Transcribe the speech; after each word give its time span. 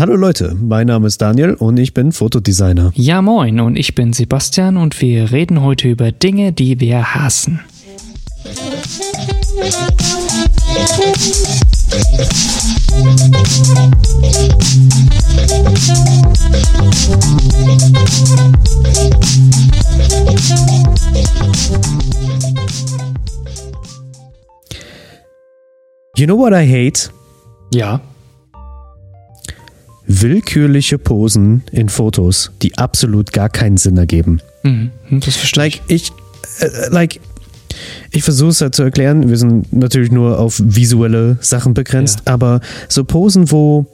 Hallo 0.00 0.16
Leute, 0.16 0.56
mein 0.58 0.86
Name 0.86 1.08
ist 1.08 1.20
Daniel 1.20 1.52
und 1.52 1.76
ich 1.76 1.92
bin 1.92 2.12
Fotodesigner. 2.12 2.90
Ja 2.94 3.20
moin 3.20 3.60
und 3.60 3.76
ich 3.76 3.94
bin 3.94 4.14
Sebastian 4.14 4.78
und 4.78 4.98
wir 5.02 5.30
reden 5.30 5.60
heute 5.60 5.90
über 5.90 6.10
Dinge, 6.10 6.52
die 6.54 6.80
wir 6.80 7.14
hassen. 7.14 7.60
You 26.16 26.24
know 26.24 26.38
what 26.38 26.54
I 26.54 26.64
hate? 26.64 27.10
Ja. 27.74 28.00
Willkürliche 30.12 30.98
Posen 30.98 31.62
in 31.70 31.88
Fotos, 31.88 32.50
die 32.62 32.76
absolut 32.76 33.32
gar 33.32 33.48
keinen 33.48 33.76
Sinn 33.76 33.96
ergeben. 33.96 34.40
Mhm, 34.64 34.90
das 35.20 35.36
verstehe 35.36 35.62
Like, 35.64 35.80
ich, 35.86 36.10
äh, 36.58 36.88
like, 36.90 37.20
ich 38.10 38.24
versuche 38.24 38.50
es 38.50 38.60
halt 38.60 38.74
zu 38.74 38.82
erklären. 38.82 39.28
Wir 39.28 39.36
sind 39.38 39.72
natürlich 39.72 40.10
nur 40.10 40.38
auf 40.40 40.60
visuelle 40.64 41.38
Sachen 41.40 41.74
begrenzt, 41.74 42.22
Ja. 42.26 42.34
aber 42.34 42.60
so 42.88 43.04
Posen, 43.04 43.52
wo 43.52 43.86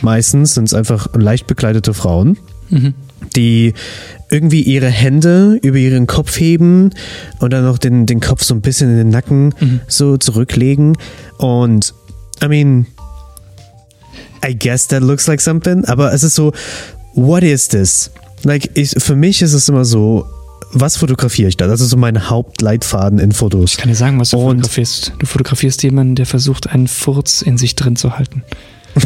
meistens 0.00 0.54
sind 0.54 0.64
es 0.64 0.74
einfach 0.74 1.08
leicht 1.14 1.48
bekleidete 1.48 1.92
Frauen, 1.92 2.38
Mhm. 2.70 2.94
die 3.34 3.74
irgendwie 4.30 4.62
ihre 4.62 4.88
Hände 4.88 5.58
über 5.62 5.76
ihren 5.78 6.06
Kopf 6.06 6.38
heben 6.38 6.90
und 7.40 7.52
dann 7.52 7.64
noch 7.64 7.78
den, 7.78 8.06
den 8.06 8.20
Kopf 8.20 8.44
so 8.44 8.54
ein 8.54 8.60
bisschen 8.60 8.90
in 8.90 8.96
den 8.96 9.08
Nacken 9.10 9.54
Mhm. 9.60 9.80
so 9.88 10.16
zurücklegen. 10.18 10.96
Und, 11.38 11.94
I 12.42 12.48
mean, 12.48 12.86
I 14.46 14.54
guess 14.56 14.86
that 14.88 15.02
looks 15.02 15.26
like 15.26 15.40
something, 15.40 15.84
aber 15.86 16.12
es 16.12 16.22
ist 16.22 16.34
so, 16.34 16.52
what 17.14 17.42
is 17.42 17.68
this? 17.68 18.10
Like, 18.42 18.70
ich, 18.74 18.90
für 18.98 19.16
mich 19.16 19.40
ist 19.42 19.52
es 19.54 19.68
immer 19.68 19.84
so, 19.84 20.26
was 20.72 20.96
fotografiere 20.96 21.48
ich 21.48 21.56
da? 21.56 21.66
Das 21.66 21.80
ist 21.80 21.90
so 21.90 21.96
mein 21.96 22.28
Hauptleitfaden 22.28 23.18
in 23.20 23.32
Fotos. 23.32 23.72
Ich 23.72 23.76
kann 23.78 23.88
dir 23.88 23.94
sagen, 23.94 24.18
was 24.20 24.30
du 24.30 24.36
Und- 24.38 24.56
fotografierst. 24.58 25.12
Du 25.18 25.26
fotografierst 25.26 25.82
jemanden, 25.82 26.14
der 26.16 26.26
versucht, 26.26 26.68
einen 26.68 26.88
Furz 26.88 27.42
in 27.42 27.56
sich 27.58 27.74
drin 27.76 27.96
zu 27.96 28.18
halten. 28.18 28.42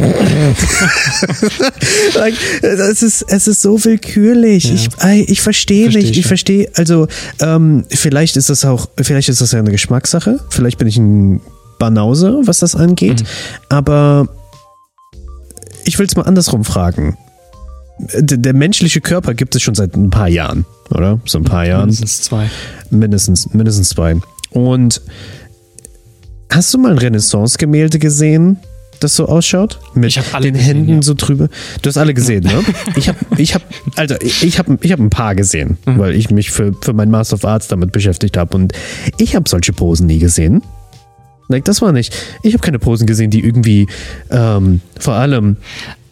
like, 2.15 2.35
es, 2.61 3.01
ist, 3.01 3.21
es 3.27 3.47
ist 3.47 3.61
so 3.61 3.83
willkürlich. 3.83 4.65
Ja. 4.65 5.11
Ich, 5.13 5.29
ich 5.29 5.41
verstehe 5.41 5.85
Versteh 5.85 5.99
nicht. 6.01 6.11
ich, 6.11 6.19
Ich 6.19 6.27
verstehe, 6.27 6.69
also 6.75 7.07
ähm, 7.41 7.85
vielleicht 7.89 8.37
ist 8.37 8.49
das 8.49 8.65
auch, 8.65 8.87
vielleicht 9.01 9.29
ist 9.29 9.41
das 9.41 9.51
ja 9.51 9.59
eine 9.59 9.71
Geschmackssache. 9.71 10.39
Vielleicht 10.49 10.77
bin 10.77 10.87
ich 10.87 10.97
ein 10.97 11.41
Banause, 11.79 12.41
was 12.45 12.59
das 12.59 12.75
angeht. 12.75 13.21
Mhm. 13.21 13.25
Aber 13.69 14.27
ich 15.85 15.97
will 15.99 16.05
es 16.05 16.15
mal 16.15 16.23
andersrum 16.23 16.63
fragen. 16.63 17.17
Der, 18.13 18.37
der 18.37 18.53
menschliche 18.53 19.01
Körper 19.01 19.33
gibt 19.33 19.55
es 19.55 19.61
schon 19.61 19.75
seit 19.75 19.95
ein 19.95 20.09
paar 20.09 20.29
Jahren, 20.29 20.65
oder? 20.89 21.19
So 21.25 21.37
ein 21.37 21.43
paar 21.43 21.65
Jahren. 21.65 21.87
Mindestens 21.89 22.21
zwei. 22.21 22.49
Mindestens, 22.89 23.53
mindestens 23.53 23.89
zwei. 23.89 24.15
Und 24.51 25.01
hast 26.49 26.73
du 26.73 26.77
mal 26.77 26.91
ein 26.91 26.97
Renaissance-Gemälde 26.97 27.99
gesehen, 27.99 28.57
das 29.01 29.15
so 29.15 29.27
ausschaut? 29.27 29.79
Mit 29.93 30.09
Ich 30.09 30.17
hab 30.17 30.33
alle 30.33 30.45
den 30.45 30.53
gesehen, 30.55 30.75
Händen 30.77 30.95
ja. 30.95 31.01
so 31.01 31.13
drüber. 31.13 31.49
Du 31.81 31.87
hast 31.89 31.97
alle 31.97 32.13
gesehen, 32.13 32.43
ne? 32.43 32.63
Ich 32.95 33.07
habe, 33.09 33.17
ich 33.37 33.53
habe, 33.53 33.63
also 33.95 34.15
ich 34.21 34.57
habe, 34.59 34.77
ich 34.81 34.91
habe 34.93 35.03
ein 35.03 35.09
paar 35.09 35.35
gesehen, 35.35 35.77
Mhm. 35.85 35.99
weil 35.99 36.15
ich 36.15 36.29
mich 36.31 36.51
für, 36.51 36.73
für 36.81 36.93
mein 36.93 37.09
Master 37.11 37.35
of 37.35 37.45
Arts 37.45 37.67
damit 37.67 37.91
beschäftigt 37.91 38.37
habe 38.37 38.55
und 38.55 38.73
ich 39.17 39.35
habe 39.35 39.47
solche 39.49 39.73
Posen 39.73 40.07
nie 40.07 40.19
gesehen. 40.19 40.61
Like, 41.49 41.65
das 41.65 41.81
war 41.81 41.91
nicht. 41.91 42.15
Ich 42.43 42.53
habe 42.53 42.63
keine 42.63 42.79
Posen 42.79 43.05
gesehen, 43.07 43.31
die 43.31 43.43
irgendwie 43.43 43.87
ähm, 44.31 44.79
vor 44.99 45.15
allem 45.15 45.57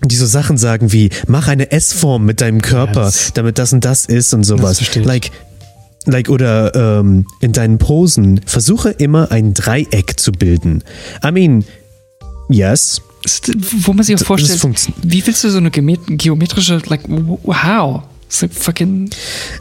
die 0.03 0.16
so 0.16 0.25
Sachen 0.27 0.57
sagen 0.57 0.91
wie 0.91 1.09
mach 1.27 1.47
eine 1.47 1.71
S-Form 1.71 2.25
mit 2.25 2.41
deinem 2.41 2.61
Körper, 2.61 3.03
das- 3.05 3.31
damit 3.33 3.58
das 3.58 3.71
und 3.73 3.85
das 3.85 4.05
ist 4.05 4.33
und 4.33 4.43
sowas. 4.43 4.80
Like 5.05 5.31
like 6.05 6.30
oder 6.30 6.99
ähm, 6.99 7.25
in 7.42 7.52
deinen 7.52 7.77
Posen 7.80 8.42
versuche 8.45 8.89
immer 8.92 9.31
ein 9.31 9.53
Dreieck 9.53 10.20
zu 10.20 10.31
bilden. 10.31 10.83
I 11.25 11.31
mean, 11.31 11.65
yes, 12.49 13.02
Wo 13.81 13.93
man 13.93 14.04
sich 14.05 14.15
auch 14.15 14.19
vorstellt, 14.25 14.64
wie 15.04 15.25
willst 15.27 15.43
du 15.43 15.49
so 15.49 15.58
eine 15.58 15.69
geomet- 15.69 15.99
geometrische, 16.17 16.81
like, 16.87 17.02
how? 17.45 18.04
Fucking, 18.30 19.10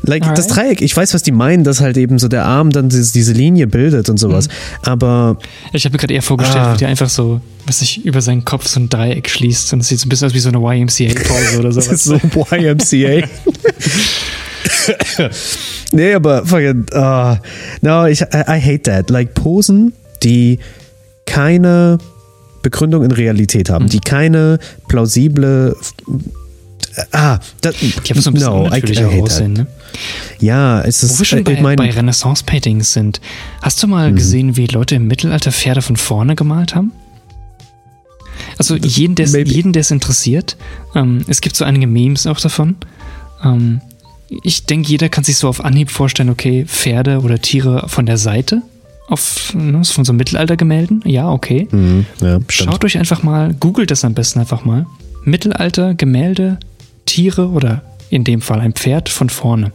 Like 0.03 0.23
Alright. 0.25 0.39
das 0.39 0.49
Dreieck, 0.49 0.83
ich 0.83 0.97
weiß, 0.97 1.15
was 1.15 1.23
die 1.23 1.31
meinen, 1.31 1.63
dass 1.63 1.81
halt 1.81 1.97
eben 1.97 2.19
so 2.19 2.27
der 2.27 2.45
Arm 2.45 2.71
dann 2.71 2.89
diese, 2.89 3.33
Linie 3.33 3.69
bildet 3.69 4.09
und 4.09 4.19
sowas. 4.19 4.49
Aber 4.83 5.39
ich 5.73 5.85
habe 5.85 5.93
mir 5.95 5.99
gerade 5.99 6.15
eher 6.15 6.23
vorgestellt, 6.23 6.65
Ah. 6.65 6.75
wie 6.75 6.79
der 6.79 6.89
einfach 6.89 7.09
so, 7.09 7.41
was 7.67 7.79
sich 7.79 8.05
über 8.05 8.21
seinen 8.21 8.45
Kopf 8.45 8.67
so 8.67 8.81
ein 8.81 8.89
Dreieck 8.89 9.29
schließt 9.31 9.73
und 9.73 9.81
es 9.81 9.89
sieht 9.89 10.01
so 10.01 10.07
ein 10.07 10.09
bisschen 10.09 10.27
aus 10.29 10.35
wie 10.35 10.41
so 10.41 10.49
eine 10.49 10.59
YMCA-Pause 10.59 11.59
oder 11.61 11.71
sowas. 11.73 12.05
so 12.05 12.15
YMCA. 12.17 13.29
nee, 15.93 16.15
aber 16.15 16.45
fucking, 16.45 16.87
ah, 16.93 17.39
no, 17.83 18.07
ich, 18.07 18.21
I, 18.23 18.27
I 18.49 18.61
hate 18.61 18.83
that. 18.83 19.11
Like 19.11 19.35
Posen, 19.35 19.93
die 20.23 20.59
keine 21.25 21.99
Begründung 22.63 23.05
in 23.05 23.13
Realität 23.13 23.71
haben, 23.71 23.89
die 23.89 24.01
keine 24.01 24.59
plausible, 24.89 25.77
ah, 27.13 27.39
das, 27.61 27.77
Die 27.77 28.13
haben 28.13 28.21
so 28.21 28.31
ein 28.31 28.35
bisschen 28.35 28.53
no, 28.53 28.65
unnatürlicher 28.65 29.09
aussehen, 29.09 29.53
ne? 29.53 29.67
Ja, 30.41 30.83
es 30.83 31.03
ist, 31.03 31.15
Wo 31.15 31.19
wir 31.21 31.25
schon 31.25 31.47
äh, 31.47 31.63
bei, 31.63 31.77
bei 31.77 31.91
Renaissance-Paintings 31.91 32.93
sind, 32.93 33.21
hast 33.63 33.83
du 33.83 33.87
mal 33.87 34.13
gesehen, 34.13 34.57
wie 34.57 34.67
Leute 34.67 34.97
im 34.97 35.07
Mittelalter 35.07 35.53
Pferde 35.53 35.83
von 35.83 35.97
vorne 35.97 36.35
gemalt 36.35 36.75
haben? 36.75 36.93
Also 38.59 38.77
jeden, 38.77 39.15
der 39.15 39.29
maybe. 39.29 39.51
jeden, 39.51 39.73
der 39.73 39.81
es 39.81 39.91
interessiert. 39.91 40.57
Ähm, 40.95 41.25
es 41.29 41.41
gibt 41.41 41.57
so 41.57 41.65
einige 41.65 41.87
Memes 41.87 42.27
auch 42.27 42.41
davon. 42.41 42.77
Ähm, 43.43 43.81
ich 44.29 44.65
denke, 44.65 44.89
jeder 44.89 45.09
kann 45.09 45.25
sich 45.25 45.37
so 45.37 45.49
auf 45.49 45.65
Anhieb 45.65 45.91
vorstellen, 45.91 46.31
okay, 46.31 46.65
Pferde 46.67 47.21
oder 47.21 47.41
Tiere 47.41 47.89
von 47.89 48.07
der 48.07 48.19
Seite 48.19 48.63
auf, 49.09 49.55
ne, 49.55 49.85
von 49.85 50.05
so 50.05 50.13
Mittelaltergemälden. 50.13 51.03
Ja, 51.05 51.31
okay. 51.31 51.69
Mhm, 51.71 52.07
ja. 52.21 52.41
Schaut 52.49 52.85
euch 52.85 52.99
einfach 52.99 53.23
mal, 53.23 53.55
googelt 53.55 53.91
das 53.91 54.05
am 54.05 54.15
besten 54.15 54.41
einfach 54.41 54.65
mal. 54.65 54.87
Mittelalter, 55.25 55.95
Gemälde, 55.95 56.59
Tiere 57.07 57.49
oder 57.49 57.83
in 58.11 58.23
dem 58.25 58.41
Fall 58.41 58.61
ein 58.61 58.73
Pferd 58.75 59.09
von 59.09 59.31
vorne. 59.31 59.73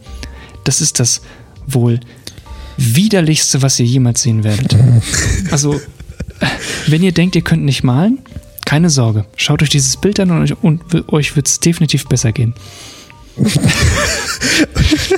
Das 0.64 0.80
ist 0.80 1.00
das 1.00 1.20
wohl 1.66 1.98
widerlichste, 2.76 3.60
was 3.62 3.78
ihr 3.80 3.86
jemals 3.86 4.22
sehen 4.22 4.44
werdet. 4.44 4.76
Also, 5.50 5.80
wenn 6.86 7.02
ihr 7.02 7.12
denkt, 7.12 7.34
ihr 7.36 7.42
könnt 7.42 7.64
nicht 7.64 7.82
malen, 7.84 8.18
keine 8.64 8.88
Sorge. 8.90 9.26
Schaut 9.36 9.62
euch 9.62 9.68
dieses 9.68 9.96
Bild 9.98 10.18
an 10.20 10.30
und 10.30 10.42
euch, 10.42 10.54
und 10.62 11.12
euch 11.12 11.36
wird 11.36 11.46
es 11.46 11.60
definitiv 11.60 12.06
besser 12.06 12.32
gehen. 12.32 12.54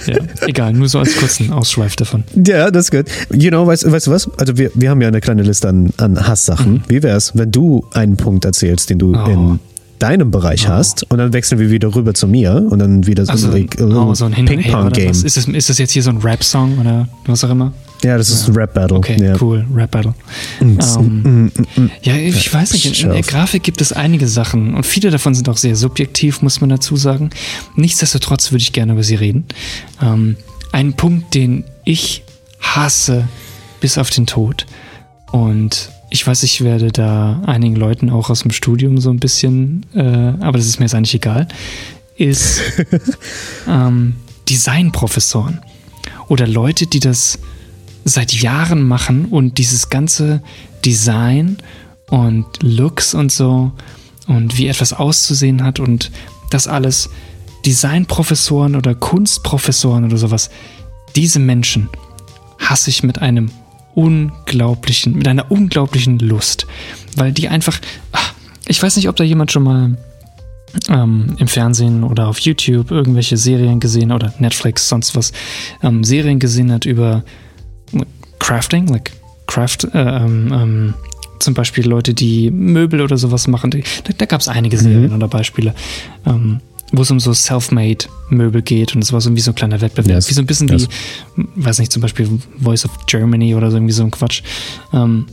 ja, 0.06 0.16
egal, 0.46 0.72
nur 0.72 0.88
so 0.88 0.98
als 0.98 1.16
kurzen 1.16 1.52
Ausschweif 1.52 1.96
davon. 1.96 2.24
Ja, 2.34 2.70
das 2.70 2.86
ist 2.86 2.90
gut. 2.90 3.06
You 3.32 3.50
know, 3.50 3.66
weißt, 3.66 3.90
weißt 3.90 4.06
du 4.06 4.10
was? 4.10 4.28
Also 4.38 4.56
wir, 4.56 4.70
wir 4.74 4.90
haben 4.90 5.00
ja 5.00 5.08
eine 5.08 5.20
kleine 5.20 5.42
Liste 5.42 5.68
an, 5.68 5.92
an 5.96 6.26
Hasssachen. 6.26 6.84
Wie 6.88 7.02
wär's, 7.02 7.32
wenn 7.36 7.50
du 7.50 7.86
einen 7.92 8.16
Punkt 8.16 8.44
erzählst, 8.44 8.90
den 8.90 8.98
du 8.98 9.08
Mhm. 9.08 9.14
Oh. 9.16 9.28
in 9.30 9.60
deinem 10.04 10.30
Bereich 10.30 10.68
hast 10.68 11.10
und 11.10 11.16
dann 11.16 11.32
wechseln 11.32 11.58
wir 11.58 11.70
wieder 11.70 11.94
rüber 11.94 12.12
zu 12.12 12.28
mir 12.28 12.66
und 12.68 12.78
dann 12.78 13.06
wieder 13.06 13.24
so, 13.24 13.32
Also, 13.32 13.48
a 13.48 13.84
oh, 13.84 14.14
so 14.14 14.26
ein 14.26 14.32
Ping-Pong-Game. 14.32 15.10
Ist 15.10 15.36
das, 15.36 15.48
ist 15.48 15.70
das 15.70 15.78
jetzt 15.78 15.92
hier 15.92 16.02
so 16.02 16.10
ein 16.10 16.18
Rap-Song 16.18 16.78
oder 16.78 17.08
was 17.26 17.42
auch 17.42 17.50
immer? 17.50 17.72
Ja, 18.02 18.18
das 18.18 18.28
ist 18.28 18.46
ein 18.46 18.54
Rap-Battle. 18.54 18.98
Okay, 18.98 19.16
ja. 19.18 19.34
cool, 19.40 19.64
Rap 19.74 19.92
Battle. 19.92 20.14
Mm, 20.60 20.78
Ähm, 20.98 21.22
mm, 21.22 21.80
mm. 21.80 21.90
ja, 22.02 22.16
ich 22.16 22.52
weiß 22.52 22.74
nicht, 22.74 23.02
in, 23.02 23.10
der. 23.10 23.22
Grafik 23.22 23.62
gibt 23.62 23.80
es 23.80 23.94
einige 23.94 24.28
Sachen 24.28 24.74
und 24.74 24.84
viele 24.84 25.10
davon 25.10 25.34
sind 25.34 25.48
auch 25.48 25.56
sehr 25.56 25.74
subjektiv, 25.74 26.42
muss 26.42 26.60
man 26.60 26.68
dazu 26.68 26.96
sagen. 26.96 27.30
Nichtsdestotrotz 27.76 28.52
würde 28.52 28.60
ich 28.60 28.72
gerne 28.72 28.92
über 28.92 29.02
sie 29.02 29.14
reden. 29.14 29.46
Ähm, 30.02 30.36
ein 30.72 30.92
Punkt, 30.92 31.34
den 31.34 31.64
ich 31.84 32.24
hasse 32.60 33.26
bis 33.80 33.96
auf 33.96 34.10
den 34.10 34.26
Tod 34.26 34.66
und 35.32 35.88
ich 36.14 36.24
weiß, 36.24 36.44
ich 36.44 36.62
werde 36.62 36.92
da 36.92 37.42
einigen 37.44 37.74
Leuten 37.74 38.08
auch 38.08 38.30
aus 38.30 38.42
dem 38.42 38.52
Studium 38.52 38.98
so 38.98 39.10
ein 39.10 39.18
bisschen, 39.18 39.84
äh, 39.94 40.00
aber 40.00 40.58
das 40.58 40.66
ist 40.66 40.78
mir 40.78 40.84
jetzt 40.84 40.94
eigentlich 40.94 41.16
egal, 41.16 41.48
ist 42.14 42.60
ähm, 43.68 44.14
Designprofessoren 44.48 45.60
oder 46.28 46.46
Leute, 46.46 46.86
die 46.86 47.00
das 47.00 47.40
seit 48.04 48.32
Jahren 48.32 48.86
machen 48.86 49.24
und 49.24 49.58
dieses 49.58 49.88
ganze 49.88 50.40
Design 50.84 51.56
und 52.10 52.46
Looks 52.62 53.14
und 53.14 53.32
so 53.32 53.72
und 54.28 54.56
wie 54.56 54.68
etwas 54.68 54.92
auszusehen 54.92 55.64
hat 55.64 55.80
und 55.80 56.12
das 56.48 56.68
alles 56.68 57.10
Designprofessoren 57.66 58.76
oder 58.76 58.94
Kunstprofessoren 58.94 60.04
oder 60.04 60.16
sowas, 60.16 60.48
diese 61.16 61.40
Menschen 61.40 61.88
hasse 62.60 62.90
ich 62.90 63.02
mit 63.02 63.20
einem 63.20 63.50
unglaublichen, 63.94 65.14
mit 65.14 65.28
einer 65.28 65.50
unglaublichen 65.50 66.18
Lust, 66.18 66.66
weil 67.16 67.32
die 67.32 67.48
einfach, 67.48 67.80
ach, 68.12 68.34
ich 68.66 68.82
weiß 68.82 68.96
nicht, 68.96 69.08
ob 69.08 69.16
da 69.16 69.24
jemand 69.24 69.52
schon 69.52 69.62
mal 69.62 69.96
ähm, 70.88 71.36
im 71.38 71.48
Fernsehen 71.48 72.04
oder 72.04 72.28
auf 72.28 72.38
YouTube 72.40 72.90
irgendwelche 72.90 73.36
Serien 73.36 73.80
gesehen 73.80 74.12
oder 74.12 74.32
Netflix, 74.38 74.88
sonst 74.88 75.14
was, 75.14 75.32
ähm, 75.82 76.04
Serien 76.04 76.38
gesehen 76.38 76.72
hat 76.72 76.84
über 76.84 77.22
Crafting, 78.38 78.88
like 78.88 79.12
Craft, 79.46 79.88
äh, 79.92 79.98
ähm, 79.98 80.52
ähm, 80.52 80.94
zum 81.38 81.54
Beispiel 81.54 81.86
Leute, 81.86 82.14
die 82.14 82.50
Möbel 82.50 83.00
oder 83.00 83.16
sowas 83.16 83.46
machen. 83.46 83.70
Da, 83.70 83.78
da 84.16 84.26
gab 84.26 84.40
es 84.40 84.48
einige 84.48 84.78
Serien 84.78 85.12
oder 85.12 85.28
Beispiele, 85.28 85.74
ähm, 86.26 86.60
wo 86.96 87.02
es 87.02 87.10
um 87.10 87.20
so 87.20 87.32
Self-Made-Möbel 87.32 88.62
geht 88.62 88.94
und 88.94 89.02
es 89.02 89.12
war 89.12 89.20
so 89.20 89.34
wie 89.34 89.40
so 89.40 89.50
ein 89.50 89.54
kleiner 89.54 89.80
Wettbewerb. 89.80 90.16
Yes. 90.16 90.30
Wie 90.30 90.34
so 90.34 90.40
ein 90.42 90.46
bisschen 90.46 90.68
Yes. 90.68 90.88
wie, 91.36 91.44
weiß 91.56 91.78
nicht, 91.78 91.92
zum 91.92 92.02
Beispiel 92.02 92.28
Voice 92.60 92.84
of 92.84 93.06
Germany 93.06 93.54
oder 93.54 93.70
so 93.70 93.76
irgendwie 93.76 93.92
so 93.94 94.04
ein 94.04 94.10
Quatsch. 94.10 94.42
Ähm, 94.92 95.26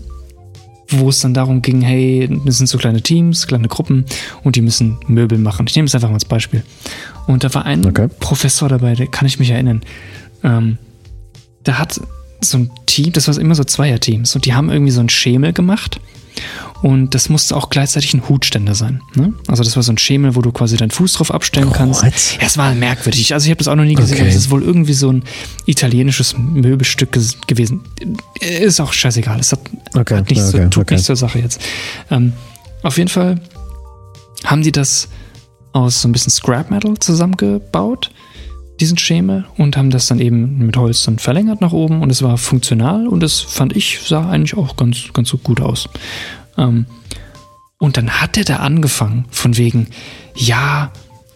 wo 0.94 1.08
es 1.08 1.22
dann 1.22 1.34
darum 1.34 1.62
ging, 1.62 1.82
hey, 1.82 2.30
das 2.46 2.58
sind 2.58 2.68
so 2.68 2.78
kleine 2.78 3.02
Teams, 3.02 3.48
kleine 3.48 3.70
Gruppen 3.70 4.06
und 4.44 4.58
die 4.58 4.62
müssen 4.62 4.98
Möbel 5.08 5.38
machen. 5.38 5.66
Ich 5.70 5.76
nehme 5.76 5.86
es 5.86 5.96
einfach 5.96 6.10
mal 6.10 6.16
als 6.16 6.26
Beispiel. 6.26 6.64
Und 7.28 7.46
da 7.46 7.54
war 7.54 7.66
ein 7.66 7.86
Okay. 7.86 8.10
Professor 8.20 8.68
dabei, 8.68 8.96
der 8.96 9.08
kann 9.08 9.26
ich 9.26 9.40
mich 9.40 9.52
erinnern. 9.52 9.84
Ähm, 10.44 10.78
da 11.64 11.78
hat 11.78 12.02
so 12.44 12.58
ein 12.58 12.72
Team, 12.86 13.12
das 13.14 13.28
war 13.28 13.38
immer 13.38 13.56
so 13.56 13.64
Zweierteams 13.64 14.36
und 14.36 14.46
die 14.46 14.54
haben 14.54 14.70
irgendwie 14.70 14.92
so 14.92 15.02
ein 15.02 15.10
Schemel 15.10 15.54
gemacht 15.54 16.00
und 16.82 17.14
das 17.14 17.30
musste 17.30 17.56
auch 17.56 17.70
gleichzeitig 17.70 18.14
ein 18.16 18.28
Hutständer 18.28 18.74
sein. 18.74 19.02
Ne? 19.14 19.34
Also 19.48 19.64
das 19.64 19.76
war 19.76 19.84
so 19.84 19.92
ein 19.92 20.00
Schemel, 20.00 20.36
wo 20.36 20.42
du 20.42 20.52
quasi 20.52 20.78
deinen 20.78 20.90
Fuß 20.90 21.14
drauf 21.14 21.32
abstellen 21.32 21.72
kannst. 21.72 22.04
What? 22.04 22.14
Ja, 22.40 22.48
es 22.48 22.58
war 22.58 22.74
merkwürdig. 22.74 23.34
Also 23.34 23.46
ich 23.46 23.52
habe 23.52 23.60
das 23.60 23.68
auch 23.68 23.76
noch 23.76 23.84
nie 23.84 23.94
gesehen. 23.94 24.16
Okay. 24.16 24.22
aber 24.22 24.30
Es 24.30 24.36
ist 24.36 24.50
wohl 24.50 24.64
irgendwie 24.64 24.94
so 24.94 25.12
ein 25.12 25.24
italienisches 25.68 26.36
Möbelstück 26.38 27.12
gewesen. 27.46 27.82
Ist 28.40 28.82
auch 28.82 28.94
scheißegal. 28.94 29.40
Es 29.40 29.52
hat, 29.52 29.60
Okay, 29.94 30.16
hat 30.16 30.30
nichts 30.30 30.50
okay, 30.50 30.64
zu, 30.64 30.70
tut 30.72 30.84
okay. 30.84 30.94
nichts 30.96 31.06
zur 31.06 31.16
Sache 31.16 31.40
jetzt. 31.40 31.62
Ähm, 32.10 32.34
auf 32.82 32.98
jeden 32.98 33.10
Fall 33.10 33.40
haben 34.46 34.64
die 34.64 34.72
das 34.72 35.08
aus 35.74 36.02
so 36.02 36.08
ein 36.08 36.12
bisschen 36.12 36.32
Scrap 36.32 36.72
Metal 36.72 36.98
zusammengebaut, 36.98 38.10
diesen 38.80 38.98
Schemel, 38.98 39.46
und 39.58 39.78
haben 39.78 39.92
das 39.92 40.08
dann 40.08 40.20
eben 40.20 40.58
mit 40.66 40.76
Holz 40.78 41.04
dann 41.04 41.20
verlängert 41.20 41.62
nach 41.62 41.72
oben 41.74 42.02
und 42.02 42.10
es 42.10 42.24
war 42.24 42.38
funktional 42.38 43.08
und 43.08 43.22
das 43.22 43.40
fand 43.40 43.76
ich, 43.76 44.00
sah 44.04 44.30
eigentlich 44.30 44.58
auch 44.58 44.76
ganz, 44.76 45.14
ganz 45.14 45.30
so 45.30 45.38
gut 45.38 45.62
aus. 45.62 45.88
Ähm, 46.58 46.86
und 47.78 47.98
dann 47.98 48.10
hat 48.22 48.38
er 48.38 48.44
da 48.44 48.58
angefangen, 48.58 49.26
von 49.32 49.58
wegen, 49.58 49.88
ja, 50.36 50.92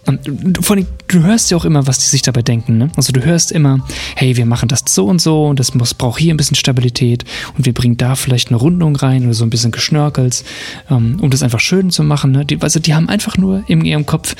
und 0.07 0.63
vor 0.63 0.75
allem, 0.75 0.85
du 1.07 1.23
hörst 1.23 1.49
ja 1.49 1.57
auch 1.57 1.65
immer, 1.65 1.87
was 1.87 1.97
die 1.97 2.05
sich 2.05 2.21
dabei 2.21 2.43
denken. 2.43 2.77
Ne? 2.77 2.91
Also 2.95 3.11
du 3.11 3.23
hörst 3.23 3.51
immer, 3.51 3.85
hey, 4.15 4.37
wir 4.37 4.45
machen 4.45 4.69
das 4.69 4.83
so 4.87 5.07
und 5.07 5.19
so 5.19 5.47
und 5.47 5.59
das 5.59 5.73
muss, 5.73 5.95
braucht 5.95 6.19
hier 6.19 6.33
ein 6.33 6.37
bisschen 6.37 6.55
Stabilität 6.55 7.25
und 7.57 7.65
wir 7.65 7.73
bringen 7.73 7.97
da 7.97 8.15
vielleicht 8.15 8.49
eine 8.49 8.57
Rundung 8.57 8.95
rein 8.95 9.23
oder 9.23 9.33
so 9.33 9.43
ein 9.43 9.49
bisschen 9.49 9.71
Geschnörkels, 9.71 10.43
ähm, 10.91 11.17
um 11.21 11.31
das 11.31 11.41
einfach 11.41 11.59
schön 11.59 11.89
zu 11.89 12.03
machen. 12.03 12.31
Ne? 12.31 12.45
Die, 12.45 12.61
also 12.61 12.79
die 12.79 12.93
haben 12.93 13.09
einfach 13.09 13.37
nur 13.37 13.63
in 13.67 13.83
ihrem 13.83 14.05
Kopf, 14.05 14.35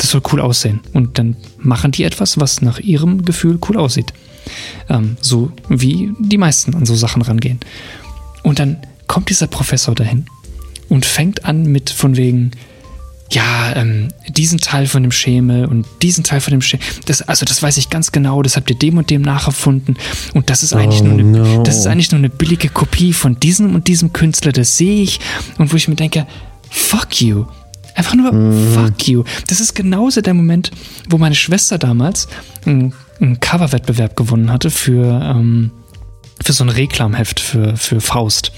das 0.00 0.10
soll 0.10 0.22
cool 0.32 0.40
aussehen. 0.40 0.80
Und 0.92 1.18
dann 1.18 1.36
machen 1.58 1.92
die 1.92 2.04
etwas, 2.04 2.40
was 2.40 2.62
nach 2.62 2.78
ihrem 2.78 3.24
Gefühl 3.24 3.58
cool 3.68 3.76
aussieht. 3.76 4.12
Ähm, 4.88 5.16
so 5.20 5.52
wie 5.68 6.12
die 6.18 6.38
meisten 6.38 6.74
an 6.74 6.86
so 6.86 6.94
Sachen 6.94 7.22
rangehen. 7.22 7.60
Und 8.42 8.58
dann 8.58 8.78
kommt 9.06 9.28
dieser 9.28 9.46
Professor 9.46 9.94
dahin 9.94 10.24
und 10.88 11.04
fängt 11.04 11.44
an 11.44 11.64
mit 11.64 11.90
von 11.90 12.16
wegen, 12.16 12.52
ja, 13.30 13.76
ähm, 13.76 14.08
diesen 14.28 14.58
Teil 14.58 14.86
von 14.86 15.02
dem 15.02 15.12
Schemel 15.12 15.66
und 15.66 15.86
diesen 16.02 16.24
Teil 16.24 16.40
von 16.40 16.50
dem 16.52 16.62
Schemel. 16.62 16.84
Das, 17.04 17.22
also 17.22 17.44
das 17.44 17.62
weiß 17.62 17.76
ich 17.76 17.90
ganz 17.90 18.10
genau, 18.10 18.42
das 18.42 18.56
habt 18.56 18.70
ihr 18.70 18.76
dem 18.76 18.96
und 18.98 19.10
dem 19.10 19.22
nacherfunden. 19.22 19.98
Und 20.34 20.50
das 20.50 20.62
ist 20.62 20.72
eigentlich 20.72 21.02
Oh, 21.02 21.04
nur 21.04 21.18
eine, 21.18 21.22
no. 21.24 21.62
das 21.62 21.76
ist 21.76 21.86
eigentlich 21.86 22.10
nur 22.10 22.18
eine 22.18 22.30
billige 22.30 22.70
Kopie 22.70 23.12
von 23.12 23.38
diesem 23.38 23.74
und 23.74 23.86
diesem 23.86 24.12
Künstler, 24.12 24.52
das 24.52 24.76
sehe 24.78 25.02
ich. 25.02 25.20
Und 25.58 25.72
wo 25.72 25.76
ich 25.76 25.86
mir 25.86 25.94
denke, 25.94 26.26
fuck 26.70 27.20
you. 27.20 27.44
Einfach 28.00 28.14
nur 28.14 28.32
fuck 28.72 29.08
you. 29.08 29.24
Das 29.48 29.60
ist 29.60 29.74
genauso 29.74 30.22
der 30.22 30.32
Moment, 30.32 30.70
wo 31.10 31.18
meine 31.18 31.34
Schwester 31.34 31.76
damals 31.76 32.28
einen, 32.64 32.94
einen 33.20 33.40
Coverwettbewerb 33.40 34.16
gewonnen 34.16 34.50
hatte 34.50 34.70
für, 34.70 35.20
ähm, 35.22 35.70
für 36.42 36.54
so 36.54 36.64
ein 36.64 36.70
Reklamheft 36.70 37.40
für, 37.40 37.76
für 37.76 38.00
Faust. 38.00 38.52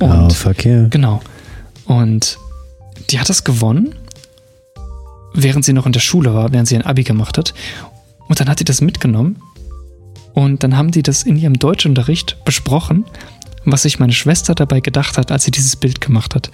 Oh, 0.00 0.06
Und 0.06 0.32
fuck 0.32 0.64
yeah. 0.64 0.86
Genau. 0.88 1.20
Und 1.84 2.38
die 3.10 3.20
hat 3.20 3.28
das 3.28 3.44
gewonnen, 3.44 3.94
während 5.34 5.66
sie 5.66 5.74
noch 5.74 5.84
in 5.84 5.92
der 5.92 6.00
Schule 6.00 6.32
war, 6.32 6.50
während 6.54 6.66
sie 6.66 6.76
ein 6.76 6.86
Abi 6.86 7.02
gemacht 7.02 7.36
hat. 7.36 7.52
Und 8.26 8.40
dann 8.40 8.48
hat 8.48 8.58
sie 8.58 8.64
das 8.64 8.80
mitgenommen. 8.80 9.36
Und 10.32 10.62
dann 10.62 10.78
haben 10.78 10.92
die 10.92 11.02
das 11.02 11.24
in 11.24 11.36
ihrem 11.36 11.58
Deutschunterricht 11.58 12.42
besprochen, 12.46 13.04
was 13.64 13.82
sich 13.82 13.98
meine 13.98 14.12
Schwester 14.12 14.54
dabei 14.54 14.80
gedacht 14.80 15.18
hat, 15.18 15.30
als 15.30 15.44
sie 15.44 15.50
dieses 15.50 15.76
Bild 15.76 16.00
gemacht 16.00 16.34
hat. 16.34 16.50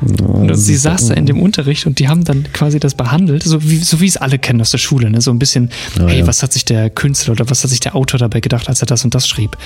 Und 0.00 0.54
sie 0.56 0.76
saß 0.76 1.08
da 1.08 1.14
in 1.14 1.26
dem 1.26 1.40
Unterricht 1.40 1.86
und 1.86 1.98
die 1.98 2.08
haben 2.08 2.24
dann 2.24 2.44
quasi 2.52 2.78
das 2.80 2.94
behandelt, 2.94 3.42
so 3.42 3.62
wie, 3.68 3.78
so 3.78 4.00
wie 4.00 4.06
es 4.06 4.16
alle 4.16 4.38
kennen 4.38 4.60
aus 4.60 4.70
der 4.70 4.78
Schule, 4.78 5.10
ne? 5.10 5.20
so 5.20 5.30
ein 5.30 5.38
bisschen, 5.38 5.70
Ah, 5.98 6.06
hey, 6.06 6.20
ja. 6.20 6.26
was 6.26 6.42
hat 6.42 6.52
sich 6.52 6.64
der 6.64 6.90
Künstler 6.90 7.32
oder 7.32 7.48
was 7.50 7.62
hat 7.64 7.70
sich 7.70 7.80
der 7.80 7.94
Autor 7.96 8.18
dabei 8.18 8.40
gedacht, 8.40 8.68
als 8.68 8.80
er 8.80 8.86
das 8.86 9.04
und 9.04 9.14
das 9.14 9.26
schrieb. 9.28 9.56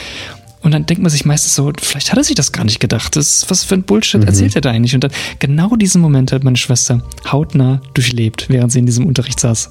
Und 0.63 0.73
dann 0.73 0.87
denkt 0.87 1.03
man 1.03 1.11
sich 1.11 1.25
meistens 1.25 1.55
so, 1.55 1.71
vielleicht 1.81 2.11
hat 2.11 2.19
er 2.19 2.25
sich 2.25 2.35
das 2.35 2.51
gar 2.51 2.65
nicht 2.65 2.81
gedacht. 2.81 3.15
Das, 3.15 3.45
was 3.49 3.63
für 3.63 3.75
ein 3.75 3.83
Bullshit 3.85 4.21
Mhm. 4.23 4.27
erzählt 4.27 4.55
er 4.57 4.63
da 4.63 4.71
eigentlich? 4.71 4.95
Und 4.95 5.05
dann 5.05 5.13
genau 5.39 5.77
diesen 5.77 6.01
Moment 6.01 6.33
hat 6.33 6.43
meine 6.45 6.57
Schwester 6.57 7.03
hautnah 7.31 7.81
durchlebt, 7.95 8.47
während 8.49 8.73
sie 8.73 8.81
in 8.81 8.87
diesem 8.87 9.07
Unterricht 9.07 9.39
saß. 9.39 9.69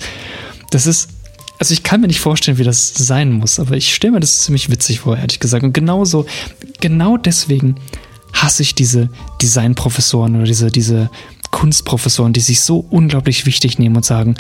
Das 0.72 0.86
ist, 0.86 1.10
also 1.60 1.74
ich 1.74 1.84
kann 1.84 2.02
mir 2.02 2.08
nicht 2.08 2.20
vorstellen, 2.20 2.58
wie 2.58 2.64
das 2.64 2.94
sein 2.94 3.32
muss, 3.32 3.60
aber 3.60 3.76
ich 3.78 3.94
stelle 3.94 4.14
mir 4.14 4.20
das 4.20 4.42
ziemlich 4.42 4.70
witzig 4.70 5.00
vor, 5.02 5.18
ehrlich 5.18 5.40
gesagt. 5.40 5.64
Und 5.64 5.74
genauso, 5.74 6.26
genau 6.82 7.18
deswegen 7.18 7.76
hasse 8.34 8.64
ich 8.64 8.76
diese 8.76 9.10
Designprofessoren 9.42 10.36
oder 10.36 10.46
diese, 10.46 10.70
diese 10.72 11.10
Kunstprofessoren, 11.52 12.34
die 12.34 12.42
sich 12.42 12.62
so 12.62 12.80
unglaublich 12.90 13.46
wichtig 13.46 13.80
nehmen 13.80 13.96
und 13.96 14.06
sagen, 14.06 14.36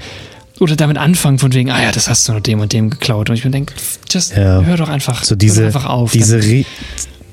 oder 0.60 0.76
damit 0.76 0.98
anfangen 0.98 1.40
von 1.40 1.54
wegen, 1.54 1.70
ah 1.72 1.82
ja, 1.82 1.92
das 1.92 2.10
hast 2.10 2.28
du 2.28 2.32
nur 2.34 2.42
dem 2.42 2.60
und 2.60 2.72
dem 2.74 2.90
geklaut. 2.90 3.30
Und 3.30 3.36
ich 3.36 3.44
mir 3.46 3.52
denke, 3.52 3.74
just 4.10 4.36
Ja. 4.36 4.62
hör 4.62 4.78
doch 4.78 4.90
einfach, 4.90 5.24
So 5.24 5.32
hör 5.32 5.38
diese, 5.38 5.62
doch 5.62 5.68
einfach 5.68 5.86
auf. 5.86 6.12
diese, 6.12 6.42
Re 6.42 6.66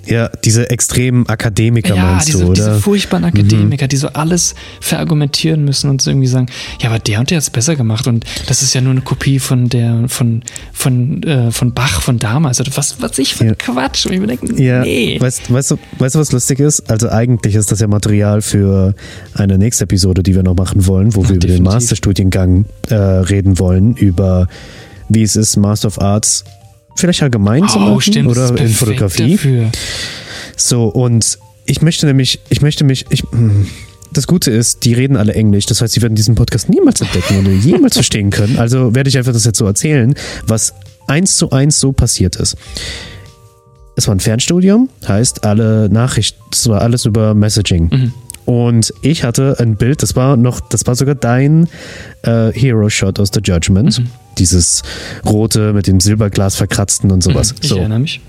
ja, 0.06 0.28
diese 0.44 0.68
extremen 0.70 1.28
Akademiker 1.28 1.94
ja, 1.94 2.04
meinst 2.12 2.28
diese, 2.28 2.38
du, 2.38 2.44
oder? 2.46 2.54
diese 2.54 2.74
furchtbaren 2.80 3.24
Akademiker, 3.24 3.86
die 3.88 3.96
so 3.96 4.08
alles 4.08 4.54
verargumentieren 4.80 5.64
müssen 5.64 5.90
und 5.90 6.02
so 6.02 6.10
irgendwie 6.10 6.26
sagen, 6.26 6.46
ja, 6.80 6.88
aber 6.90 6.98
der 6.98 7.20
und 7.20 7.30
der 7.30 7.36
hat 7.36 7.42
es 7.42 7.50
besser 7.50 7.76
gemacht 7.76 8.06
und 8.06 8.24
das 8.46 8.62
ist 8.62 8.74
ja 8.74 8.80
nur 8.80 8.92
eine 8.92 9.00
Kopie 9.02 9.38
von 9.38 9.68
der, 9.68 10.08
von, 10.08 10.42
von, 10.72 11.22
äh, 11.22 11.50
von 11.50 11.72
Bach 11.72 12.02
von 12.02 12.18
damals 12.18 12.60
oder 12.60 12.70
was, 12.74 13.00
was 13.00 13.18
ich 13.18 13.34
für 13.34 13.46
Ja. 13.46 13.54
Quatsch. 13.54 14.06
Und 14.06 14.12
ich 14.12 14.20
mir 14.20 14.26
denke, 14.26 14.62
Ja, 14.62 14.82
nee. 14.82 15.20
weißt, 15.20 15.52
weißt, 15.52 15.70
du, 15.72 15.78
weißt 15.98 16.14
du, 16.14 16.18
was 16.18 16.32
lustig 16.32 16.60
ist? 16.60 16.90
Also 16.90 17.08
eigentlich 17.08 17.54
ist 17.54 17.70
das 17.70 17.80
ja 17.80 17.86
Material 17.86 18.42
für 18.42 18.94
eine 19.34 19.58
nächste 19.58 19.84
Episode, 19.84 20.22
die 20.22 20.34
wir 20.34 20.42
noch 20.42 20.56
machen 20.56 20.86
wollen, 20.86 21.14
wo 21.14 21.22
wir 21.22 21.30
über 21.30 21.38
den 21.38 21.40
definitiv. 21.40 21.64
Masterstudiengang 21.74 22.64
äh, 22.88 22.94
reden 22.94 23.58
wollen, 23.58 23.94
über 23.96 24.48
wie 25.08 25.22
es 25.22 25.36
ist, 25.36 25.56
Master 25.56 25.88
of 25.88 26.00
Arts 26.00 26.44
vielleicht 26.96 27.22
allgemein 27.22 27.68
zu 27.68 27.78
machen 27.78 27.94
oh, 27.94 28.00
stimmt, 28.00 28.28
oder 28.28 28.56
in 28.56 28.68
Fotografie. 28.68 29.32
Dafür. 29.32 29.70
So, 30.56 30.84
und 30.86 31.38
ich 31.64 31.82
möchte 31.82 32.06
nämlich, 32.06 32.40
ich 32.48 32.62
möchte 32.62 32.84
mich, 32.84 33.06
ich, 33.10 33.22
hm, 33.30 33.66
das 34.12 34.26
Gute 34.26 34.50
ist, 34.50 34.84
die 34.84 34.92
reden 34.92 35.16
alle 35.16 35.34
Englisch, 35.34 35.66
das 35.66 35.80
heißt, 35.80 35.94
sie 35.94 36.02
werden 36.02 36.14
diesen 36.14 36.34
Podcast 36.34 36.68
niemals 36.68 37.00
entdecken 37.00 37.38
und 37.38 37.64
jemals 37.64 37.94
verstehen 37.94 38.30
können. 38.30 38.58
Also 38.58 38.94
werde 38.94 39.08
ich 39.08 39.16
einfach 39.16 39.32
das 39.32 39.44
jetzt 39.44 39.58
so 39.58 39.66
erzählen, 39.66 40.14
was 40.46 40.74
eins 41.06 41.36
zu 41.36 41.50
eins 41.50 41.80
so 41.80 41.92
passiert 41.92 42.36
ist. 42.36 42.56
Es 43.96 44.06
war 44.06 44.14
ein 44.14 44.20
Fernstudium, 44.20 44.88
heißt 45.06 45.44
alle 45.44 45.88
Nachrichten, 45.90 46.40
es 46.52 46.68
war 46.68 46.80
alles 46.80 47.04
über 47.04 47.34
Messaging. 47.34 47.88
Mhm. 47.90 48.12
Und 48.44 48.92
ich 49.02 49.24
hatte 49.24 49.56
ein 49.60 49.76
Bild, 49.76 50.02
das 50.02 50.16
war 50.16 50.36
noch, 50.36 50.60
das 50.60 50.86
war 50.86 50.94
sogar 50.96 51.14
dein 51.14 51.68
äh, 52.22 52.52
Hero-Shot 52.52 53.20
aus 53.20 53.30
The 53.32 53.40
Judgment. 53.44 54.00
Mhm. 54.00 54.06
Dieses 54.38 54.82
rote 55.24 55.72
mit 55.72 55.86
dem 55.86 56.00
Silberglas 56.00 56.56
verkratzten 56.56 57.10
und 57.10 57.22
sowas. 57.22 57.52
Mhm, 57.52 57.58
Ich 57.62 57.68
so. 57.68 57.76
erinnere 57.76 57.98
mich. 58.00 58.20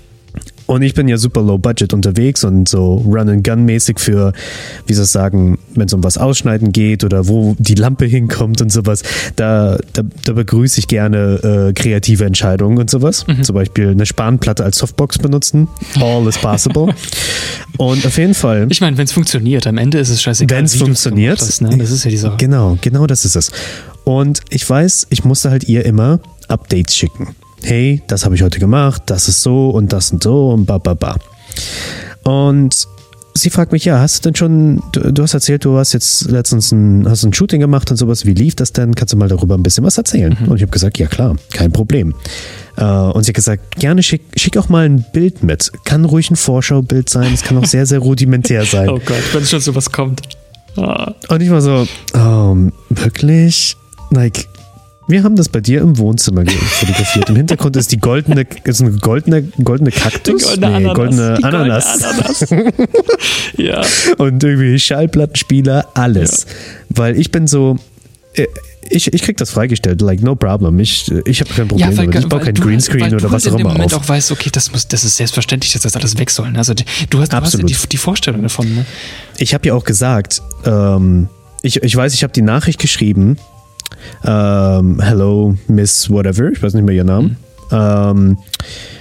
Und 0.66 0.82
ich 0.82 0.94
bin 0.94 1.08
ja 1.08 1.18
super 1.18 1.42
low 1.42 1.58
budget 1.58 1.92
unterwegs 1.92 2.42
und 2.42 2.68
so 2.68 2.96
Run-and-Gun-mäßig 2.96 3.98
für, 3.98 4.32
wie 4.86 4.94
soll 4.94 5.04
ich 5.04 5.10
sagen, 5.10 5.58
wenn 5.74 5.86
es 5.86 5.92
um 5.92 6.02
was 6.02 6.16
ausschneiden 6.16 6.72
geht 6.72 7.04
oder 7.04 7.28
wo 7.28 7.54
die 7.58 7.74
Lampe 7.74 8.04
hinkommt 8.06 8.60
und 8.62 8.72
sowas, 8.72 9.02
da, 9.36 9.78
da, 9.92 10.02
da 10.24 10.32
begrüße 10.32 10.80
ich 10.80 10.88
gerne 10.88 11.68
äh, 11.68 11.72
kreative 11.74 12.24
Entscheidungen 12.24 12.78
und 12.78 12.90
sowas. 12.90 13.26
Mhm. 13.26 13.44
Zum 13.44 13.54
Beispiel 13.54 13.90
eine 13.90 14.06
Spanplatte 14.06 14.64
als 14.64 14.78
Softbox 14.78 15.18
benutzen. 15.18 15.68
All 16.00 16.26
is 16.26 16.38
possible. 16.38 16.94
und 17.76 18.06
auf 18.06 18.16
jeden 18.16 18.34
Fall. 18.34 18.66
Ich 18.70 18.80
meine, 18.80 18.96
wenn 18.96 19.04
es 19.04 19.12
funktioniert, 19.12 19.66
am 19.66 19.76
Ende 19.76 19.98
ist 19.98 20.08
es 20.08 20.22
scheißegal. 20.22 20.58
Wenn's 20.58 20.74
wie 20.74 20.78
du's 20.78 20.86
funktioniert. 20.86 21.40
Hast, 21.40 21.60
ne? 21.60 21.76
Das 21.76 21.90
ist 21.90 22.04
ja 22.04 22.10
die 22.10 22.16
Sache. 22.16 22.36
Genau, 22.38 22.78
genau 22.80 23.06
das 23.06 23.24
ist 23.24 23.36
es. 23.36 23.52
Und 24.04 24.40
ich 24.50 24.68
weiß, 24.68 25.08
ich 25.10 25.24
musste 25.24 25.50
halt 25.50 25.64
ihr 25.64 25.84
immer 25.84 26.20
Updates 26.48 26.94
schicken. 26.94 27.34
Hey, 27.64 28.02
das 28.08 28.26
habe 28.26 28.34
ich 28.34 28.42
heute 28.42 28.58
gemacht, 28.58 29.04
das 29.06 29.26
ist 29.26 29.40
so 29.40 29.70
und 29.70 29.90
das 29.90 30.12
und 30.12 30.22
so 30.22 30.50
und 30.50 30.66
ba 30.66 30.76
ba 30.76 30.92
ba. 30.92 31.16
Und 32.22 32.86
sie 33.32 33.48
fragt 33.48 33.72
mich, 33.72 33.86
ja, 33.86 34.00
hast 34.00 34.18
du 34.18 34.28
denn 34.28 34.36
schon, 34.36 34.82
du, 34.92 35.12
du 35.12 35.22
hast 35.22 35.32
erzählt, 35.32 35.64
du 35.64 35.78
hast 35.78 35.94
jetzt 35.94 36.30
letztens 36.30 36.72
ein, 36.72 37.08
hast 37.08 37.24
ein 37.24 37.32
Shooting 37.32 37.60
gemacht 37.60 37.90
und 37.90 37.96
sowas, 37.96 38.26
wie 38.26 38.34
lief 38.34 38.54
das 38.54 38.74
denn? 38.74 38.94
Kannst 38.94 39.14
du 39.14 39.16
mal 39.16 39.28
darüber 39.28 39.54
ein 39.54 39.62
bisschen 39.62 39.82
was 39.82 39.96
erzählen? 39.96 40.36
Und 40.46 40.56
ich 40.56 40.62
habe 40.62 40.72
gesagt, 40.72 40.98
ja 40.98 41.06
klar, 41.06 41.36
kein 41.54 41.72
Problem. 41.72 42.14
Äh, 42.76 42.84
und 42.84 43.24
sie 43.24 43.30
hat 43.30 43.34
gesagt, 43.34 43.76
gerne 43.76 44.02
schick, 44.02 44.20
schick 44.36 44.58
auch 44.58 44.68
mal 44.68 44.84
ein 44.84 45.02
Bild 45.14 45.42
mit. 45.42 45.72
Kann 45.84 46.04
ruhig 46.04 46.30
ein 46.30 46.36
Vorschaubild 46.36 47.08
sein, 47.08 47.32
es 47.32 47.42
kann 47.42 47.56
auch 47.56 47.64
sehr, 47.64 47.86
sehr 47.86 48.00
rudimentär 48.00 48.64
sein. 48.66 48.90
Oh 48.90 49.00
Gott, 49.02 49.22
wenn 49.32 49.46
schon 49.46 49.60
sowas 49.60 49.90
kommt. 49.90 50.20
Ah. 50.76 51.14
Und 51.28 51.40
ich 51.40 51.48
war 51.48 51.62
so, 51.62 51.86
ähm, 52.14 52.72
wirklich? 52.90 53.76
Like, 54.10 54.48
Wir 55.06 55.22
haben 55.22 55.36
das 55.36 55.50
bei 55.50 55.60
dir 55.60 55.82
im 55.82 55.98
Wohnzimmer 55.98 56.44
fotografiert. 56.46 57.28
Im 57.28 57.36
Hintergrund 57.36 57.76
ist 57.76 57.92
die 57.92 57.98
goldene, 57.98 58.46
ist 58.64 58.80
ein 58.80 58.98
goldene, 59.00 59.42
goldene 59.62 59.90
Kaktus? 59.90 60.42
Die 60.54 60.60
goldene 60.60 60.68
nee, 60.70 60.76
Ananas. 60.76 60.94
goldene 60.96 61.38
Ananas. 61.42 62.02
Ananas. 62.02 62.44
ja. 63.58 63.82
Und 64.16 64.42
irgendwie 64.42 64.78
Schallplattenspieler, 64.78 65.88
alles. 65.94 66.46
Weil 66.88 67.18
ich 67.18 67.30
bin 67.30 67.46
so, 67.46 67.76
äh, 68.34 68.46
ich, 68.88 69.12
ich 69.12 69.22
krieg 69.22 69.36
das 69.36 69.50
freigestellt, 69.50 70.00
like 70.00 70.22
no 70.22 70.34
problem. 70.36 70.78
Ich, 70.80 71.10
ich 71.26 71.40
habe 71.40 71.52
kein 71.52 71.68
Problem 71.68 71.94
damit. 71.94 72.14
Ich 72.14 72.26
baue 72.28 72.40
weil 72.40 72.46
keinen 72.46 72.54
du- 72.54 72.62
Greenscreen 72.62 73.02
weil 73.02 73.14
oder 73.14 73.28
du 73.28 73.32
was 73.32 73.44
halt 73.44 73.54
auch 73.56 73.60
immer 73.60 73.72
Moment 73.72 73.92
auf. 73.94 74.04
auch 74.04 74.08
weißt, 74.08 74.32
okay, 74.32 74.48
das, 74.52 74.72
muss, 74.72 74.88
das 74.88 75.04
ist 75.04 75.16
selbstverständlich, 75.16 75.72
dass 75.74 75.82
das 75.82 75.96
alles 75.96 76.18
weg 76.18 76.30
soll. 76.30 76.50
ne? 76.50 76.58
Also 76.58 76.72
du 76.74 76.84
hast, 76.84 77.10
du 77.10 77.20
hast 77.20 77.32
ja 77.32 77.38
Absolut. 77.38 77.68
die, 77.68 77.76
die 77.90 77.96
Vorstellung 77.98 78.42
davon. 78.42 78.74
Ne? 78.74 78.86
Ich 79.36 79.52
habe 79.52 79.66
ja 79.68 79.74
auch 79.74 79.84
gesagt, 79.84 80.40
ähm, 80.64 81.28
ich, 81.60 81.82
ich 81.82 81.94
weiß, 81.94 82.14
ich 82.14 82.22
habe 82.22 82.32
die 82.32 82.42
Nachricht 82.42 82.78
geschrieben. 82.78 83.36
Ähm, 84.24 85.00
hello, 85.00 85.54
Miss 85.68 86.10
Whatever, 86.10 86.50
ich 86.50 86.62
weiß 86.62 86.74
nicht 86.74 86.84
mehr 86.84 86.94
ihren 86.94 87.06
Namen. 87.06 87.36
Ähm, 87.70 88.38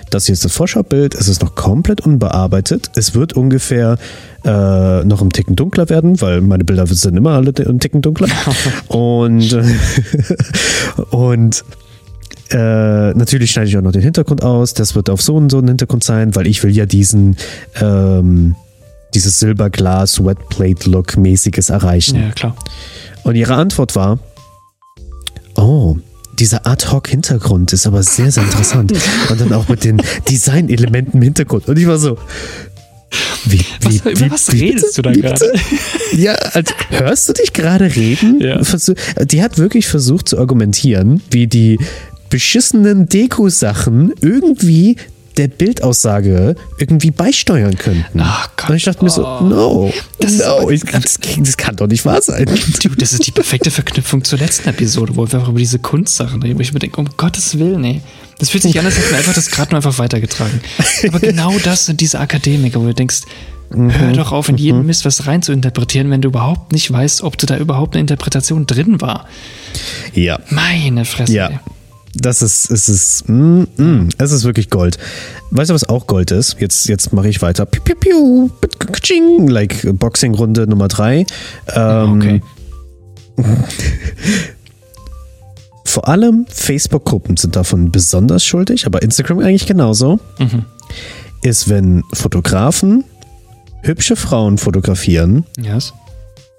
das 0.10 0.28
hier 0.28 0.34
ist 0.34 0.46
das 0.46 0.54
Vorschaubild. 0.54 1.16
Es 1.16 1.28
ist 1.28 1.42
noch 1.42 1.56
komplett 1.56 2.02
unbearbeitet. 2.02 2.92
Es 2.96 3.16
wird 3.16 3.34
ungefähr 3.34 3.98
äh, 4.46 5.04
noch 5.04 5.22
ein 5.22 5.32
Ticken 5.32 5.56
dunkler 5.56 5.90
werden, 5.90 6.22
weil 6.22 6.42
meine 6.42 6.64
Bilder 6.64 6.86
sind 6.86 7.18
immer 7.18 7.32
alle 7.32 7.52
ein 7.68 7.80
Ticken 7.80 8.02
dunkler. 8.02 8.28
und 8.90 9.58
und 11.10 11.64
äh, 12.52 13.14
natürlich 13.14 13.52
schneide 13.52 13.70
ich 13.70 13.78
auch 13.78 13.82
noch 13.82 13.92
den 13.92 14.04
Hintergrund 14.04 14.44
aus. 14.44 14.76
Das 14.76 14.94
wird 14.94 15.10
auf 15.10 15.22
so 15.22 15.36
und 15.36 15.50
so 15.50 15.60
ein 15.60 15.68
Hintergrund 15.68 16.04
sein, 16.04 16.36
weil 16.36 16.46
ich 16.46 16.64
will 16.64 16.72
ja 16.72 16.86
diesen 16.86 17.36
ähm, 17.82 18.56
dieses 19.16 19.40
Silberglas 19.40 20.24
Wetplate 20.24 20.90
Look 20.90 21.18
mäßiges 21.18 21.70
erreichen. 21.70 22.22
Ja, 22.22 22.32
klar. 22.32 22.56
Und 23.24 23.36
ihre 23.36 23.56
Antwort 23.56 23.96
war: 23.96 24.20
Oh, 25.56 25.98
dieser 26.40 26.66
Ad-Hoc-Hintergrund 26.66 27.74
ist 27.74 27.86
aber 27.86 28.04
sehr, 28.04 28.32
sehr 28.32 28.44
interessant. 28.44 28.94
Und 29.30 29.40
dann 29.40 29.54
auch 29.54 29.68
mit 29.68 29.84
den 29.84 30.02
Design-Elementen 30.30 31.18
im 31.18 31.24
Hintergrund. 31.24 31.68
Und 31.68 31.78
ich 31.78 31.88
war 31.88 31.98
so. 31.98 32.18
Wie, 33.46 33.60
wie, 33.82 34.02
Was, 34.04 34.20
wie, 34.22 34.32
was 34.32 34.52
redest 34.54 34.98
du 34.98 35.02
da 35.04 35.12
gerade? 35.12 35.54
Ja, 36.16 36.34
also, 36.34 36.74
hörst 36.90 37.30
du 37.30 37.34
dich 37.34 37.54
gerade 37.54 37.96
reden? 37.96 38.40
Ja. 38.42 38.60
Die 39.26 39.44
hat 39.44 39.58
wirklich 39.58 39.86
versucht 39.88 40.30
zu 40.30 40.40
argumentieren, 40.40 41.22
wie 41.30 41.48
die 41.48 41.78
beschissenen 42.30 43.08
Deko-Sachen 43.08 44.14
irgendwie 44.22 44.96
der 45.38 45.48
Bildaussage 45.48 46.56
irgendwie 46.78 47.12
beisteuern 47.12 47.78
könnten. 47.78 48.20
Ach 48.22 48.50
Gott. 48.58 48.70
Und 48.72 48.76
ich 48.76 48.84
dachte 48.84 49.04
mir 49.04 49.10
so, 49.10 49.26
Oh. 49.26 49.42
no, 49.44 49.94
Das 50.20 50.38
no, 50.40 50.70
ich, 50.70 50.82
das, 50.84 51.18
das 51.40 51.58
kann 51.58 51.76
doch 51.76 51.88
nicht 51.88 52.06
wahr 52.06 52.22
sein. 52.22 52.46
Du, 52.84 52.90
das 52.90 53.14
ist 53.14 53.26
die 53.26 53.32
perfekte 53.32 53.72
Verknüpfung 53.72 54.24
zur 54.24 54.40
letzten 54.40 54.70
Episode, 54.70 55.16
wo 55.16 55.32
wir 55.32 55.42
auch 55.42 55.50
über 55.50 55.60
diese 55.60 55.80
Kunstsachen 55.80 56.42
reden, 56.44 56.58
wo 56.58 56.62
ich 56.62 56.74
mir 56.74 56.80
denke, 56.80 57.00
um 57.00 57.08
Gottes 57.18 57.58
Willen, 57.58 57.84
ey. 57.84 58.02
Das 58.40 58.50
fühlt 58.50 58.64
sich 58.64 58.78
an, 58.80 58.86
als 58.86 58.98
hätten 58.98 59.10
wir 59.12 59.18
einfach 59.18 59.34
das 59.34 59.50
gerade 59.50 59.72
nur 59.72 59.78
einfach 59.78 59.98
weitergetragen. 60.00 60.60
Aber 61.08 61.20
genau 61.20 61.56
das 61.64 61.86
sind 61.86 62.02
diese 62.02 62.20
Akademiker, 62.20 62.82
wo 62.82 62.86
du 62.86 62.94
denkst, 62.94 63.22
hör 63.72 64.12
doch 64.12 64.32
auf, 64.32 64.50
in 64.50 64.58
jeden 64.58 64.86
Mist 64.86 65.06
was 65.06 65.26
rein 65.28 65.42
zu 65.42 65.52
interpretieren, 65.52 66.10
wenn 66.12 66.22
du 66.22 66.28
überhaupt 66.30 66.72
nicht 66.74 66.92
weißt, 66.92 67.22
ob 67.24 67.38
du 67.38 67.46
da 67.46 67.58
überhaupt 67.58 67.96
eine 67.96 68.02
Interpretation 68.02 68.66
drin 68.68 69.02
war. 69.02 69.28
Ja. 70.14 70.40
Meine 70.50 71.06
Fresse. 71.06 71.34
Ja. 71.34 71.50
Das 72.16 72.42
ist, 72.42 72.70
es 72.70 72.90
ist, 72.90 73.28
mm, 73.28 73.64
mm, 73.78 74.10
es 74.20 74.32
ist 74.32 74.44
wirklich 74.44 74.70
Gold. 74.70 74.98
Weißt 75.52 75.70
du, 75.72 75.74
was 75.74 75.90
auch 75.90 76.06
Gold 76.08 76.32
ist? 76.32 76.58
Jetzt, 76.60 76.88
jetzt 76.88 77.12
mache 77.12 77.28
ich 77.28 77.42
weiter. 77.42 77.66
Piu, 77.66 77.82
piu, 77.82 77.96
piu, 78.00 79.48
like 79.48 79.88
Boxing-Runde 79.98 80.68
Nummer 80.68 80.88
drei. 80.88 81.26
Ähm, 81.74 82.22
Okay. 82.22 82.42
Vor 85.86 86.08
allem 86.08 86.46
Facebook-Gruppen 86.50 87.38
sind 87.38 87.56
davon 87.56 87.92
besonders 87.92 88.44
schuldig, 88.46 88.86
aber 88.88 89.02
Instagram 89.02 89.40
eigentlich 89.40 89.66
genauso. 89.68 90.20
Ist, 91.44 91.70
wenn 91.70 92.04
Fotografen 92.14 93.04
hübsche 93.82 94.16
Frauen 94.16 94.58
fotografieren 94.58 95.46
Yes. 95.62 95.94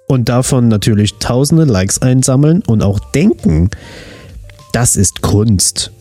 und 0.07 0.29
davon 0.29 0.67
natürlich 0.67 1.15
tausende 1.19 1.63
Likes 1.65 2.01
einsammeln 2.01 2.61
und 2.67 2.81
auch 2.83 2.99
denken, 3.11 3.71
das 4.75 4.97
ist 4.97 5.21
Kunst. 5.21 5.91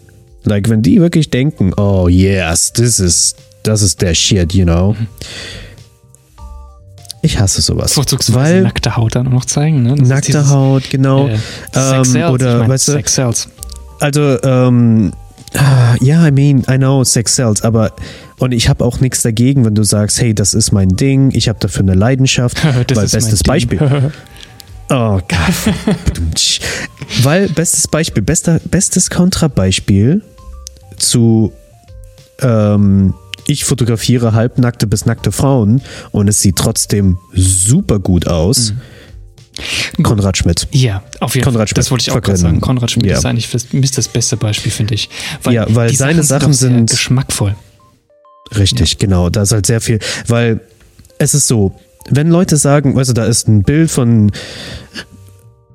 Like, 0.43 0.69
wenn 0.69 0.83
die 0.83 1.01
wirklich 1.01 1.31
denken, 1.31 1.73
oh 1.77 2.09
yes, 2.09 2.73
this 2.73 2.99
is, 2.99 3.37
das 3.63 3.83
ist 3.83 4.03
der 4.03 4.15
Shit, 4.15 4.53
you 4.53 4.65
know. 4.65 4.97
Ich 7.23 7.39
hasse 7.39 7.63
sowas. 7.63 7.93
Vorzugsweise 7.93 8.55
Weil 8.55 8.63
nackte 8.63 8.97
Haut 8.97 9.15
dann 9.15 9.29
auch 9.29 9.33
noch 9.33 9.45
zeigen, 9.45 9.85
ne? 9.85 9.95
Das 9.95 10.09
nackte 10.09 10.33
dieses, 10.33 10.49
Haut, 10.49 10.91
genau. 10.91 11.29
Äh, 11.29 11.39
ähm, 11.75 12.05
Sex 12.05 12.29
oder, 12.29 12.55
ich 12.55 12.61
mein, 12.63 12.69
weißt 12.71 12.89
du, 12.89 12.93
Sex 12.93 13.15
sells. 13.15 13.49
also, 14.01 14.43
ähm, 14.43 15.13
ah, 15.55 15.95
ja, 16.01 16.27
I 16.27 16.33
mean, 16.33 16.65
I 16.69 16.77
know, 16.77 17.05
Sex 17.05 17.37
sells, 17.37 17.63
aber 17.63 17.93
und 18.41 18.51
ich 18.51 18.69
habe 18.69 18.85
auch 18.85 18.99
nichts 18.99 19.23
dagegen, 19.23 19.65
wenn 19.65 19.77
du 19.77 19.85
sagst, 19.85 20.21
hey, 20.21 20.35
das 20.35 20.53
ist 20.53 20.73
mein 20.73 20.89
Ding, 20.89 21.31
ich 21.33 21.49
habe 21.49 21.61
dafür 21.61 21.83
eine 21.83 21.95
Leidenschaft, 21.95 22.59
Das 22.89 22.99
weil 22.99 23.07
bestes. 23.07 23.45
Beispiel. 23.45 23.79
Oh 24.91 25.19
Gott. 25.29 26.61
weil 27.23 27.49
bestes 27.49 27.89
Beispiel, 27.89 28.23
bester, 28.23 28.61
bestes 28.65 29.11
Kontrabeispiel 29.11 30.23
zu 30.99 31.53
ähm, 32.41 33.15
ich 33.47 33.65
fotografiere 33.65 34.33
halbnackte 34.33 34.87
bis 34.87 35.07
nackte 35.07 35.33
Frauen 35.33 35.83
und 36.13 36.29
es 36.29 36.41
sieht 36.41 36.57
trotzdem 36.57 37.19
super 37.35 37.99
gut 37.99 38.27
aus. 38.27 38.73
Mhm. 38.73 40.03
Konrad 40.03 40.37
Schmidt. 40.37 40.67
Ja, 40.73 41.03
auf 41.21 41.35
jeden 41.35 41.45
Konrad 41.45 41.69
Fall. 41.69 41.75
Das 41.75 41.87
Schmidt. 41.87 41.91
wollte 41.93 42.03
ich 42.03 42.17
auch 42.17 42.21
gerade 42.23 42.39
sagen. 42.39 42.61
Konrad 42.61 42.91
Schmidt 42.91 43.07
ja. 43.07 43.19
ist 43.19 43.25
eigentlich 43.25 43.51
das, 43.51 43.67
ist 43.71 43.99
das 43.99 44.09
beste 44.09 44.37
Beispiel, 44.37 44.73
finde 44.73 44.95
ich. 44.95 45.09
Ja, 45.49 45.67
weil 45.69 45.95
seine 45.95 46.23
Sachen 46.23 46.53
sind- 46.53 46.91
geschmackvoll. 46.91 47.55
Richtig, 48.57 48.99
genau. 48.99 49.31
Da 49.31 49.43
ist 49.43 49.53
halt 49.53 49.67
sehr 49.67 49.81
viel, 49.81 50.01
weil 50.27 50.61
es 51.19 51.35
ist 51.35 51.47
so, 51.47 51.73
wenn 52.11 52.29
Leute 52.29 52.57
sagen, 52.57 52.99
also 52.99 53.13
da 53.13 53.25
ist 53.25 53.49
ein 53.49 53.63
Bild 53.63 53.91
von, 53.91 54.31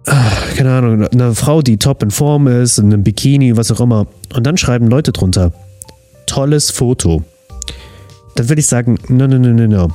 ah, 0.06 0.32
keine 0.56 0.72
Ahnung, 0.72 1.08
einer 1.08 1.36
Frau, 1.36 1.62
die 1.62 1.78
top 1.78 2.04
in 2.04 2.12
Form 2.12 2.48
ist, 2.48 2.78
in 2.78 2.86
einem 2.86 3.04
Bikini, 3.04 3.58
was 3.58 3.72
auch 3.72 3.80
immer, 3.80 4.08
und 4.34 4.46
dann 4.46 4.58
schreiben 4.58 4.88
Leute 4.88 5.12
drunter, 5.12 5.54
tolles 6.26 6.72
Foto. 6.72 7.24
Dann 8.36 8.50
würde 8.50 8.60
ich 8.60 8.68
sagen, 8.68 8.98
no, 9.08 9.28
no, 9.28 9.38
no, 9.38 9.50
no, 9.50 9.68
no. 9.68 9.88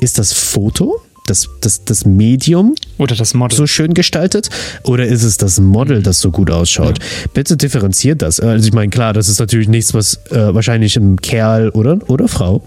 Ist 0.00 0.18
das 0.18 0.32
Foto, 0.32 1.00
das, 1.26 1.48
das, 1.60 1.84
das 1.84 2.04
Medium 2.04 2.74
Oder 2.98 3.14
das 3.14 3.34
Model. 3.34 3.56
so 3.56 3.66
schön 3.66 3.94
gestaltet 3.94 4.50
oder 4.82 5.06
ist 5.06 5.22
es 5.22 5.36
das 5.36 5.60
Model, 5.60 6.02
das 6.02 6.20
so 6.20 6.30
gut 6.30 6.50
ausschaut? 6.50 6.98
Bitte 7.34 7.56
differenziert 7.56 8.22
das. 8.22 8.40
Also 8.40 8.66
ich 8.66 8.72
meine, 8.72 8.90
klar, 8.90 9.12
das 9.12 9.28
ist 9.28 9.38
natürlich 9.38 9.68
nichts, 9.68 9.94
was 9.94 10.14
äh, 10.30 10.54
wahrscheinlich 10.54 10.96
einem 10.96 11.20
Kerl 11.20 11.68
oder, 11.70 11.98
oder 12.08 12.26
Frau 12.26 12.62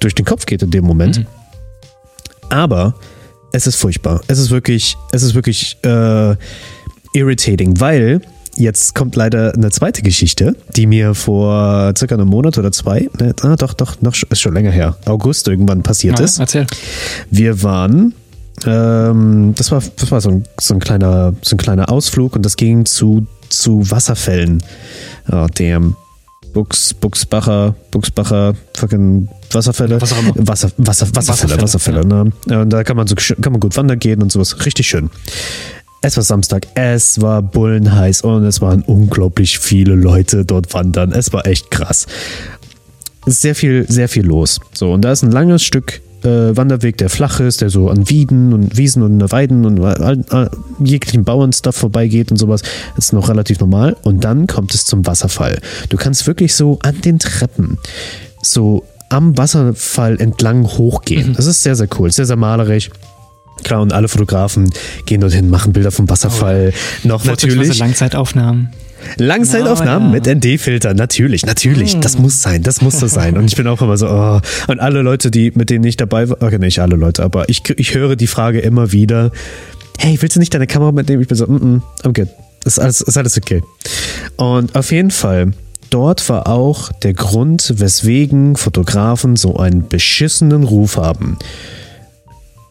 durch 0.00 0.14
den 0.14 0.24
Kopf 0.24 0.46
geht 0.46 0.62
in 0.62 0.70
dem 0.70 0.84
Moment. 0.84 1.24
Aber 2.52 2.94
es 3.52 3.66
ist 3.66 3.76
furchtbar. 3.76 4.20
Es 4.28 4.38
ist 4.38 4.50
wirklich, 4.50 4.96
es 5.12 5.22
ist 5.22 5.34
wirklich 5.34 5.76
äh, 5.84 6.36
irritating, 7.14 7.80
weil 7.80 8.20
jetzt 8.56 8.94
kommt 8.94 9.16
leider 9.16 9.54
eine 9.54 9.70
zweite 9.70 10.02
Geschichte, 10.02 10.54
die 10.76 10.86
mir 10.86 11.14
vor 11.14 11.92
circa 11.96 12.14
einem 12.14 12.28
Monat 12.28 12.58
oder 12.58 12.70
zwei, 12.70 13.08
ne, 13.18 13.34
ah, 13.40 13.56
doch, 13.56 13.72
doch, 13.72 14.00
noch 14.02 14.14
ist 14.14 14.40
schon 14.40 14.52
länger 14.54 14.70
her, 14.70 14.96
August 15.06 15.48
irgendwann 15.48 15.82
passiert 15.82 16.18
Ja, 16.18 16.24
ist. 16.24 16.38
erzähl. 16.38 16.66
Wir 17.30 17.62
waren, 17.62 18.14
ähm, 18.66 19.54
das 19.56 19.70
war, 19.70 19.82
das 19.96 20.10
war 20.10 20.20
so, 20.20 20.30
ein, 20.30 20.44
so, 20.60 20.74
ein 20.74 20.80
kleiner, 20.80 21.32
so 21.40 21.56
ein 21.56 21.58
kleiner 21.58 21.90
Ausflug 21.90 22.36
und 22.36 22.44
das 22.44 22.56
ging 22.56 22.84
zu, 22.84 23.26
zu 23.48 23.90
Wasserfällen. 23.90 24.62
Oh, 25.30 25.46
damn. 25.54 25.96
Buchs, 26.52 26.94
Buchsbacher, 26.94 27.74
Buchsbacher, 27.90 28.54
fucking 28.76 29.28
Wasserfälle. 29.52 30.00
Was. 30.00 30.12
Wasser, 30.12 30.70
Wasser, 30.76 31.06
Wasserfälle, 31.14 31.16
Wasserfälle, 31.16 31.62
Wasserfälle, 31.62 32.06
ne? 32.06 32.32
Ja, 32.48 32.62
Und 32.62 32.70
da 32.70 32.84
kann 32.84 32.96
man 32.96 33.06
so 33.06 33.14
kann 33.14 33.52
man 33.52 33.60
gut 33.60 33.76
wandern 33.76 33.98
gehen 33.98 34.22
und 34.22 34.30
sowas. 34.30 34.64
Richtig 34.64 34.86
schön. 34.86 35.10
Es 36.04 36.16
war 36.16 36.24
Samstag, 36.24 36.66
es 36.74 37.20
war 37.20 37.42
bullenheiß 37.42 38.22
und 38.22 38.44
es 38.44 38.60
waren 38.60 38.82
unglaublich 38.82 39.60
viele 39.60 39.94
Leute 39.94 40.44
dort 40.44 40.74
wandern. 40.74 41.12
Es 41.12 41.32
war 41.32 41.46
echt 41.46 41.70
krass 41.70 42.06
sehr 43.26 43.54
viel, 43.54 43.86
sehr 43.88 44.08
viel 44.08 44.24
los. 44.24 44.60
So, 44.72 44.92
und 44.92 45.02
da 45.02 45.12
ist 45.12 45.22
ein 45.22 45.30
langes 45.30 45.62
Stück 45.62 46.00
äh, 46.24 46.56
Wanderweg, 46.56 46.96
der 46.96 47.10
flach 47.10 47.40
ist, 47.40 47.60
der 47.60 47.70
so 47.70 47.88
an 47.88 48.08
Wieden 48.08 48.52
und 48.52 48.76
Wiesen 48.76 49.02
und 49.02 49.32
Weiden 49.32 49.64
und 49.64 49.80
all, 49.80 50.50
jeglichen 50.82 51.24
Bauernstuff 51.24 51.76
vorbeigeht 51.76 52.30
und 52.30 52.36
sowas. 52.36 52.62
Das 52.96 53.06
ist 53.06 53.12
noch 53.12 53.28
relativ 53.28 53.60
normal. 53.60 53.96
Und 54.02 54.24
dann 54.24 54.46
kommt 54.46 54.74
es 54.74 54.84
zum 54.84 55.06
Wasserfall. 55.06 55.60
Du 55.88 55.96
kannst 55.96 56.26
wirklich 56.26 56.54
so 56.54 56.78
an 56.82 57.00
den 57.00 57.18
Treppen 57.18 57.78
so 58.42 58.84
am 59.08 59.36
Wasserfall 59.38 60.20
entlang 60.20 60.64
hochgehen. 60.66 61.34
Das 61.34 61.46
ist 61.46 61.62
sehr, 61.62 61.76
sehr 61.76 61.88
cool, 61.98 62.10
sehr, 62.10 62.26
sehr 62.26 62.36
malerisch. 62.36 62.90
Klar, 63.62 63.80
und 63.82 63.92
alle 63.92 64.08
Fotografen 64.08 64.72
gehen 65.06 65.20
dorthin, 65.20 65.50
machen 65.50 65.72
Bilder 65.72 65.90
vom 65.90 66.08
Wasserfall. 66.08 66.72
Noch 67.04 67.24
Vorzugsweise 67.24 67.58
natürlich. 67.58 67.78
Langzeitaufnahmen. 67.78 68.70
Langzeitaufnahmen 69.18 70.10
Oh, 70.10 70.14
ja. 70.14 70.20
mit 70.20 70.44
ND-Filter, 70.44 70.94
natürlich, 70.94 71.44
natürlich. 71.46 71.98
Das 72.00 72.14
Hm. 72.14 72.22
muss 72.22 72.42
sein, 72.42 72.62
das 72.62 72.80
muss 72.82 72.98
so 72.98 73.06
sein. 73.06 73.36
Und 73.36 73.46
ich 73.46 73.56
bin 73.56 73.66
auch 73.66 73.80
immer 73.82 73.96
so, 73.96 74.08
oh. 74.08 74.40
und 74.68 74.80
alle 74.80 75.02
Leute, 75.02 75.30
die, 75.30 75.52
mit 75.54 75.70
denen 75.70 75.84
ich 75.84 75.96
dabei 75.96 76.28
war, 76.28 76.42
okay, 76.42 76.58
nicht 76.58 76.80
alle 76.80 76.96
Leute, 76.96 77.22
aber 77.22 77.48
ich, 77.48 77.62
ich 77.76 77.94
höre 77.94 78.16
die 78.16 78.26
Frage 78.26 78.60
immer 78.60 78.92
wieder, 78.92 79.30
hey, 79.98 80.16
willst 80.20 80.36
du 80.36 80.40
nicht 80.40 80.52
deine 80.54 80.66
Kamera 80.66 80.92
mitnehmen? 80.92 81.22
Ich 81.22 81.28
bin 81.28 81.36
so, 81.36 81.46
mm, 81.46 81.56
-mm 81.56 81.80
I'm 82.04 82.14
good. 82.14 82.28
ist 82.64 82.78
alles, 82.78 83.00
ist 83.00 83.16
alles 83.16 83.36
okay. 83.36 83.62
Und 84.36 84.74
auf 84.74 84.92
jeden 84.92 85.10
Fall, 85.10 85.52
dort 85.90 86.28
war 86.28 86.46
auch 86.48 86.90
der 86.92 87.12
Grund, 87.14 87.74
weswegen 87.76 88.56
Fotografen 88.56 89.36
so 89.36 89.56
einen 89.56 89.88
beschissenen 89.88 90.64
Ruf 90.64 90.96
haben. 90.96 91.38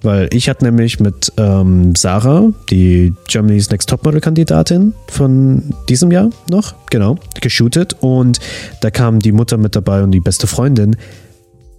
Weil 0.03 0.29
ich 0.31 0.49
hatte 0.49 0.65
nämlich 0.65 0.99
mit 0.99 1.31
ähm, 1.37 1.95
Sarah, 1.95 2.51
die 2.69 3.13
Germany's 3.27 3.69
Next 3.69 3.87
Topmodel-Kandidatin 3.89 4.93
von 5.07 5.75
diesem 5.89 6.11
Jahr 6.11 6.31
noch, 6.49 6.73
genau, 6.89 7.17
geshootet. 7.39 7.95
Und 7.99 8.39
da 8.81 8.89
kam 8.89 9.19
die 9.19 9.31
Mutter 9.31 9.57
mit 9.57 9.75
dabei 9.75 10.01
und 10.01 10.11
die 10.11 10.19
beste 10.19 10.47
Freundin 10.47 10.95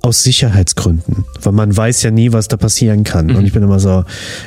aus 0.02 0.22
Sicherheitsgründen. 0.22 1.24
Weil 1.40 1.52
man 1.52 1.76
weiß 1.76 2.02
ja 2.02 2.10
nie, 2.10 2.32
was 2.32 2.48
da 2.48 2.56
passieren 2.56 3.04
kann. 3.04 3.26
Mhm. 3.26 3.36
Und 3.36 3.46
ich 3.46 3.52
bin 3.52 3.62
immer 3.62 3.80
so, 3.80 4.04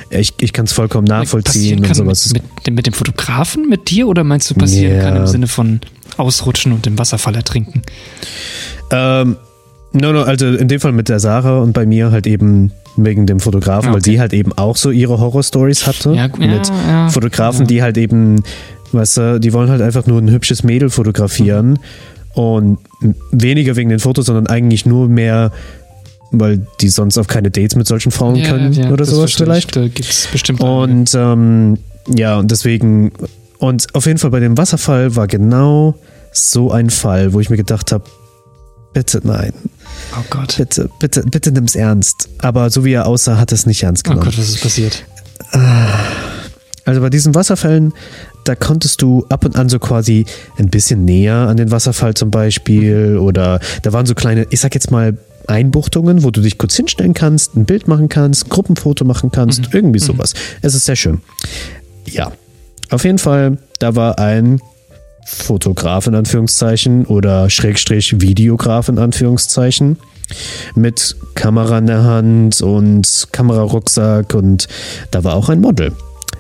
ich, 0.10 0.34
ich 0.40 0.54
kann 0.54 0.66
es 0.66 0.74
vollkommen 0.74 1.08
nachvollziehen 1.08 1.84
und 1.84 1.96
sowas. 1.96 2.32
Mit, 2.34 2.44
mit, 2.66 2.76
mit 2.76 2.88
dem 2.88 2.94
Fotografen, 2.94 3.68
mit 3.68 3.90
dir 3.90 4.08
oder 4.08 4.24
meinst 4.24 4.50
du 4.50 4.56
passieren 4.56 4.98
Ja. 4.98 5.04
kann 5.04 5.16
im 5.18 5.28
Sinne 5.28 5.48
von 5.48 5.82
ausrutschen 6.18 6.72
und 6.72 6.88
im 6.88 6.98
Wasserfall 6.98 7.36
ertrinken? 7.36 7.82
Ähm, 8.92 9.38
no, 9.96 10.12
no, 10.14 10.22
also 10.24 10.46
in 10.48 10.68
dem 10.68 10.80
Fall 10.80 10.92
mit 10.92 11.10
der 11.10 11.20
Sarah 11.20 11.60
und 11.60 11.74
bei 11.74 11.86
mir 11.86 12.12
halt 12.12 12.28
eben 12.28 12.72
wegen 12.98 13.26
dem 13.26 13.40
Fotografen, 13.40 13.90
weil 13.90 13.98
Okay. 14.00 14.12
sie 14.12 14.20
halt 14.20 14.34
eben 14.34 14.54
auch 14.54 14.78
so 14.78 14.92
ihre 14.92 15.20
Horror-Stories 15.20 15.88
hatte. 15.88 16.14
Ja, 16.14 16.28
mit 16.38 16.68
ja, 16.70 17.10
Fotografen, 17.10 17.62
ja. 17.62 17.68
die 17.68 17.82
halt 17.82 17.98
eben, 17.98 18.44
weißt 18.92 19.18
du, 19.18 19.40
die 19.40 19.52
wollen 19.54 19.70
halt 19.70 19.82
einfach 19.82 20.06
nur 20.06 20.20
ein 20.22 20.30
hübsches 20.30 20.64
Mädel 20.64 20.90
fotografieren 20.90 21.72
Mhm. 22.36 22.42
und 22.42 22.78
weniger 23.32 23.76
wegen 23.76 23.90
den 23.90 24.00
Fotos, 24.00 24.28
sondern 24.28 24.48
eigentlich 24.48 24.86
nur 24.86 25.08
mehr, 25.10 25.52
weil 26.32 26.66
die 26.82 26.90
sonst 26.90 27.18
auf 27.18 27.28
keine 27.28 27.52
Dates 27.52 27.76
mit 27.76 27.88
solchen 27.88 28.12
Frauen 28.12 28.42
können 28.44 28.92
oder 28.92 29.06
sowas 29.06 29.34
vielleicht. 29.34 29.76
Da 29.76 29.82
gibt 29.88 30.10
es 30.10 30.28
bestimmt. 30.32 30.62
Und 30.62 31.14
ähm, 31.16 31.78
ja, 32.14 32.38
und 32.38 32.52
deswegen, 32.52 33.12
und 33.60 33.88
auf 33.94 34.06
jeden 34.06 34.20
Fall 34.20 34.32
bei 34.32 34.40
dem 34.40 34.58
Wasserfall 34.58 35.16
war 35.16 35.28
genau 35.28 35.96
so 36.32 36.72
ein 36.72 36.90
Fall, 36.90 37.34
wo 37.34 37.40
ich 37.40 37.50
mir 37.50 37.58
gedacht 37.58 37.92
habe, 37.92 38.04
bitte 38.94 39.20
nein, 39.24 39.54
Oh 40.18 40.24
Gott. 40.30 40.56
bitte, 40.58 40.90
bitte, 41.00 41.24
bitte 41.24 41.52
nimm's 41.52 41.76
ernst. 41.76 42.30
Aber 42.40 42.70
so 42.70 42.86
wie 42.86 42.94
er 42.94 43.08
aussah, 43.08 43.38
hat 43.38 43.52
er 43.52 43.56
es 43.56 43.66
nicht 43.66 43.84
ernst 43.84 44.06
Oh 44.08 44.12
genommen. 44.12 44.26
Gott, 44.26 44.38
was 44.38 44.50
ist 44.50 44.62
passiert? 44.62 45.04
Also 46.86 47.02
bei 47.02 47.10
diesen 47.10 47.36
Wasserfällen, 47.36 47.94
da 48.44 48.56
konntest 48.56 49.02
du 49.02 49.26
ab 49.30 49.44
und 49.46 49.56
an 49.56 49.70
so 49.70 49.80
quasi 49.80 50.26
ein 50.58 50.70
bisschen 50.70 51.04
näher 51.04 51.36
an 51.36 51.58
den 51.58 51.72
Wasserfall 51.72 52.14
zum 52.14 52.32
Beispiel 52.32 53.18
oder 53.18 53.60
da 53.82 53.92
waren 53.92 54.06
so 54.06 54.14
kleine, 54.14 54.46
ich 54.50 54.60
sag 54.60 54.74
jetzt 54.76 54.92
mal, 54.92 55.18
Einbuchtungen, 55.48 56.24
wo 56.24 56.32
du 56.32 56.42
dich 56.42 56.58
kurz 56.58 56.76
hinstellen 56.76 57.14
kannst, 57.14 57.56
ein 57.56 57.66
Bild 57.66 57.88
machen 57.88 58.10
kannst, 58.10 58.46
ein 58.46 58.50
Gruppenfoto 58.50 59.06
machen 59.06 59.32
kannst, 59.32 59.70
irgendwie 59.74 60.00
sowas. 60.00 60.34
Es 60.62 60.74
ist 60.74 60.86
sehr 60.86 60.96
schön. 60.96 61.22
Ja, 62.08 62.32
auf 62.90 63.04
jeden 63.04 63.20
Fall, 63.20 63.58
da 63.80 63.96
war 63.96 64.18
ein 64.18 64.60
Fotograf 65.26 66.08
in 66.08 66.16
Anführungszeichen 66.16 67.06
oder 67.06 67.50
Schrägstrich 67.50 68.22
Videograf 68.22 68.90
in 68.90 69.00
Anführungszeichen 69.00 69.98
mit 70.76 71.16
Kamera 71.34 71.80
in 71.80 71.88
der 71.88 72.04
Hand 72.04 72.62
und 72.62 73.28
Kamerarucksack 73.32 74.34
und 74.36 74.68
da 75.12 75.24
war 75.24 75.36
auch 75.36 75.50
ein 75.50 75.62
Model. 75.62 75.92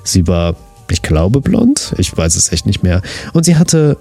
Sie 0.04 0.28
war, 0.28 0.56
ich 0.90 1.02
glaube, 1.02 1.42
blond, 1.42 1.94
ich 1.98 2.16
weiß 2.16 2.36
es 2.36 2.52
echt 2.52 2.66
nicht 2.68 2.84
mehr. 2.84 3.02
Und 3.34 3.44
sie 3.46 3.56
hatte 3.56 3.98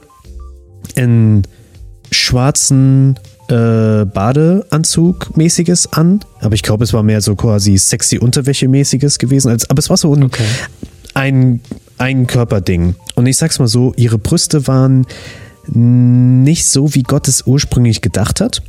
einen 0.97 1.43
schwarzen 2.11 3.19
äh, 3.49 4.05
Badeanzug 4.05 5.37
mäßiges 5.37 5.93
an, 5.93 6.21
aber 6.41 6.55
ich 6.55 6.63
glaube, 6.63 6.85
es 6.85 6.93
war 6.93 7.03
mehr 7.03 7.21
so 7.21 7.35
quasi 7.37 7.79
sexy 7.79 8.19
Unterwäsche 8.19 8.69
mäßiges 8.69 9.19
gewesen, 9.19 9.51
als, 9.51 9.69
aber 9.69 9.79
es 9.79 9.91
war 9.91 9.97
so 9.97 10.15
ein, 10.15 10.25
Okay. 10.25 10.45
ein, 11.15 11.61
ein 11.99 12.27
Körperding. 12.27 12.95
Und 13.15 13.27
ich 13.27 13.37
sag's 13.37 13.59
mal 13.59 13.69
so, 13.69 13.93
ihre 13.97 14.19
Brüste 14.19 14.67
waren 14.67 15.07
nicht 15.73 16.67
so, 16.67 16.95
wie 16.95 17.03
Gott 17.03 17.29
es 17.29 17.47
ursprünglich 17.47 18.01
gedacht 18.01 18.41
hat. 18.41 18.63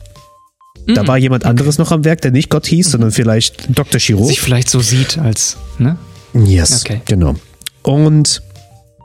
Da 0.87 1.07
war 1.07 1.17
jemand 1.17 1.45
anderes 1.45 1.77
noch 1.79 1.91
am 1.91 2.05
Werk, 2.05 2.21
der 2.21 2.31
nicht 2.31 2.49
Gott 2.49 2.67
hieß, 2.67 2.91
sondern 2.91 3.11
vielleicht 3.11 3.67
Dr. 3.77 3.99
Chirurg. 3.99 4.27
Sich 4.27 4.39
vielleicht 4.39 4.69
so 4.69 4.79
sieht 4.81 5.17
als, 5.17 5.57
ne? 5.79 5.97
Yes, 6.33 6.81
Okay. 6.85 7.01
genau. 7.05 7.35
Und 7.81 8.43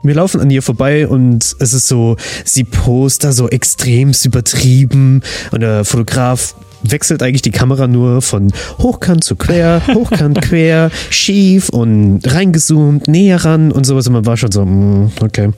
wir 0.03 0.15
laufen 0.15 0.41
an 0.41 0.49
ihr 0.51 0.61
vorbei 0.61 1.07
und 1.07 1.55
es 1.59 1.73
ist 1.73 1.87
so, 1.87 2.17
sie 2.45 2.63
post 2.65 3.23
da 3.23 3.31
so 3.31 3.49
extremst 3.49 4.25
übertrieben 4.25 5.21
und 5.51 5.61
der 5.61 5.83
Fotograf 5.85 6.55
wechselt 6.83 7.23
eigentlich 7.23 7.41
die 7.41 7.51
Kamera 7.51 7.87
nur 7.87 8.21
von 8.21 8.51
hochkant 8.79 9.23
zu 9.23 9.35
quer, 9.35 9.81
hochkant 9.93 10.41
quer, 10.41 10.91
schief 11.09 11.69
und 11.69 12.21
reingezoomt, 12.25 13.07
näher 13.07 13.43
ran 13.43 13.71
und 13.71 13.85
sowas 13.85 14.07
und 14.07 14.13
man 14.13 14.25
war 14.25 14.37
schon 14.37 14.51
so, 14.51 14.65
mm, 14.65 15.11
okay. 15.21 15.51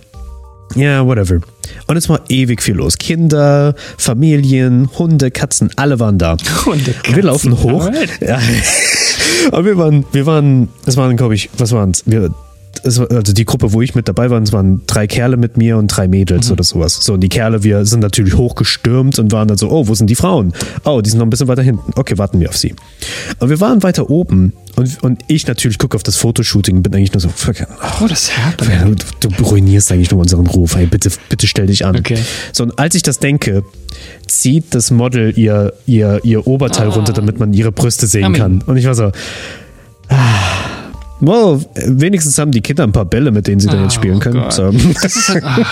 Ja, 0.75 1.05
whatever. 1.05 1.39
Und 1.87 1.97
es 1.97 2.09
war 2.09 2.21
ewig 2.29 2.61
viel 2.61 2.75
los. 2.75 2.97
Kinder, 2.97 3.75
Familien, 3.97 4.89
Hunde, 4.97 5.29
Katzen, 5.29 5.69
alle 5.75 5.99
waren 5.99 6.17
da. 6.17 6.35
Hunde, 6.65 6.95
Und 7.07 7.15
wir 7.15 7.23
laufen 7.23 7.51
Katzen, 7.51 7.71
hoch. 7.71 7.89
Ja. 8.21 8.39
Aber 9.51 9.65
wir 9.65 9.77
waren, 9.77 10.05
wir 10.11 10.25
waren, 10.25 10.69
es 10.85 10.97
waren, 10.97 11.15
glaube 11.15 11.35
ich, 11.35 11.49
was 11.57 11.71
waren 11.73 11.91
es? 11.91 12.03
Wir, 12.05 12.31
es 12.83 12.99
also 12.99 13.33
die 13.33 13.45
Gruppe, 13.45 13.73
wo 13.73 13.81
ich 13.81 13.95
mit 13.95 14.07
dabei 14.07 14.29
war, 14.29 14.41
es 14.41 14.51
waren 14.51 14.81
drei 14.85 15.07
Kerle 15.07 15.37
mit 15.37 15.57
mir 15.57 15.77
und 15.77 15.87
drei 15.87 16.07
Mädels 16.07 16.51
oder 16.51 16.63
sowas. 16.63 16.95
So, 17.01 17.13
und 17.13 17.21
die 17.21 17.29
Kerle, 17.29 17.63
wir 17.63 17.85
sind 17.85 18.01
natürlich 18.01 18.35
hochgestürmt 18.35 19.17
und 19.19 19.31
waren 19.31 19.47
dann 19.47 19.57
so, 19.57 19.69
oh, 19.69 19.87
wo 19.87 19.95
sind 19.95 20.09
die 20.09 20.15
Frauen? 20.15 20.53
Oh, 20.83 21.01
die 21.01 21.09
sind 21.09 21.19
noch 21.19 21.25
ein 21.25 21.29
bisschen 21.29 21.47
weiter 21.47 21.63
hinten. 21.63 21.93
Okay, 21.95 22.17
warten 22.17 22.39
wir 22.39 22.49
auf 22.49 22.57
sie. 22.57 22.75
Und 23.39 23.49
wir 23.49 23.59
waren 23.59 23.83
weiter 23.83 24.09
oben 24.09 24.53
und, 24.75 25.01
und 25.03 25.21
ich 25.27 25.47
natürlich 25.47 25.77
gucke 25.77 25.95
auf 25.95 26.03
das 26.03 26.17
Fotoshooting 26.17 26.77
und 26.77 26.83
bin 26.83 26.93
eigentlich 26.93 27.13
nur 27.13 27.21
so, 27.21 27.29
fuck, 27.29 27.55
oh, 27.99 28.03
Oh, 28.03 28.07
das 28.07 28.29
ja, 28.29 28.85
Du, 28.85 29.29
du 29.29 29.43
ruinierst 29.43 29.91
eigentlich 29.91 30.11
nur 30.11 30.19
unseren 30.19 30.47
Ruf. 30.47 30.75
Hey, 30.75 30.87
bitte, 30.87 31.09
bitte 31.29 31.47
stell 31.47 31.67
dich 31.67 31.85
an. 31.85 31.95
Okay. 31.95 32.17
So, 32.51 32.63
und 32.63 32.77
als 32.77 32.95
ich 32.95 33.03
das 33.03 33.19
denke, 33.19 33.63
zieht 34.27 34.75
das 34.75 34.91
Model 34.91 35.37
ihr, 35.37 35.73
ihr, 35.85 36.19
ihr 36.23 36.45
Oberteil 36.47 36.89
runter, 36.89 37.13
damit 37.13 37.39
man 37.39 37.53
ihre 37.53 37.71
Brüste 37.71 38.07
sehen 38.07 38.25
Amen. 38.25 38.41
kann. 38.41 38.61
Und 38.65 38.77
ich 38.77 38.85
war 38.85 38.95
so, 38.95 39.11
ah, 40.09 40.82
well, 41.25 41.59
wenigstens 41.87 42.37
haben 42.37 42.51
die 42.51 42.61
Kinder 42.61 42.83
ein 42.83 42.91
paar 42.91 43.05
Bälle, 43.05 43.31
mit 43.31 43.47
denen 43.47 43.59
sie 43.59 43.67
dann 43.67 43.81
jetzt 43.83 43.93
Oh 43.97 44.01
spielen 44.01 44.19
können. 44.19 44.41
Gott. 44.41 44.53
So. 44.53 44.71
Das 45.01 45.15
ist, 45.15 45.29
halt, 45.29 45.43
ah. 45.43 45.65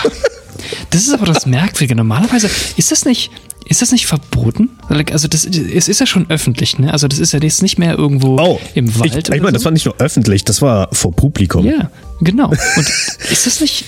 das 0.90 1.02
ist 1.02 1.12
aber 1.14 1.26
das 1.26 1.46
Merkwürdige. 1.46 1.94
Normalerweise 1.94 2.48
ist 2.76 2.90
das 2.92 3.04
nicht, 3.04 3.30
ist 3.68 3.82
das 3.82 3.92
nicht 3.92 4.06
verboten? 4.06 4.70
Also 5.12 5.28
das, 5.28 5.44
es 5.46 5.88
ist 5.88 6.00
ja 6.00 6.06
schon 6.06 6.28
öffentlich, 6.30 6.78
ne? 6.78 6.92
Also 6.92 7.08
das 7.08 7.18
ist 7.18 7.32
ja 7.32 7.40
jetzt 7.40 7.62
nicht 7.62 7.78
mehr 7.78 7.96
irgendwo 7.96 8.38
Oh, 8.38 8.60
im 8.74 8.98
Wald. 8.98 9.16
ich, 9.28 9.34
ich 9.34 9.40
meine, 9.42 9.52
das 9.52 9.62
so. 9.62 9.66
war 9.66 9.72
nicht 9.72 9.86
nur 9.86 9.94
öffentlich, 9.98 10.44
das 10.44 10.60
war 10.62 10.88
vor 10.92 11.12
Publikum. 11.12 11.64
Ja, 11.66 11.90
genau. 12.20 12.48
Und 12.48 12.92
ist 13.30 13.46
das 13.46 13.60
nicht. 13.60 13.84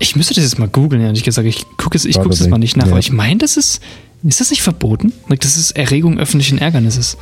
Ich 0.00 0.14
müsste 0.14 0.34
das 0.34 0.44
jetzt 0.44 0.58
mal 0.58 0.68
googeln, 0.68 1.02
ehrlich 1.02 1.24
gesagt. 1.24 1.46
Ich 1.48 1.64
gucke 1.76 1.96
es, 1.96 2.04
ich 2.04 2.16
gucke 2.16 2.30
es 2.30 2.46
mal 2.48 2.58
nicht 2.58 2.76
nach. 2.76 2.86
ja. 2.86 2.92
Aber 2.92 3.00
ich 3.00 3.12
meine, 3.12 3.38
das 3.38 3.56
ist. 3.56 3.80
Ist 4.24 4.40
das 4.40 4.50
nicht 4.50 4.62
verboten? 4.62 5.12
Das 5.28 5.56
ist 5.56 5.72
Erregung 5.76 6.18
öffentlichen 6.18 6.58
Ärgernisses. 6.58 7.16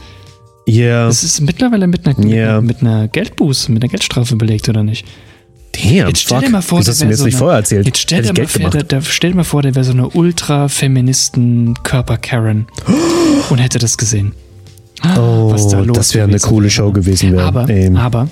Yeah. 0.68 1.07
Das 1.07 1.22
ist 1.22 1.40
mittlerweile 1.40 1.87
mit 1.87 2.07
einer, 2.07 2.26
Ja. 2.26 2.61
mit, 2.61 2.81
einer, 2.81 3.07
Geldbuße, 3.09 3.70
mit 3.70 3.83
einer 3.83 3.90
Geldstrafe 3.90 4.37
belegt, 4.37 4.68
oder 4.68 4.83
nicht? 4.83 5.07
Damn, 5.72 6.09
Jetzt 6.09 6.22
stell 6.22 6.38
fuck. 6.38 6.46
dir 6.46 6.50
mal 6.52 6.62
vor, 6.62 6.79
das 6.79 6.87
der 6.87 6.92
hast 6.92 7.00
du 7.00 7.05
mir 7.05 7.09
wär 7.09 7.12
jetzt 7.12 7.18
so 7.20 7.24
nicht 7.26 7.37
vorher 7.38 7.59
erzählt. 7.59 7.87
Jetzt 7.87 7.98
stell 7.98 8.18
Hätte 8.24 8.33
dir, 8.33 8.35
ich 8.35 8.38
mal 8.38 8.42
Geld 8.42 8.50
vor, 8.50 8.61
gemacht. 8.70 8.92
da, 8.92 8.96
da, 8.98 9.02
stell 9.02 9.31
dir 9.31 9.37
mal 9.37 9.44
vor, 9.44 9.62
der 9.62 9.74
wäre 9.74 9.85
so 9.85 9.92
eine 9.92 10.09
Ultra-Feministen-Körper-Karen 10.09 12.66
und 13.50 13.59
hätte 13.59 13.79
das 13.79 13.96
gesehen. 13.98 14.33
Oh, 15.16 15.55
da 15.70 15.83
das 15.83 16.14
wäre 16.14 16.26
eine 16.26 16.38
coole. 16.40 16.70
Show 16.70 16.90
gewesen. 16.90 17.33
Wäre. 17.33 17.44
Aber, 17.44 17.68
Ey. 17.68 17.94
aber, 17.94 18.29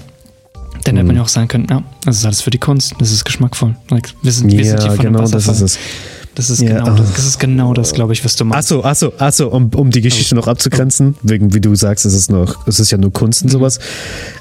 dann 0.85 0.97
hätte 0.97 1.07
man 1.07 1.17
ja 1.17 1.23
auch 1.23 1.29
sagen 1.29 1.49
können, 1.49 1.67
ja, 1.69 1.83
das 2.05 2.17
ist 2.19 2.25
alles 2.25 2.41
für 2.41 2.51
die 2.51 2.59
Kunst, 2.59 2.95
das 2.99 3.13
ist 3.13 3.25
geschmackvoll. 3.25 3.77
Like, 3.91 4.15
wir 4.23 4.33
sind, 4.33 4.51
wir 4.51 4.65
sind 4.65 4.81
hier 4.81 4.91
ja, 4.91 4.97
von 4.97 5.05
genau, 5.05 5.27
das 5.29 5.47
ist 5.49 5.61
es. 5.61 5.79
Das 6.35 6.51
ist, 6.51 6.61
Ja, 6.61 6.81
genau, 6.81 6.93
oh. 6.93 6.97
das, 6.97 7.13
das 7.15 7.27
ist 7.27 7.39
genau 7.39 7.75
das, 7.75 7.93
glaube 7.93 8.13
ich, 8.13 8.25
was 8.25 8.37
du 8.37 8.45
machst. 8.45 8.73
Achso, 8.73 8.83
achso, 8.83 9.13
achso, 9.19 9.49
um, 9.49 9.71
um 9.75 9.91
die 9.91 10.01
Geschichte 10.01 10.35
noch 10.35 10.49
abzugrenzen, 10.49 11.17
wegen, 11.23 11.55
wie 11.55 11.61
du 11.61 11.75
sagst, 11.75 12.05
es 12.07 12.15
ist 12.15 12.31
noch, 12.31 12.67
es 12.67 12.81
ist 12.81 12.91
ja 12.91 12.99
nur 12.99 13.13
Kunst 13.13 13.43
und 13.43 13.51
sowas. 13.51 13.79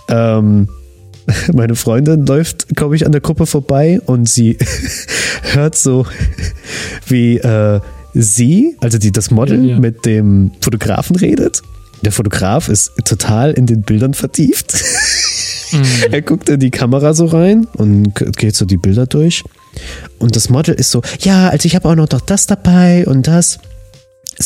Ähm, 0.09 0.67
meine 1.53 1.75
Freundin 1.75 2.25
läuft, 2.25 2.67
glaube 2.75 2.95
ich, 2.95 3.05
an 3.05 3.11
der 3.11 3.21
Gruppe 3.21 3.45
vorbei 3.45 4.01
und 4.05 4.27
sie 4.27 4.57
hört 5.53 5.75
so, 5.75 6.05
wie 7.07 7.37
äh, 7.37 7.79
sie, 8.13 8.75
also 8.81 8.97
die, 8.97 9.11
das 9.11 9.31
Model, 9.31 9.63
Ja, 9.63 9.71
ja. 9.73 9.79
mit 9.79 10.05
dem 10.05 10.51
Fotografen 10.61 11.15
redet. 11.15 11.61
Der 12.03 12.11
Fotograf 12.11 12.67
ist 12.69 12.91
total 13.05 13.51
in 13.51 13.65
den 13.65 13.81
Bildern 13.81 14.13
vertieft. 14.13 14.83
Er 16.11 16.21
guckt 16.21 16.49
in 16.49 16.59
die 16.59 16.71
Kamera 16.71 17.13
so 17.13 17.25
rein 17.25 17.67
und 17.73 18.13
geht 18.37 18.55
so 18.55 18.65
die 18.65 18.77
Bilder 18.77 19.05
durch. 19.05 19.43
Und 20.19 20.35
das 20.35 20.49
Model 20.49 20.75
ist 20.75 20.91
so, 20.91 21.01
ja, 21.19 21.49
also 21.49 21.65
ich 21.65 21.75
habe 21.75 21.89
auch 21.89 21.95
noch 21.95 22.07
doch 22.07 22.21
das 22.21 22.45
dabei 22.47 23.05
und 23.07 23.27
das. 23.27 23.59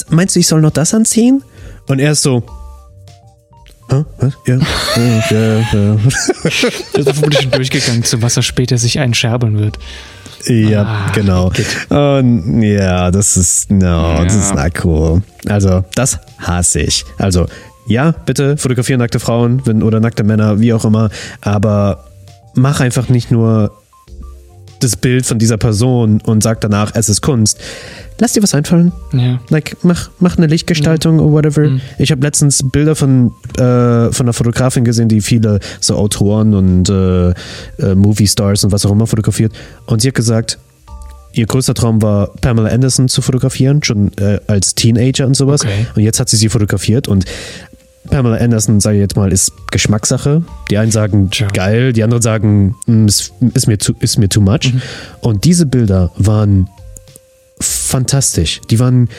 Meinst 0.10 0.36
du, 0.36 0.40
ich 0.40 0.48
soll 0.48 0.62
noch 0.62 0.72
das 0.72 0.94
anziehen? 0.94 1.44
Und 1.88 2.00
er 2.00 2.12
ist 2.14 2.22
so, 2.24 2.44
Hä? 3.90 4.04
was? 4.20 4.34
Ja, 4.46 4.56
ja, 4.96 5.24
ja, 5.32 5.60
ja. 5.74 5.98
Das 6.44 7.06
ist 7.06 7.12
vermutlich 7.14 7.42
schon 7.42 7.52
durchgegangen, 7.52 8.04
zu 8.04 8.22
was 8.22 8.36
er 8.38 8.44
später 8.44 8.78
sich 8.78 9.00
einscherbeln 9.00 9.58
wird. 9.60 9.78
ja 10.46 10.84
Ah, 10.84 11.12
genau. 11.14 11.52
Und 11.90 12.62
ja, 12.64 13.12
das 13.12 13.38
ist, 13.38 13.72
no, 13.72 14.24
das 14.24 14.34
Ja. 14.34 14.40
ist 14.42 14.56
not 14.56 14.86
cool. 14.86 15.22
Also, 15.48 15.84
das 15.96 16.20
hasse 16.40 16.82
ich. 16.82 17.06
Also, 17.18 17.48
ja, 17.88 18.12
bitte 18.26 18.58
fotografieren 18.58 19.00
nackte 19.00 19.20
Frauen 19.20 19.62
wenn, 19.66 19.84
oder 19.84 20.00
nackte 20.00 20.24
Männer, 20.24 20.60
wie 20.60 20.74
auch 20.74 20.86
immer, 20.86 21.10
aber 21.42 22.06
mach 22.56 22.80
einfach 22.80 23.10
nicht 23.10 23.32
nur 23.32 23.72
das 24.80 24.96
Bild 24.96 25.26
von 25.26 25.40
dieser 25.40 25.58
Person 25.58 26.22
und 26.22 26.44
sagt 26.44 26.64
danach, 26.64 26.92
es 26.94 27.10
ist 27.10 27.22
Kunst. 27.22 27.60
Lass 28.20 28.34
dir 28.34 28.44
was 28.44 28.54
einfallen. 28.54 28.92
Ja. 29.12 29.40
Like, 29.50 29.78
mach, 29.84 30.10
mach 30.20 30.38
eine 30.38 30.48
Lichtgestaltung 30.48 31.20
oder 31.20 31.32
whatever. 31.34 31.70
Mhm. 31.70 31.82
Ich 31.98 32.12
habe 32.12 32.22
letztens 32.22 32.64
Bilder 32.72 32.96
von, 32.96 33.32
äh, 33.58 34.12
von 34.12 34.26
einer 34.26 34.34
Fotografin 34.34 34.84
gesehen, 34.84 35.08
die 35.08 35.22
viele 35.22 35.60
so 35.80 35.96
Autoren 35.96 36.54
und 36.54 36.90
äh, 36.90 37.30
äh, 37.30 37.96
Movie 37.96 38.28
Stars 38.28 38.64
und 38.64 38.72
was 38.72 38.86
auch 38.86 38.92
immer 38.92 39.08
fotografiert. 39.08 39.54
Und 39.86 40.02
sie 40.02 40.10
hat 40.10 40.16
gesagt, 40.16 40.58
ihr 41.34 41.46
größter 41.46 41.74
Traum 41.74 42.02
war, 42.02 42.32
Pamela 42.42 42.70
Anderson 42.70 43.08
zu 43.08 43.22
fotografieren, 43.22 43.84
schon 43.84 44.12
äh, 44.18 44.40
als 44.48 44.74
Teenager 44.74 45.28
und 45.28 45.36
sowas. 45.36 45.62
Okay. 45.64 45.88
Und 45.96 46.02
jetzt 46.02 46.20
hat 46.20 46.30
sie 46.30 46.38
sie 46.38 46.50
fotografiert 46.50 47.08
und 47.08 47.26
Pamela 48.08 48.38
Anderson, 48.38 48.80
sage 48.80 48.98
ich 48.98 49.02
jetzt 49.02 49.16
mal, 49.16 49.32
ist 49.32 49.52
Geschmackssache. 49.72 50.44
Die 50.70 50.78
einen 50.78 50.92
sagen 50.92 51.30
Tja. 51.30 51.48
geil, 51.54 51.94
die 51.94 52.04
anderen 52.04 52.22
sagen, 52.24 52.76
"Mm, 52.86 53.06
ist, 53.08 53.34
ist, 53.54 53.68
mir, 53.68 53.78
too, 53.78 53.94
ist 54.00 54.18
mir 54.18 54.30
too 54.30 54.42
much. 54.42 54.74
Und 55.22 55.46
diese 55.46 55.66
Bilder 55.66 56.12
waren 56.18 56.68
fantastisch. 57.60 58.62
Die 58.70 58.80
waren, 58.80 59.10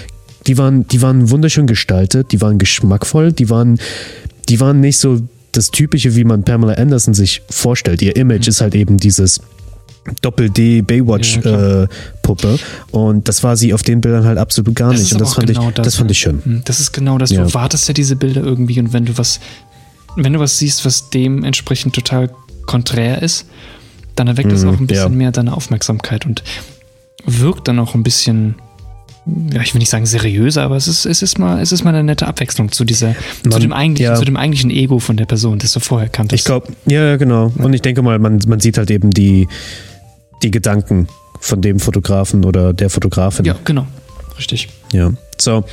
die 0.46 0.58
waren, 0.58 0.86
die 0.88 1.02
waren 1.02 1.30
wunderschön 1.30 1.66
gestaltet, 1.66 2.32
die 2.32 2.40
waren 2.40 2.58
geschmackvoll, 2.58 3.32
die 3.32 3.50
waren, 3.50 3.78
die 4.48 4.60
waren 4.60 4.80
nicht 4.80 4.98
so 4.98 5.20
das 5.52 5.70
Typische, 5.70 6.14
wie 6.14 6.24
man 6.24 6.44
Pamela 6.44 6.74
Anderson 6.74 7.14
sich 7.14 7.42
vorstellt. 7.50 8.02
Ihr 8.02 8.16
Image 8.16 8.48
ist 8.48 8.60
halt 8.60 8.74
eben 8.74 8.96
dieses 8.98 9.40
Doppel-D 10.22 10.82
Baywatch 10.82 11.38
Ja, 11.44 11.82
äh, 11.82 11.88
und 12.90 13.26
das 13.28 13.42
war 13.42 13.56
sie 13.56 13.72
auf 13.72 13.82
den 13.82 14.00
Bildern 14.00 14.24
halt 14.24 14.38
absolut 14.38 14.74
gar 14.74 14.92
Das 14.92 15.00
nicht 15.00 15.12
und 15.12 15.20
das 15.20 15.34
fand 15.34 15.46
genau 15.46 15.68
ich 15.68 15.74
das, 15.74 15.84
das 15.86 15.94
fand 15.96 16.10
ich 16.10 16.18
schön. 16.18 16.42
Hm, 16.44 16.62
Das 16.64 16.78
ist 16.78 16.92
genau 16.92 17.16
das. 17.18 17.30
Ja. 17.30 17.42
Du 17.44 17.54
wartest 17.54 17.88
ja 17.88 17.94
diese 17.94 18.16
Bilder 18.16 18.42
irgendwie 18.42 18.78
und 18.80 18.92
wenn 18.92 19.06
du 19.06 19.16
was, 19.16 19.40
wenn 20.16 20.32
du 20.34 20.38
was 20.38 20.58
siehst, 20.58 20.84
was 20.84 21.08
dementsprechend 21.10 21.94
total 21.94 22.30
konträr 22.66 23.22
ist, 23.22 23.46
dann 24.14 24.28
erweckt 24.28 24.50
Mhm, 24.50 24.56
auch 24.64 24.78
ein 24.78 24.86
bisschen 24.86 25.12
ja. 25.12 25.16
mehr 25.16 25.32
deine 25.32 25.54
Aufmerksamkeit 25.54 26.26
und 26.26 26.42
wirkt 27.24 27.66
dann 27.68 27.78
auch 27.78 27.94
ein 27.94 28.02
bisschen, 28.02 28.56
ja, 29.52 29.60
ich 29.62 29.74
will 29.74 29.78
nicht 29.78 29.90
sagen 29.90 30.06
seriöser, 30.06 30.62
aber 30.62 30.76
es 30.76 30.88
ist, 30.88 31.04
es 31.06 31.22
ist 31.22 31.38
mal, 31.38 31.60
es 31.60 31.72
ist 31.72 31.84
mal 31.84 31.90
eine 31.90 32.04
nette 32.04 32.26
Abwechslung 32.26 32.72
zu 32.72 32.84
dieser, 32.84 33.14
zu 33.42 33.48
Man- 33.50 33.60
dem 33.60 33.72
eigentlichen, 33.72 34.12
ja. 34.12 34.18
zu 34.18 34.24
dem 34.24 34.36
eigentlichen 34.36 34.70
Ego 34.70 34.98
von 34.98 35.16
der 35.16 35.26
Person, 35.26 35.58
das 35.58 35.72
du 35.72 35.80
vorher 35.80 36.08
kanntest. 36.08 36.40
Ich 36.40 36.44
glaube, 36.44 36.68
ja, 36.86 37.04
ja, 37.04 37.16
genau. 37.16 37.52
Und 37.58 37.72
ich 37.72 37.82
denke 37.82 38.02
mal, 38.02 38.18
man, 38.18 38.40
man 38.46 38.60
sieht 38.60 38.78
halt 38.78 38.90
eben 38.90 39.10
die, 39.10 39.48
die 40.42 40.50
Gedanken 40.50 41.08
von 41.40 41.60
dem 41.60 41.78
Fotografen 41.80 42.44
oder 42.44 42.72
der 42.72 42.90
Fotografin. 42.90 43.44
Ja, 43.44 43.56
genau. 43.64 43.86
Richtig. 44.38 44.68
Ja. 44.92 45.12
So. 45.40 45.64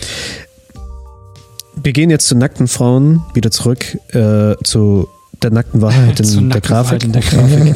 Wir 1.82 1.94
gehen 1.94 2.10
jetzt 2.10 2.28
zu 2.28 2.36
nackten 2.36 2.68
Frauen 2.68 3.22
wieder 3.34 3.52
zurück 3.52 3.98
äh, 4.14 4.56
zu 4.64 5.08
der 5.44 5.52
nackten 5.52 5.82
Wahrheit 5.82 6.20
in 6.22 6.26
der 6.26 6.42
nackten 6.42 6.62
Grafik. 6.62 6.92
Wahrheit 6.92 7.04
in 7.04 7.12
der 7.12 7.22
Grafik. 7.22 7.76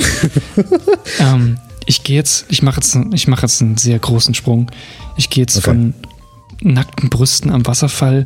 ähm, 1.19 1.57
ich 1.89 2.03
gehe 2.03 2.17
jetzt, 2.17 2.45
ich 2.49 2.61
mache 2.61 2.75
jetzt, 2.81 2.95
ich 3.13 3.27
mache 3.27 3.41
jetzt 3.41 3.63
einen 3.63 3.75
sehr 3.77 3.97
großen 3.97 4.35
Sprung. 4.35 4.69
Ich 5.17 5.31
gehe 5.31 5.41
jetzt 5.41 5.57
Okay. 5.57 5.65
von 5.65 5.93
nackten 6.61 7.09
Brüsten 7.09 7.49
am 7.49 7.65
Wasserfall 7.65 8.25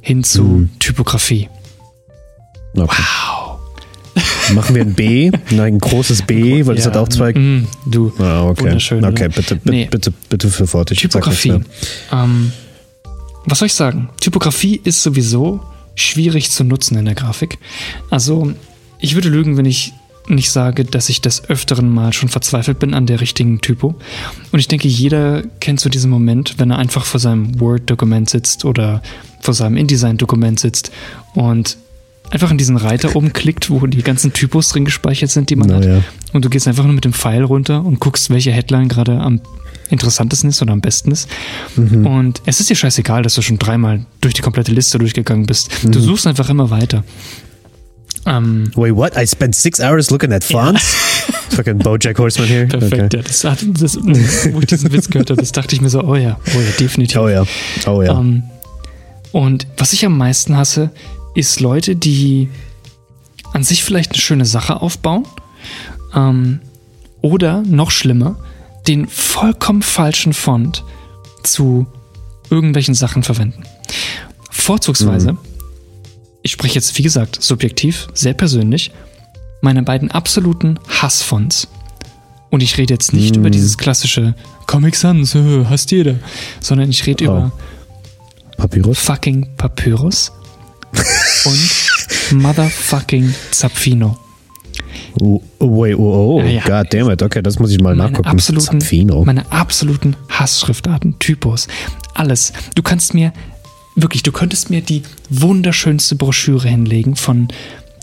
hin 0.00 0.24
zu 0.24 0.42
Mhm. 0.42 0.70
Typografie. 0.80 1.48
Okay. 2.76 3.02
Wow. 3.02 3.58
Machen 4.52 4.74
wir 4.74 4.82
ein 4.82 4.94
B, 4.94 5.30
Nein, 5.50 5.74
ein 5.74 5.78
großes 5.78 6.22
B, 6.22 6.66
weil 6.66 6.74
das 6.74 6.86
Ja, 6.86 6.90
hat 6.90 6.96
auch 6.96 7.08
zwei. 7.08 7.32
mm, 7.32 7.68
du. 7.86 8.12
Ah, 8.18 8.42
okay. 8.48 8.64
Wunderschön, 8.64 9.04
Okay, 9.04 9.26
oder? 9.26 9.28
bitte, 9.28 9.54
bitte, 9.56 9.70
Nee. 9.70 9.88
bitte, 9.88 10.12
bitte 10.28 10.50
für 10.50 10.66
fort. 10.66 10.90
Ich 10.90 10.98
Typografie. 10.98 11.50
mehr. 11.52 11.60
Ähm, 12.12 12.52
was 13.44 13.60
soll 13.60 13.66
ich 13.66 13.74
sagen? 13.74 14.08
Typografie 14.20 14.80
ist 14.82 15.02
sowieso 15.04 15.60
schwierig 15.94 16.50
zu 16.50 16.64
nutzen 16.64 16.96
in 16.98 17.04
der 17.04 17.14
Grafik. 17.14 17.58
Also, 18.10 18.52
ich 18.98 19.14
würde 19.14 19.28
lügen, 19.28 19.56
wenn 19.56 19.66
ich 19.66 19.92
nicht 20.26 20.50
sage, 20.50 20.84
dass 20.84 21.08
ich 21.08 21.20
des 21.20 21.48
Öfteren 21.50 21.90
mal 21.90 22.12
schon 22.12 22.28
verzweifelt 22.28 22.78
bin 22.78 22.94
an 22.94 23.06
der 23.06 23.20
richtigen 23.20 23.60
Typo. 23.60 23.94
Und 24.52 24.58
ich 24.58 24.68
denke, 24.68 24.88
jeder 24.88 25.42
kennt 25.60 25.80
so 25.80 25.88
diesen 25.90 26.10
Moment, 26.10 26.54
wenn 26.58 26.70
er 26.70 26.78
einfach 26.78 27.04
vor 27.04 27.20
seinem 27.20 27.60
Word-Dokument 27.60 28.30
sitzt 28.30 28.64
oder 28.64 29.02
vor 29.40 29.52
seinem 29.54 29.76
InDesign-Dokument 29.76 30.58
sitzt 30.58 30.90
und 31.34 31.76
einfach 32.30 32.50
in 32.50 32.56
diesen 32.58 32.78
Reiter 32.78 33.14
oben 33.16 33.32
klickt, 33.34 33.68
wo 33.68 33.86
die 33.86 34.02
ganzen 34.02 34.32
Typos 34.32 34.70
drin 34.70 34.86
gespeichert 34.86 35.30
sind, 35.30 35.50
die 35.50 35.56
man 35.56 35.68
Na 35.68 35.76
hat. 35.76 36.02
Und 36.32 36.44
du 36.44 36.48
gehst 36.48 36.66
einfach 36.66 36.84
nur 36.84 36.94
mit 36.94 37.04
dem 37.04 37.12
Pfeil 37.12 37.44
runter 37.44 37.84
und 37.84 38.00
guckst, 38.00 38.30
welche 38.30 38.50
Headline 38.50 38.88
gerade 38.88 39.20
am 39.20 39.40
interessantesten 39.90 40.48
ist 40.48 40.62
oder 40.62 40.72
am 40.72 40.80
besten 40.80 41.10
ist. 41.10 41.28
Mhm. 41.76 42.06
Und 42.06 42.42
es 42.46 42.58
ist 42.58 42.70
dir 42.70 42.74
scheißegal, 42.74 43.22
dass 43.22 43.34
du 43.34 43.42
schon 43.42 43.58
dreimal 43.58 44.06
durch 44.22 44.32
die 44.32 44.40
komplette 44.40 44.72
Liste 44.72 44.98
durchgegangen 44.98 45.44
bist. 45.44 45.70
Du 45.82 45.98
Mhm. 45.98 46.02
suchst 46.02 46.26
einfach 46.26 46.48
immer 46.48 46.70
weiter. 46.70 47.04
Ähm, 48.26 48.70
Wait, 48.74 48.94
what? 48.94 49.16
I 49.16 49.26
spent 49.26 49.54
six 49.54 49.80
hours 49.80 50.10
looking 50.10 50.32
at 50.32 50.44
fonts? 50.44 50.82
Fucking 51.50 51.78
Bojack 51.78 52.18
Horseman 52.18 52.48
here. 52.48 52.66
perfekt, 52.66 53.14
ja. 53.14 53.22
Das, 53.22 53.44
hat, 53.44 53.64
das, 53.78 53.96
wo 53.96 54.60
ich 54.60 54.66
diesen 54.66 54.92
Witz 54.92 55.08
gehört 55.08 55.30
habe, 55.30 55.40
das 55.40 55.52
dachte 55.52 55.74
ich 55.74 55.80
mir 55.80 55.90
so, 55.90 56.02
oh 56.02 56.16
ja, 56.16 56.38
oh 56.56 56.60
ja, 56.60 56.70
definitiv. 56.78 57.18
Oh 57.18 57.28
ja. 57.28 57.44
Oh 57.86 58.02
ja. 58.02 58.18
Ähm, 58.18 58.44
und 59.32 59.66
was 59.76 59.92
ich 59.92 60.04
am 60.04 60.16
meisten 60.16 60.56
hasse, 60.56 60.90
ist 61.34 61.60
Leute, 61.60 61.96
die 61.96 62.48
an 63.52 63.62
sich 63.62 63.84
vielleicht 63.84 64.12
eine 64.12 64.20
schöne 64.20 64.44
Sache 64.44 64.80
aufbauen 64.80 65.26
ähm, 66.14 66.60
oder 67.20 67.62
noch 67.62 67.90
schlimmer, 67.90 68.36
den 68.86 69.06
vollkommen 69.08 69.82
falschen 69.82 70.32
Font 70.32 70.84
zu 71.42 71.86
irgendwelchen 72.50 72.94
Sachen 72.94 73.22
verwenden. 73.22 73.62
Vorzugsweise, 74.50 75.36
ich 76.44 76.52
spreche 76.52 76.76
jetzt 76.76 76.96
wie 76.98 77.02
gesagt 77.02 77.38
subjektiv, 77.42 78.06
sehr 78.14 78.34
persönlich, 78.34 78.92
meine 79.60 79.82
beiden 79.82 80.10
absoluten 80.12 80.78
Hassfonts. 80.88 81.66
Und 82.50 82.62
ich 82.62 82.78
rede 82.78 82.94
jetzt 82.94 83.12
nicht 83.12 83.34
Mm. 83.34 83.40
über 83.40 83.50
dieses 83.50 83.76
klassische 83.78 84.34
Comic 84.68 84.94
Sans, 84.94 85.34
äh, 85.34 85.64
hasst 85.64 85.90
jeder, 85.90 86.14
sondern 86.60 86.90
ich 86.90 87.04
rede 87.06 87.24
Oh. 87.24 87.30
über 87.32 87.52
Papyrus? 88.56 88.98
fucking 89.00 89.48
Papyrus 89.56 90.30
und 91.44 92.40
motherfucking 92.42 93.34
Zapfino. 93.50 94.16
Oh, 95.20 95.42
oh, 95.58 95.80
wait, 95.82 95.96
oh, 95.96 96.36
oh. 96.38 96.40
Ja, 96.42 96.46
ja. 96.46 96.62
God 96.82 96.92
damn 96.92 97.10
it. 97.10 97.22
Okay, 97.22 97.42
das 97.42 97.58
muss 97.58 97.70
ich 97.70 97.80
mal 97.80 97.94
Meine 97.96 98.10
nachgucken. 98.12 98.28
absoluten, 98.28 98.80
Zapfino. 98.80 99.24
meine 99.24 99.50
absoluten 99.50 100.16
Hassschriftarten, 100.28 101.18
Typos, 101.18 101.66
alles. 102.14 102.52
Du 102.74 102.82
kannst 102.82 103.14
mir, 103.14 103.32
wirklich, 103.96 104.22
du 104.22 104.32
könntest 104.32 104.70
mir 104.70 104.80
die 104.80 105.02
wunderschönste 105.30 106.16
Broschüre 106.16 106.68
hinlegen 106.68 107.16
von 107.16 107.48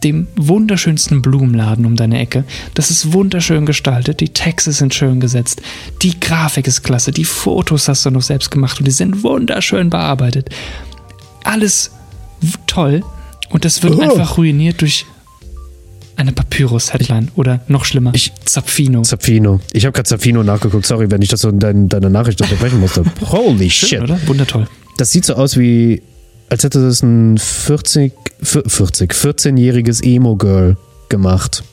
dem 0.03 0.27
wunderschönsten 0.35 1.21
Blumenladen 1.21 1.85
um 1.85 1.95
deine 1.95 2.19
Ecke. 2.19 2.43
Das 2.73 2.89
ist 2.89 3.13
wunderschön 3.13 3.67
gestaltet, 3.67 4.19
die 4.19 4.29
Texte 4.29 4.71
sind 4.71 4.95
schön 4.95 5.19
gesetzt, 5.19 5.61
die 6.01 6.19
Grafik 6.19 6.65
ist 6.65 6.81
klasse, 6.81 7.11
die 7.11 7.23
Fotos 7.25 7.87
hast 7.87 8.05
du 8.05 8.09
noch 8.09 8.23
selbst 8.23 8.49
gemacht 8.49 8.79
und 8.79 8.85
die 8.87 8.91
sind 8.91 9.21
wunderschön 9.23 9.91
bearbeitet. 9.91 10.49
Alles 11.43 11.91
toll 12.65 13.03
und 13.51 13.63
das 13.63 13.83
wird 13.83 13.93
Oh. 13.95 14.01
einfach 14.01 14.37
ruiniert 14.37 14.81
durch 14.81 15.05
eine 16.15 16.31
Papyrus-Headline 16.31 17.29
oder 17.35 17.61
noch 17.67 17.85
schlimmer, 17.85 18.11
Ich- 18.15 18.31
Zapfino. 18.45 19.01
Zapfino. 19.03 19.59
Ich 19.71 19.85
habe 19.85 19.93
gerade 19.93 20.07
Zapfino 20.09 20.41
nachgeguckt. 20.43 20.85
Sorry, 20.85 21.09
wenn 21.11 21.21
ich 21.21 21.29
das 21.29 21.41
so 21.41 21.49
in 21.49 21.59
dein, 21.59 21.89
deiner 21.89 22.09
Nachricht 22.09 22.41
unterbrechen 22.41 22.79
musste. 22.79 23.03
Holy 23.21 23.69
Schön, 23.69 23.89
shit. 23.89 24.01
oder? 24.01 24.19
Wundertoll. 24.27 24.67
Das 25.01 25.09
sieht 25.09 25.25
so 25.25 25.33
aus 25.33 25.57
wie, 25.57 26.03
als 26.47 26.63
hätte 26.63 26.79
das 26.79 27.01
ein 27.01 27.35
40, 27.39 28.13
40 28.43 29.11
14-jähriges 29.13 30.03
Emo-Girl 30.03 30.77
gemacht. 31.09 31.63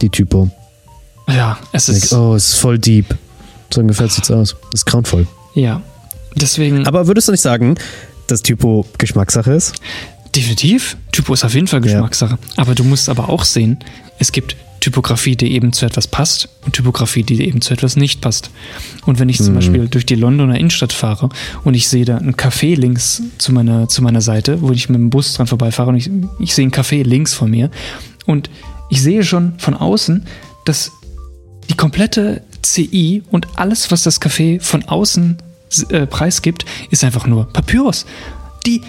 Die 0.00 0.08
Typo. 0.08 0.48
Ja, 1.26 1.58
es 1.72 1.88
ist. 1.88 2.12
oh, 2.12 2.36
es 2.36 2.50
ist 2.50 2.54
voll 2.60 2.78
deep. 2.78 3.16
So 3.74 3.80
ungefähr 3.80 4.06
sieht's 4.06 4.30
aus. 4.30 4.54
Das 4.70 4.82
ist 4.82 4.84
grauenvoll. 4.84 5.26
Ja. 5.54 5.82
Deswegen, 6.36 6.86
Aber 6.86 7.08
würdest 7.08 7.26
du 7.26 7.32
nicht 7.32 7.40
sagen, 7.40 7.74
dass 8.28 8.42
Typo 8.42 8.86
Geschmackssache 8.96 9.54
ist? 9.54 9.74
Definitiv, 10.34 10.96
Typo 11.12 11.34
ist 11.34 11.44
auf 11.44 11.54
jeden 11.54 11.66
Fall 11.66 11.80
Geschmackssache. 11.80 12.38
Aber 12.56 12.74
du 12.74 12.84
musst 12.84 13.08
aber 13.08 13.28
auch 13.28 13.44
sehen, 13.44 13.78
es 14.18 14.32
gibt 14.32 14.56
Typografie, 14.80 15.36
die 15.36 15.52
eben 15.52 15.72
zu 15.72 15.86
etwas 15.86 16.08
passt 16.08 16.48
und 16.64 16.72
Typografie, 16.72 17.22
die 17.22 17.40
eben 17.46 17.60
zu 17.60 17.72
etwas 17.72 17.94
nicht 17.94 18.20
passt. 18.20 18.50
Und 19.06 19.20
wenn 19.20 19.28
ich 19.28 19.36
zum 19.36 19.54
Beispiel 19.54 19.86
durch 19.86 20.04
die 20.04 20.16
Londoner 20.16 20.58
Innenstadt 20.58 20.92
fahre 20.92 21.28
und 21.62 21.74
ich 21.74 21.88
sehe 21.88 22.04
da 22.04 22.16
ein 22.16 22.34
Café 22.34 22.74
links 22.74 23.22
zu 23.38 23.52
meiner, 23.52 23.88
zu 23.88 24.02
meiner 24.02 24.20
Seite, 24.20 24.60
wo 24.60 24.72
ich 24.72 24.88
mit 24.88 24.98
dem 24.98 25.10
Bus 25.10 25.34
dran 25.34 25.46
vorbeifahre 25.46 25.90
und 25.90 25.96
ich, 25.96 26.10
ich 26.40 26.54
sehe 26.54 26.66
ein 26.66 26.72
Café 26.72 27.04
links 27.04 27.32
von 27.32 27.48
mir 27.48 27.70
und 28.26 28.50
ich 28.90 29.00
sehe 29.00 29.22
schon 29.22 29.54
von 29.58 29.74
außen, 29.74 30.26
dass 30.64 30.90
die 31.70 31.74
komplette 31.74 32.42
CI 32.62 33.22
und 33.30 33.46
alles, 33.54 33.92
was 33.92 34.02
das 34.02 34.20
Café 34.20 34.60
von 34.60 34.82
außen 34.82 35.38
äh, 35.90 36.06
preisgibt, 36.06 36.64
ist 36.90 37.04
einfach 37.04 37.28
nur 37.28 37.48
Papyrus. 37.52 38.04
Die 38.66 38.82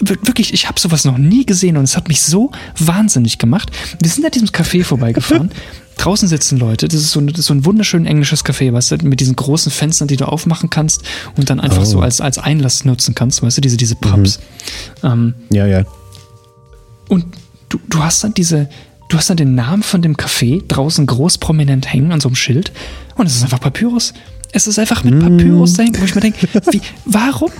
wirklich, 0.00 0.52
ich 0.52 0.68
habe 0.68 0.78
sowas 0.80 1.04
noch 1.04 1.18
nie 1.18 1.46
gesehen 1.46 1.76
und 1.76 1.84
es 1.84 1.96
hat 1.96 2.08
mich 2.08 2.22
so 2.22 2.50
wahnsinnig 2.78 3.38
gemacht. 3.38 3.70
Wir 4.00 4.10
sind 4.10 4.24
an 4.24 4.30
diesem 4.30 4.48
Café 4.48 4.84
vorbeigefahren. 4.84 5.50
Draußen 5.96 6.28
sitzen 6.28 6.58
Leute. 6.58 6.88
Das 6.88 7.00
ist 7.00 7.12
so 7.12 7.20
ein, 7.20 7.26
das 7.28 7.38
ist 7.40 7.46
so 7.46 7.54
ein 7.54 7.64
wunderschön 7.64 8.04
englisches 8.04 8.44
Café, 8.44 8.70
weißt 8.70 8.90
du, 8.90 8.96
mit 9.08 9.20
diesen 9.20 9.34
großen 9.34 9.72
Fenstern, 9.72 10.08
die 10.08 10.16
du 10.16 10.26
aufmachen 10.28 10.68
kannst 10.68 11.02
und 11.36 11.48
dann 11.48 11.58
einfach 11.58 11.82
Oh. 11.82 11.86
so 11.86 12.00
als, 12.00 12.20
als 12.20 12.36
Einlass 12.36 12.84
nutzen 12.84 13.14
kannst, 13.14 13.42
weißt 13.42 13.56
du, 13.56 13.60
diese, 13.62 13.78
diese 13.78 13.94
Pubs. 13.96 14.38
Ähm, 15.02 15.34
Ja, 15.50 15.66
ja. 15.66 15.84
und 17.08 17.24
du, 17.70 17.78
du 17.88 18.02
hast 18.02 18.22
dann 18.24 18.34
diese 18.34 18.68
du 19.08 19.16
hast 19.16 19.30
dann 19.30 19.36
den 19.36 19.54
Namen 19.54 19.82
von 19.84 20.02
dem 20.02 20.16
Café 20.16 20.62
draußen 20.66 21.06
groß 21.06 21.38
prominent 21.38 21.92
hängen 21.92 22.10
an 22.12 22.20
so 22.20 22.28
einem 22.28 22.34
Schild 22.36 22.72
und 23.16 23.26
es 23.26 23.36
ist 23.36 23.44
einfach 23.44 23.60
Papyrus. 23.60 24.12
Es 24.52 24.66
ist 24.66 24.78
einfach 24.78 25.04
mit 25.04 25.18
Papyrus 25.20 25.74
da 25.74 25.82
hängen, 25.84 25.96
wo 26.00 26.04
ich 26.04 26.14
mir 26.14 26.20
denke, 26.22 26.48
wie, 26.72 26.80
warum? 27.04 27.50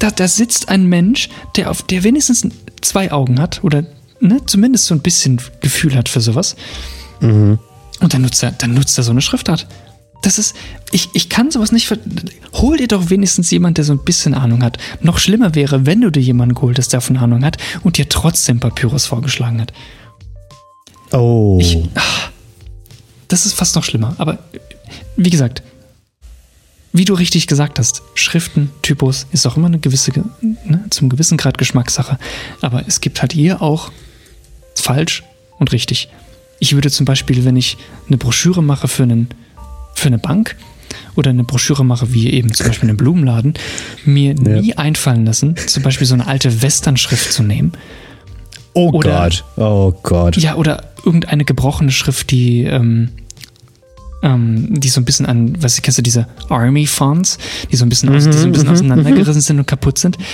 Da, 0.00 0.10
da 0.10 0.26
sitzt 0.26 0.68
ein 0.68 0.86
Mensch, 0.86 1.28
der 1.56 1.70
auf 1.70 1.82
der 1.82 2.02
wenigstens 2.02 2.46
zwei 2.80 3.12
Augen 3.12 3.40
hat 3.40 3.62
oder 3.62 3.84
ne, 4.20 4.40
zumindest 4.46 4.86
so 4.86 4.94
ein 4.94 5.00
bisschen 5.00 5.40
Gefühl 5.60 5.94
hat 5.94 6.08
für 6.08 6.20
sowas. 6.20 6.56
Und 8.00 8.14
dann 8.14 8.22
nutzt 8.22 8.42
er, 8.42 8.52
dann 8.52 8.74
nutzt 8.74 8.96
er 8.98 9.04
so 9.04 9.10
eine 9.10 9.20
Schriftart. 9.20 9.66
Das 10.22 10.38
ist, 10.38 10.54
ich, 10.90 11.08
ich 11.14 11.28
kann 11.28 11.50
sowas 11.50 11.72
nicht 11.72 11.86
ver 11.86 11.98
Hol 12.52 12.76
dir 12.76 12.88
doch 12.88 13.08
wenigstens 13.08 13.50
jemand, 13.50 13.78
der 13.78 13.84
so 13.84 13.92
ein 13.92 14.04
bisschen 14.04 14.34
Ahnung 14.34 14.62
hat. 14.62 14.76
Noch 15.00 15.18
schlimmer 15.18 15.54
wäre, 15.54 15.86
wenn 15.86 16.00
du 16.00 16.10
dir 16.10 16.20
jemanden 16.20 16.54
geholt 16.54 16.78
hast, 16.78 16.92
der 16.92 17.00
davon 17.00 17.16
Ahnung 17.16 17.44
hat 17.44 17.56
und 17.82 17.96
dir 17.96 18.08
trotzdem 18.08 18.60
Papyrus 18.60 19.06
vorgeschlagen 19.06 19.60
hat. 19.60 19.72
Oh. 21.12 21.58
Ich, 21.60 21.78
das 23.28 23.46
ist 23.46 23.54
fast 23.54 23.76
noch 23.76 23.84
schlimmer. 23.84 24.14
Aber 24.18 24.38
wie 25.16 25.30
gesagt, 25.30 25.62
wie 26.92 27.04
du 27.04 27.14
richtig 27.14 27.46
gesagt 27.46 27.78
hast, 27.78 28.02
Schriften, 28.14 28.70
Typos 28.82 29.26
ist 29.32 29.46
auch 29.46 29.56
immer 29.56 29.68
eine 29.68 29.78
gewisse, 29.78 30.10
ne, 30.40 30.84
zum 30.90 31.08
gewissen 31.08 31.38
Grad 31.38 31.56
Geschmackssache. 31.58 32.18
Aber 32.60 32.84
es 32.86 33.00
gibt 33.00 33.22
halt 33.22 33.32
hier 33.32 33.62
auch 33.62 33.90
falsch 34.74 35.22
und 35.58 35.72
richtig. 35.72 36.08
Ich 36.58 36.74
würde 36.74 36.90
zum 36.90 37.06
Beispiel, 37.06 37.44
wenn 37.44 37.56
ich 37.56 37.76
eine 38.08 38.16
Broschüre 38.18 38.62
mache 38.62 38.88
für, 38.88 39.04
einen, 39.04 39.28
für 39.94 40.08
eine 40.08 40.18
Bank 40.18 40.56
oder 41.14 41.30
eine 41.30 41.44
Broschüre 41.44 41.84
mache, 41.84 42.12
wie 42.12 42.30
eben 42.30 42.52
zum 42.52 42.66
Beispiel 42.66 42.88
einen 42.88 42.98
Blumenladen, 42.98 43.54
mir 44.04 44.34
Ja. 44.34 44.60
nie 44.60 44.74
einfallen 44.76 45.24
lassen, 45.24 45.54
zum 45.66 45.82
Beispiel 45.82 46.06
so 46.06 46.14
eine 46.14 46.26
alte 46.26 46.60
Western-Schrift 46.62 47.32
zu 47.32 47.42
nehmen. 47.42 47.72
oh 48.74 48.90
oder- 48.90 49.22
Gott. 49.30 49.44
Oh 49.56 49.92
Gott. 50.02 50.36
Ja, 50.36 50.56
oder 50.56 50.90
irgendeine 51.04 51.44
gebrochene 51.44 51.92
Schrift, 51.92 52.30
die, 52.30 52.64
ähm, 52.64 53.10
ähm, 54.22 54.80
die 54.80 54.88
so 54.88 55.00
ein 55.00 55.04
bisschen 55.04 55.26
an, 55.26 55.56
was 55.62 55.80
kennst 55.80 55.98
du, 55.98 56.02
diese 56.02 56.26
Army-Fonts, 56.48 57.38
die 57.70 57.76
so 57.76 57.84
ein 57.84 57.88
bisschen, 57.88 58.14
aus, 58.14 58.24
die 58.24 58.32
so 58.32 58.46
ein 58.46 58.52
bisschen 58.52 58.68
auseinandergerissen 58.68 59.40
sind 59.40 59.58
und 59.58 59.66
kaputt 59.66 59.98
sind. 59.98 60.16
Warum, 60.18 60.26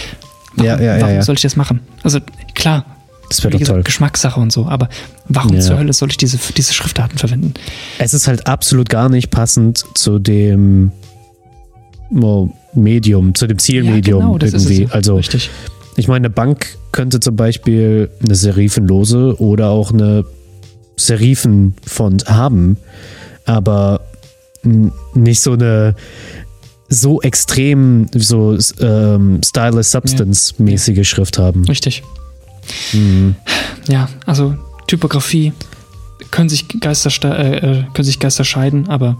Mhm, 0.58 0.64
Ja, 0.64 0.80
ja, 0.80 0.96
ja, 0.96 1.02
warum 1.02 1.14
ja. 1.16 1.22
soll 1.22 1.34
ich 1.36 1.42
das 1.42 1.56
machen? 1.56 1.80
Also 2.02 2.18
klar, 2.54 2.84
Das 3.28 3.42
wäre 3.42 3.52
doch 3.52 3.58
gesagt, 3.58 3.76
toll. 3.76 3.82
Geschmackssache 3.84 4.40
und 4.40 4.52
so, 4.52 4.66
aber 4.66 4.88
warum 5.28 5.54
Ja. 5.54 5.60
zur 5.60 5.78
Hölle 5.78 5.92
soll 5.92 6.10
ich 6.10 6.16
diese, 6.16 6.38
diese 6.56 6.72
Schriftarten 6.72 7.18
verwenden? 7.18 7.54
Es 7.98 8.14
ist 8.14 8.26
halt 8.26 8.46
absolut 8.46 8.88
gar 8.88 9.08
nicht 9.08 9.30
passend 9.30 9.84
zu 9.94 10.18
dem 10.18 10.92
oh, 12.10 12.48
Medium, 12.74 13.34
zu 13.34 13.46
dem 13.46 13.58
Zielmedium 13.58 14.20
genau, 14.20 14.38
das 14.38 14.52
irgendwie. 14.52 14.84
es. 14.84 14.92
Also 14.92 15.16
Richtig. 15.16 15.50
Ich 15.96 16.08
meine, 16.08 16.26
eine 16.26 16.30
Bank 16.30 16.76
könnte 16.92 17.20
zum 17.20 17.36
Beispiel 17.36 18.10
eine 18.24 18.34
Serifenlose 18.34 19.40
oder 19.40 19.68
auch 19.70 19.92
eine 19.92 20.24
Serifenfont 20.96 22.28
haben, 22.28 22.76
aber 23.46 24.00
nicht 25.14 25.40
so 25.40 25.52
eine 25.52 25.94
so 26.88 27.20
extrem 27.22 28.06
so 28.14 28.56
ähm, 28.80 29.40
Stylus 29.44 29.90
Substance 29.90 30.54
mäßige 30.58 31.08
Schrift 31.08 31.38
haben. 31.38 31.64
Richtig. 31.64 32.02
Mhm. 32.92 33.34
Ja, 33.88 34.08
also 34.24 34.56
Typografie 34.86 35.52
können 36.30 36.48
sich 36.48 36.66
Geister, 36.80 37.10
äh, 37.38 37.56
äh, 37.56 37.84
können 37.92 38.04
sich 38.04 38.18
Geister 38.20 38.44
scheiden, 38.44 38.88
aber 38.88 39.16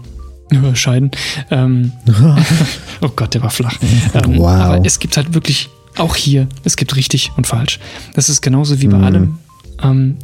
äh, 0.51 0.75
scheiden. 0.75 1.11
Ähm, 1.51 1.91
oh 3.01 3.09
Gott, 3.15 3.33
der 3.33 3.43
war 3.43 3.49
flach. 3.49 3.77
Ähm, 4.13 4.37
Wow. 4.37 4.47
Aber 4.49 4.85
es 4.85 4.99
gibt 4.99 5.17
halt 5.17 5.33
wirklich 5.33 5.69
auch 5.97 6.15
hier, 6.15 6.47
es 6.63 6.75
gibt 6.77 6.95
richtig 6.95 7.31
und 7.37 7.47
falsch. 7.47 7.79
Das 8.13 8.29
ist 8.29 8.41
genauso 8.41 8.81
wie 8.81 8.87
bei 8.87 8.97
Mhm. 8.97 9.03
allem. 9.03 9.37
Ähm, 9.83 10.17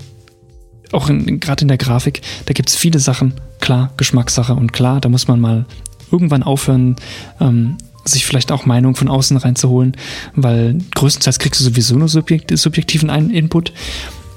auch 0.94 1.08
gerade 1.08 1.62
in 1.62 1.68
der 1.68 1.78
Grafik, 1.78 2.22
da 2.46 2.54
gibt 2.54 2.70
es 2.70 2.76
viele 2.76 3.00
Sachen, 3.00 3.34
klar, 3.60 3.92
Geschmackssache 3.98 4.54
und 4.54 4.74
klar, 4.74 5.02
da 5.02 5.10
muss 5.10 5.28
man 5.28 5.40
mal 5.40 5.66
irgendwann 6.12 6.44
aufhören, 6.44 6.96
ähm, 7.40 7.78
sich 8.06 8.26
vielleicht 8.26 8.52
auch 8.52 8.66
Meinungen 8.66 8.96
von 8.96 9.08
außen 9.08 9.38
reinzuholen, 9.38 9.96
weil 10.36 10.78
größtenteils 10.96 11.40
kriegst 11.40 11.62
du 11.62 11.66
sowieso 11.66 11.96
nur 11.96 12.10
subjekt, 12.10 12.56
subjektiven 12.58 13.10
Ein- 13.10 13.30
Input. 13.30 13.72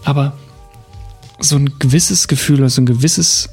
Aber 0.04 0.34
so 1.40 1.56
ein 1.56 1.70
gewisses 1.80 2.28
Gefühl 2.28 2.60
oder 2.60 2.70
so 2.70 2.80
ein 2.80 2.86
gewisses, 2.86 3.48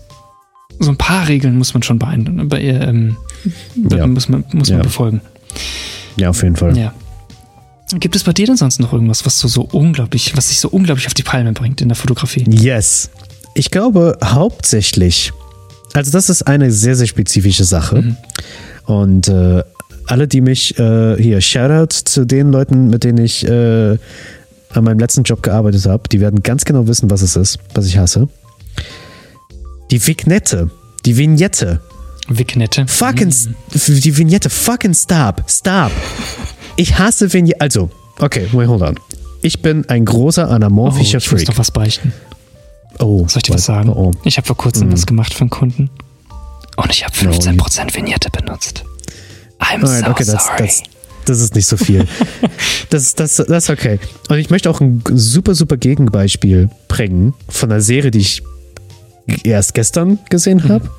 so 0.80 0.89
ein 0.92 0.98
paar 0.98 1.28
Regeln 1.28 1.58
muss 1.58 1.74
man 1.74 1.82
schon 1.84 1.98
beein, 2.00 2.48
bei, 2.48 2.62
ähm, 2.62 3.18
Ja. 3.92 4.06
muss 4.08 4.30
man, 4.30 4.44
muss 4.54 4.70
man 4.70 4.78
Ja. 4.80 4.84
befolgen. 4.84 5.22
Ja, 6.16 6.30
auf 6.30 6.44
jeden 6.44 6.56
Fall. 6.56 6.78
Ja. 6.78 6.94
Gibt 7.99 8.15
es 8.15 8.23
bei 8.23 8.34
dir 8.34 8.47
denn 8.47 8.58
sonst 8.58 8.79
noch 8.79 8.93
irgendwas, 8.93 9.25
was 9.25 9.39
du 9.39 9.47
so 9.47 9.67
unglaublich, 9.71 10.36
was 10.36 10.47
dich 10.47 10.60
so 10.60 10.69
unglaublich 10.69 11.08
auf 11.08 11.13
die 11.13 11.23
Palme 11.23 11.53
bringt 11.53 11.82
in 11.82 11.89
der 11.89 11.95
Fotografie? 11.95 12.45
Yes. 12.49 13.10
Ich 13.56 13.69
glaube 13.71 14.17
hauptsächlich, 14.23 15.32
also 15.93 16.12
das 16.12 16.29
ist 16.29 16.43
eine 16.43 16.71
sehr, 16.71 16.95
sehr 16.95 17.08
spezifische 17.08 17.63
Sache. 17.63 18.01
Mhm. 18.01 18.17
Und 18.86 19.27
äh, 19.27 19.63
alle, 20.08 20.27
die 20.27 20.41
mich 20.41 20.77
äh, 20.79 21.21
hier, 21.21 21.39
Shoutout 21.39 21.95
zu 22.06 22.25
den 22.25 22.51
Leuten, 22.51 22.89
mit 22.89 23.03
denen 23.03 23.19
ich 23.19 23.47
äh, 23.47 23.97
an 24.71 24.84
meinem 24.84 24.99
letzten 24.99 25.23
Job 25.23 25.43
gearbeitet 25.43 25.86
habe, 25.86 26.10
die 26.10 26.19
werden 26.19 26.43
ganz 26.43 26.65
genau 26.65 26.88
wissen, 26.88 27.10
was 27.10 27.21
es 27.21 27.36
ist, 27.36 27.60
was 27.73 27.86
ich 27.86 27.97
hasse. 27.97 28.27
Die 29.91 30.06
Vignette, 30.06 30.71
die 31.06 31.15
Vignette, 31.15 31.79
Vignette. 32.27 32.88
fucking, 32.88 33.34
die 33.73 34.17
Vignette, 34.17 34.49
fucking 34.49 34.93
stop, 34.93 35.43
stop. 35.47 35.91
Ich 36.76 36.98
hasse 36.98 37.32
Vignette, 37.32 37.62
also, 37.62 37.90
okay, 38.20 38.48
wait, 38.52 38.68
hold 38.68 38.82
on. 38.82 39.00
Ich 39.42 39.62
bin 39.62 39.88
ein 39.90 40.06
großer 40.06 40.48
Oh, 40.50 40.52
anamorphischer 40.52 41.18
ich 41.20 41.32
muss 41.32 41.42
Freak. 41.42 41.48
noch 41.50 41.58
was 41.58 41.72
beichten. 41.72 42.14
Oh, 43.00 43.28
Soll 43.28 43.38
ich 43.38 43.44
dir 43.44 43.54
was 43.54 43.66
sagen? 43.66 43.90
Oh, 43.90 44.10
oh. 44.10 44.12
Ich 44.24 44.38
habe 44.38 44.48
vor 44.48 44.58
kurzem 44.58 44.88
Mhm. 44.88 44.94
was 44.94 45.06
gemacht 45.06 45.34
für 45.34 45.42
einen 45.42 45.50
Kunden 45.50 45.90
und 46.78 46.90
ich 46.92 47.04
habe 47.04 47.14
15% 47.16 47.94
Vignette 47.96 48.30
benutzt. 48.30 48.84
I'm 49.60 49.84
Alright, 49.84 50.06
so 50.06 50.12
okay, 50.12 50.26
das, 50.26 50.46
sorry. 50.46 50.58
das, 50.60 50.84
das 51.26 51.40
ist 51.42 51.56
nicht 51.56 51.68
so 51.68 51.78
viel. 51.78 52.08
das, 52.90 53.16
das, 53.16 53.36
das 53.38 53.48
ist 53.50 53.70
okay. 53.70 54.00
Und 54.30 54.38
ich 54.38 54.50
möchte 54.50 54.70
auch 54.70 54.82
ein 54.82 55.04
super, 55.14 55.56
super 55.56 55.78
Gegenbeispiel 55.78 56.70
bringen 56.88 57.34
von 57.50 57.72
einer 57.72 57.82
Serie, 57.82 58.12
die 58.12 58.20
ich 58.20 58.44
erst 59.44 59.74
gestern 59.74 60.20
gesehen 60.30 60.68
habe, 60.68 60.90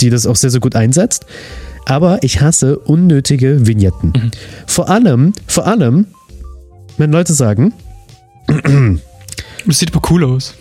die 0.00 0.10
das 0.10 0.26
auch 0.26 0.36
sehr, 0.36 0.50
sehr 0.50 0.60
gut 0.60 0.74
einsetzt. 0.76 1.26
Aber 1.86 2.22
ich 2.22 2.40
hasse 2.40 2.78
unnötige 2.78 3.66
Vignetten. 3.66 4.30
Vor 4.66 4.88
allem, 4.88 5.32
vor 5.46 5.66
allem, 5.66 6.06
wenn 6.96 7.12
Leute 7.12 7.34
sagen, 7.34 7.72
das 9.66 9.78
sieht 9.78 9.94
aber 9.94 10.10
cool 10.10 10.24
aus. 10.24 10.54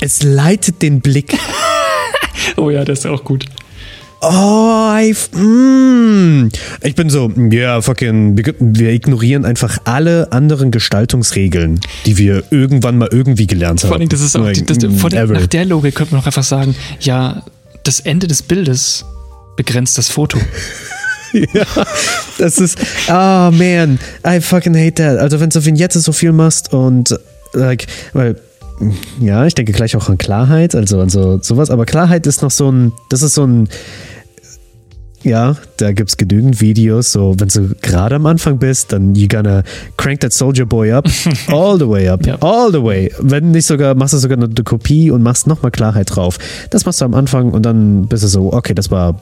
es 0.00 0.22
leitet 0.22 0.82
den 0.82 1.00
Blick. 1.00 1.36
Oh 2.56 2.68
ja, 2.68 2.84
das 2.84 3.00
ist 3.00 3.06
auch 3.06 3.24
gut. 3.24 3.46
Oh, 4.20 4.94
mm. 5.38 6.48
ich 6.82 6.94
bin 6.94 7.10
so, 7.10 7.30
ja, 7.50 7.82
fucking, 7.82 8.36
wir, 8.36 8.90
ignorieren 8.90 9.44
einfach 9.44 9.78
alle 9.84 10.32
anderen 10.32 10.70
Gestaltungsregeln, 10.70 11.80
die 12.06 12.16
wir 12.16 12.42
irgendwann 12.50 12.96
mal 12.96 13.08
irgendwie 13.12 13.46
gelernt 13.46 13.82
haben. 13.82 13.88
Vor 13.88 13.98
allem, 13.98 14.08
das 14.08 14.20
ist 14.20 14.36
auch 14.36 14.50
die, 14.50 14.64
das, 14.64 14.78
vor 14.96 15.10
der, 15.10 15.24
ever. 15.24 15.34
nach 15.34 15.46
der 15.46 15.66
Logik 15.66 15.94
könnte 15.94 16.14
man 16.14 16.22
auch 16.22 16.26
einfach 16.26 16.44
sagen, 16.44 16.74
ja, 17.00 17.42
das 17.82 18.00
Ende 18.00 18.26
des 18.26 18.42
Bildes 18.42 19.04
begrenzt 19.56 19.98
das 19.98 20.08
Foto. 20.08 20.38
ja, 21.32 21.64
das 22.38 22.58
ist, 22.58 22.78
oh 23.08 23.50
man, 23.50 23.98
I 24.26 24.40
fucking 24.40 24.74
hate 24.76 24.94
that. 24.94 25.18
Also 25.18 25.40
wenn 25.40 25.50
du 25.50 25.64
Vignette 25.64 25.98
so 26.00 26.12
viel 26.12 26.32
machst 26.32 26.72
und, 26.72 27.18
like, 27.52 27.86
weil, 28.12 28.36
ja, 29.20 29.46
ich 29.46 29.54
denke 29.54 29.72
gleich 29.72 29.96
auch 29.96 30.08
an 30.08 30.18
Klarheit, 30.18 30.74
also 30.74 31.00
an 31.00 31.08
so, 31.08 31.38
sowas, 31.42 31.70
aber 31.70 31.86
Klarheit 31.86 32.26
ist 32.26 32.42
noch 32.42 32.50
so 32.50 32.70
ein, 32.70 32.92
das 33.08 33.22
ist 33.22 33.34
so 33.34 33.46
ein, 33.46 33.68
ja, 35.22 35.56
da 35.78 35.92
gibt's 35.92 36.18
genügend 36.18 36.60
Videos, 36.60 37.10
so 37.10 37.34
wenn 37.38 37.48
du 37.48 37.74
gerade 37.80 38.16
am 38.16 38.26
Anfang 38.26 38.58
bist, 38.58 38.92
dann 38.92 39.14
you 39.14 39.26
gonna 39.26 39.62
crank 39.96 40.20
that 40.20 40.34
soldier 40.34 40.66
boy 40.66 40.92
up, 40.92 41.08
all 41.48 41.78
the 41.78 41.88
way 41.88 42.08
up, 42.08 42.26
Ja. 42.26 42.36
all 42.40 42.70
the 42.70 42.82
way. 42.82 43.10
Wenn 43.20 43.52
nicht 43.52 43.66
sogar, 43.66 43.94
machst 43.94 44.12
du 44.12 44.18
sogar 44.18 44.36
eine 44.36 44.48
Kopie 44.64 45.10
und 45.10 45.22
machst 45.22 45.46
nochmal 45.46 45.70
Klarheit 45.70 46.14
drauf. 46.14 46.38
Das 46.70 46.84
machst 46.84 47.00
du 47.00 47.06
am 47.06 47.14
Anfang 47.14 47.52
und 47.52 47.62
dann 47.64 48.06
bist 48.06 48.22
du 48.22 48.28
so, 48.28 48.52
okay, 48.52 48.74
das 48.74 48.90
war 48.90 49.18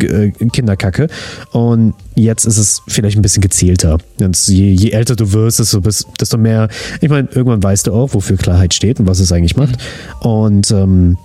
äh, 0.00 0.30
Kinderkacke. 0.30 1.08
Und 1.52 1.94
jetzt 2.14 2.44
ist 2.44 2.58
es 2.58 2.82
vielleicht 2.88 3.16
ein 3.16 3.22
bisschen 3.22 3.42
gezielter. 3.42 3.98
Und 4.20 4.46
je, 4.48 4.72
je 4.72 4.90
älter 4.90 5.16
du 5.16 5.32
wirst, 5.32 5.58
desto, 5.58 5.80
bist, 5.80 6.06
desto 6.20 6.38
mehr, 6.38 6.68
ich 7.00 7.08
meine, 7.08 7.28
irgendwann 7.32 7.62
weißt 7.62 7.86
du 7.86 7.92
auch, 7.92 8.14
wofür 8.14 8.36
Klarheit 8.36 8.74
steht 8.74 9.00
und 9.00 9.06
was 9.06 9.20
es 9.20 9.32
eigentlich 9.32 9.56
macht. 9.56 9.76
Und 10.20 10.70
ähm, 10.70 11.18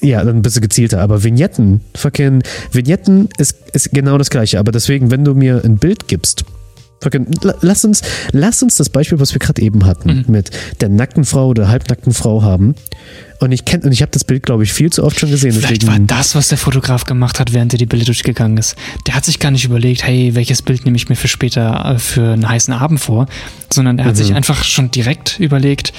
ja, 0.00 0.24
dann 0.24 0.42
bist 0.42 0.56
du 0.56 0.60
gezielter. 0.60 1.00
Aber 1.00 1.22
Vignetten, 1.22 1.80
fucking, 1.94 2.42
Vignetten 2.72 3.28
ist, 3.38 3.56
ist 3.72 3.92
genau 3.92 4.18
das 4.18 4.30
Gleiche. 4.30 4.58
Aber 4.58 4.72
deswegen, 4.72 5.10
wenn 5.10 5.24
du 5.24 5.34
mir 5.34 5.62
ein 5.64 5.76
Bild 5.76 6.08
gibst, 6.08 6.44
lass 7.62 7.84
uns, 7.84 8.02
lass 8.32 8.62
uns 8.62 8.76
das 8.76 8.88
Beispiel, 8.88 9.20
was 9.20 9.32
wir 9.32 9.38
gerade 9.38 9.62
eben 9.62 9.86
hatten, 9.86 10.24
mit 10.28 10.50
der 10.80 10.88
nackten 10.88 11.24
Frau 11.24 11.48
oder 11.48 11.68
halbnackten 11.68 12.12
Frau 12.12 12.42
haben. 12.42 12.74
Und 13.40 13.52
ich 13.52 13.64
kenne, 13.64 13.84
und 13.84 13.92
ich 13.92 14.02
habe 14.02 14.12
das 14.12 14.24
Bild, 14.24 14.42
glaube 14.42 14.64
ich, 14.64 14.72
viel 14.74 14.90
zu 14.92 15.02
oft 15.02 15.18
schon 15.18 15.30
gesehen. 15.30 15.52
Vielleicht 15.52 15.86
war 15.86 15.98
das, 15.98 16.34
was 16.34 16.48
der 16.48 16.58
Fotograf 16.58 17.04
gemacht 17.04 17.40
hat, 17.40 17.54
während 17.54 17.72
er 17.72 17.78
die 17.78 17.86
Bilder 17.86 18.04
durchgegangen 18.04 18.58
ist. 18.58 18.76
Der 19.06 19.14
hat 19.14 19.24
sich 19.24 19.38
gar 19.38 19.50
nicht 19.50 19.64
überlegt, 19.64 20.04
hey, 20.04 20.34
welches 20.34 20.60
Bild 20.60 20.84
nehme 20.84 20.98
ich 20.98 21.08
mir 21.08 21.16
für 21.16 21.28
später 21.28 21.94
äh, 21.94 21.98
für 21.98 22.32
einen 22.34 22.46
heißen 22.46 22.74
Abend 22.74 23.00
vor, 23.00 23.26
sondern 23.72 23.98
er 23.98 24.04
hat 24.04 24.12
Mhm. 24.12 24.16
sich 24.18 24.34
einfach 24.34 24.62
schon 24.64 24.90
direkt 24.90 25.40
überlegt, 25.40 25.92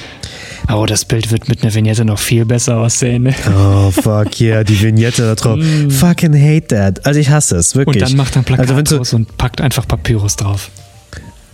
Oh, 0.72 0.86
das 0.86 1.06
Bild 1.06 1.32
wird 1.32 1.50
mit 1.50 1.64
einer 1.64 1.74
Vignette 1.74 2.06
noch 2.06 2.20
viel 2.20 2.46
besser 2.46 2.78
aussehen. 2.78 3.34
Oh, 3.58 3.90
fuck 3.90 4.40
yeah, 4.40 4.64
die 4.64 4.80
Vignette 4.80 5.24
da 5.24 5.34
drauf. 5.34 5.60
Fucking 5.90 6.36
hate 6.36 6.68
that. 6.68 7.04
Also 7.04 7.20
ich 7.20 7.32
hasse 7.32 7.56
es, 7.58 7.76
wirklich. 7.76 8.02
Und 8.04 8.10
dann 8.12 8.16
macht 8.16 8.36
er 8.36 8.44
ein 8.44 8.46
Plakat 8.46 8.66
also 8.66 8.76
wenn 8.78 8.86
du, 8.86 8.98
draus 8.98 9.14
und 9.14 9.38
packt 9.38 9.60
einfach 9.60 9.88
Papyrus 9.88 10.36
drauf. 10.36 10.70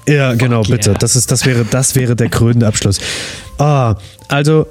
Ja, 0.08 0.34
genau, 0.36 0.64
Fuck 0.64 0.72
bitte. 0.72 0.90
yeah. 0.92 1.00
Das, 1.00 1.16
ist, 1.16 1.32
das, 1.32 1.46
wäre, 1.46 1.66
das 1.70 1.96
wäre 1.96 2.16
der 2.16 2.30
krönende 2.30 2.68
Abschluss. 2.68 3.00
Ah, 3.58 3.96
also, 4.28 4.68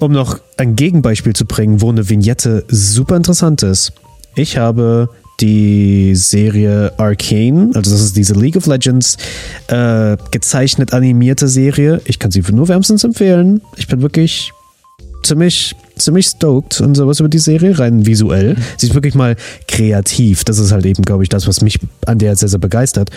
um 0.00 0.12
noch 0.12 0.38
ein 0.56 0.76
Gegenbeispiel 0.76 1.34
zu 1.34 1.46
bringen, 1.46 1.80
wo 1.80 1.90
eine 1.90 2.08
Vignette 2.08 2.64
super 2.68 3.16
interessant 3.16 3.62
ist. 3.62 3.92
Ich 4.34 4.56
habe 4.56 5.08
die 5.40 6.14
Serie 6.14 6.92
Arcane, 6.98 7.70
also 7.74 7.90
das 7.90 8.00
ist 8.00 8.16
diese 8.16 8.34
League 8.34 8.56
of 8.56 8.66
Legends 8.66 9.16
äh, 9.68 10.16
gezeichnet 10.30 10.92
animierte 10.92 11.48
Serie. 11.48 12.00
Ich 12.04 12.18
kann 12.18 12.30
sie 12.30 12.42
nur 12.52 12.68
wärmstens 12.68 13.04
empfehlen. 13.04 13.60
Ich 13.76 13.88
bin 13.88 14.02
wirklich 14.02 14.52
ziemlich, 15.22 15.74
ziemlich 15.96 16.26
stoked 16.26 16.80
und 16.80 16.94
sowas 16.94 17.20
über 17.20 17.28
die 17.28 17.38
Serie, 17.38 17.78
rein 17.78 18.06
visuell. 18.06 18.56
Sie 18.76 18.86
ist 18.88 18.94
wirklich 18.94 19.14
mal 19.14 19.36
kreativ. 19.68 20.44
Das 20.44 20.58
ist 20.58 20.72
halt 20.72 20.86
eben, 20.86 21.02
glaube 21.02 21.22
ich, 21.22 21.28
das, 21.28 21.46
was 21.46 21.60
mich 21.60 21.78
an 22.06 22.18
der 22.18 22.36
sehr, 22.36 22.48
sehr 22.48 22.58
begeistert. 22.58 23.10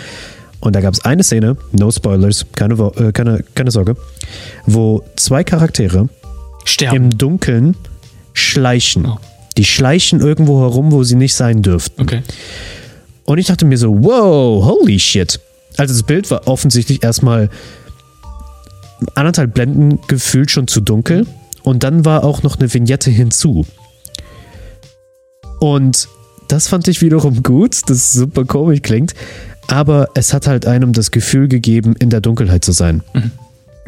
Und 0.60 0.74
da 0.74 0.80
gab 0.80 0.94
es 0.94 1.04
eine 1.04 1.22
Szene, 1.22 1.56
no 1.72 1.90
spoilers, 1.90 2.46
keine, 2.54 2.78
Wo- 2.78 2.92
äh, 2.96 3.12
keine, 3.12 3.44
keine 3.54 3.70
Sorge, 3.70 3.96
wo 4.66 5.04
zwei 5.16 5.44
Charaktere 5.44 6.08
Sterben. 6.64 6.96
im 6.96 7.18
Dunkeln 7.18 7.76
schleichen. 8.32 9.06
Oh. 9.06 9.18
Die 9.56 9.64
schleichen 9.64 10.20
irgendwo 10.20 10.60
herum, 10.60 10.92
wo 10.92 11.02
sie 11.04 11.14
nicht 11.14 11.34
sein 11.34 11.62
dürften. 11.62 12.02
Okay. 12.02 12.22
Und 13.24 13.38
ich 13.38 13.46
dachte 13.46 13.64
mir 13.64 13.78
so, 13.78 13.92
wow, 14.02 14.64
holy 14.64 14.98
shit. 14.98 15.40
Also 15.76 15.94
das 15.94 16.02
Bild 16.02 16.30
war 16.30 16.46
offensichtlich 16.48 17.02
erstmal 17.02 17.50
anderthalb 19.14 19.54
Blenden 19.54 19.98
gefühlt 20.08 20.50
schon 20.50 20.66
zu 20.68 20.80
dunkel. 20.80 21.26
Und 21.62 21.82
dann 21.82 22.04
war 22.04 22.24
auch 22.24 22.42
noch 22.42 22.58
eine 22.58 22.72
Vignette 22.72 23.10
hinzu. 23.10 23.66
Und 25.58 26.08
das 26.48 26.68
fand 26.68 26.88
ich 26.88 27.00
wiederum 27.02 27.42
gut, 27.42 27.80
das 27.88 28.12
super 28.12 28.44
komisch 28.44 28.82
klingt. 28.82 29.14
Aber 29.68 30.08
es 30.14 30.32
hat 30.32 30.46
halt 30.46 30.66
einem 30.66 30.92
das 30.92 31.10
Gefühl 31.10 31.48
gegeben, 31.48 31.96
in 31.98 32.10
der 32.10 32.20
Dunkelheit 32.20 32.64
zu 32.64 32.72
sein. 32.72 33.02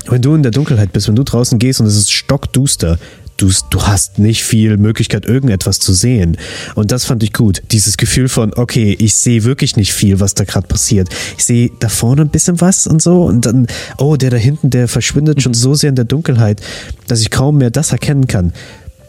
Wenn 0.09 0.23
du 0.23 0.35
in 0.35 0.43
der 0.43 0.53
Dunkelheit 0.53 0.93
bist, 0.93 1.09
wenn 1.09 1.17
du 1.17 1.25
draußen 1.25 1.59
gehst 1.59 1.81
und 1.81 1.87
es 1.87 1.97
ist 1.97 2.11
stockduster, 2.11 2.99
du, 3.39 3.51
du 3.71 3.83
hast 3.83 4.19
nicht 4.19 4.45
viel 4.45 4.77
Möglichkeit, 4.77 5.25
irgendetwas 5.25 5.79
zu 5.79 5.93
sehen. 5.93 6.37
Und 6.75 6.93
das 6.93 7.05
fand 7.05 7.23
ich 7.23 7.33
gut. 7.33 7.63
Dieses 7.71 7.97
Gefühl 7.97 8.29
von, 8.29 8.53
okay, 8.55 8.97
ich 8.99 9.15
sehe 9.15 9.45
wirklich 9.45 9.77
nicht 9.77 9.93
viel, 9.93 10.21
was 10.21 10.35
da 10.35 10.45
gerade 10.45 10.67
passiert. 10.67 11.09
Ich 11.37 11.45
sehe 11.45 11.71
da 11.79 11.89
vorne 11.89 12.23
ein 12.23 12.31
bisschen 12.31 12.61
was 12.61 12.87
und 12.87 13.01
so. 13.01 13.25
Und 13.25 13.47
dann, 13.47 13.67
oh, 13.99 14.17
der 14.17 14.31
da 14.31 14.37
hinten, 14.37 14.71
der 14.71 14.89
verschwindet 14.89 15.43
schon 15.43 15.55
so 15.55 15.75
sehr 15.75 15.91
in 15.91 15.97
der 15.97 16.05
Dunkelheit, 16.05 16.61
dass 17.07 17.21
ich 17.21 17.31
kaum 17.31 17.59
mehr 17.59 17.71
das 17.71 17.93
erkennen 17.93 18.27
kann. 18.27 18.53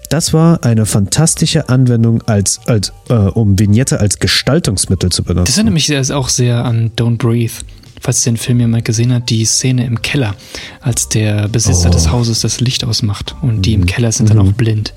Das 0.09 0.33
war 0.33 0.63
eine 0.63 0.85
fantastische 0.87 1.69
Anwendung, 1.69 2.23
als, 2.23 2.59
als, 2.65 2.91
äh, 3.09 3.13
um 3.13 3.59
Vignette 3.59 3.99
als 3.99 4.17
Gestaltungsmittel 4.19 5.11
zu 5.11 5.23
benutzen. 5.23 5.45
Das 5.45 5.57
erinnert 5.57 5.73
mich 5.75 6.11
auch 6.11 6.29
sehr 6.29 6.65
an 6.65 6.91
Don't 6.97 7.17
Breathe. 7.17 7.53
Falls 8.01 8.23
den 8.23 8.37
Film 8.37 8.61
jemand 8.61 8.85
gesehen 8.85 9.13
hat, 9.13 9.29
die 9.29 9.43
Szene 9.45 9.85
im 9.85 10.01
Keller, 10.01 10.33
als 10.81 11.09
der 11.09 11.47
Besitzer 11.49 11.89
Oh. 11.89 11.93
des 11.93 12.09
Hauses 12.11 12.39
das 12.39 12.61
Licht 12.61 12.83
ausmacht 12.85 13.35
und 13.41 13.63
die 13.63 13.73
im 13.73 13.85
Keller 13.85 14.11
sind 14.11 14.29
dann 14.29 14.39
auch 14.39 14.53
blind. 14.53 14.93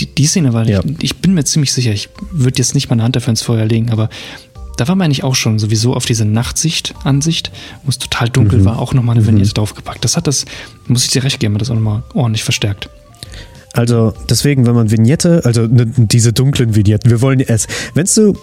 Die, 0.00 0.06
die 0.06 0.26
Szene 0.26 0.52
war, 0.54 0.66
Ja. 0.66 0.80
ich, 0.84 1.02
ich 1.04 1.16
bin 1.16 1.34
mir 1.34 1.44
ziemlich 1.44 1.72
sicher, 1.72 1.92
ich 1.92 2.08
würde 2.32 2.58
jetzt 2.58 2.74
nicht 2.74 2.88
meine 2.88 3.02
Hand 3.02 3.14
dafür 3.14 3.30
ins 3.30 3.42
Feuer 3.42 3.66
legen, 3.66 3.90
aber 3.90 4.08
da 4.78 4.88
war 4.88 4.94
meine 4.96 5.12
ich 5.12 5.22
auch 5.22 5.34
schon 5.34 5.58
sowieso 5.58 5.94
auf 5.94 6.06
diese 6.06 6.24
Nachtsicht, 6.24 6.94
Ansicht, 7.04 7.50
wo 7.84 7.90
es 7.90 7.98
total 7.98 8.30
dunkel 8.30 8.64
war, 8.64 8.78
auch 8.78 8.94
nochmal 8.94 9.16
eine 9.16 9.26
Vignette 9.26 9.52
draufgepackt. 9.52 10.02
Das 10.02 10.16
hat 10.16 10.26
das, 10.26 10.44
muss 10.86 11.04
ich 11.04 11.10
dir 11.10 11.24
recht 11.24 11.40
geben, 11.40 11.54
hat 11.54 11.60
das 11.60 11.70
auch 11.70 11.74
nochmal 11.74 12.04
ordentlich 12.14 12.42
verstärkt. 12.44 12.88
Also 13.74 14.12
deswegen, 14.28 14.66
wenn 14.66 14.74
man 14.74 14.90
Vignette, 14.90 15.42
also 15.44 15.62
ne, 15.66 15.86
diese 15.96 16.32
dunklen 16.32 16.74
Vignetten, 16.74 17.10
wir 17.10 17.20
wollen 17.20 17.40
es, 17.40 17.66
wenn 17.94 18.06
du, 18.12 18.36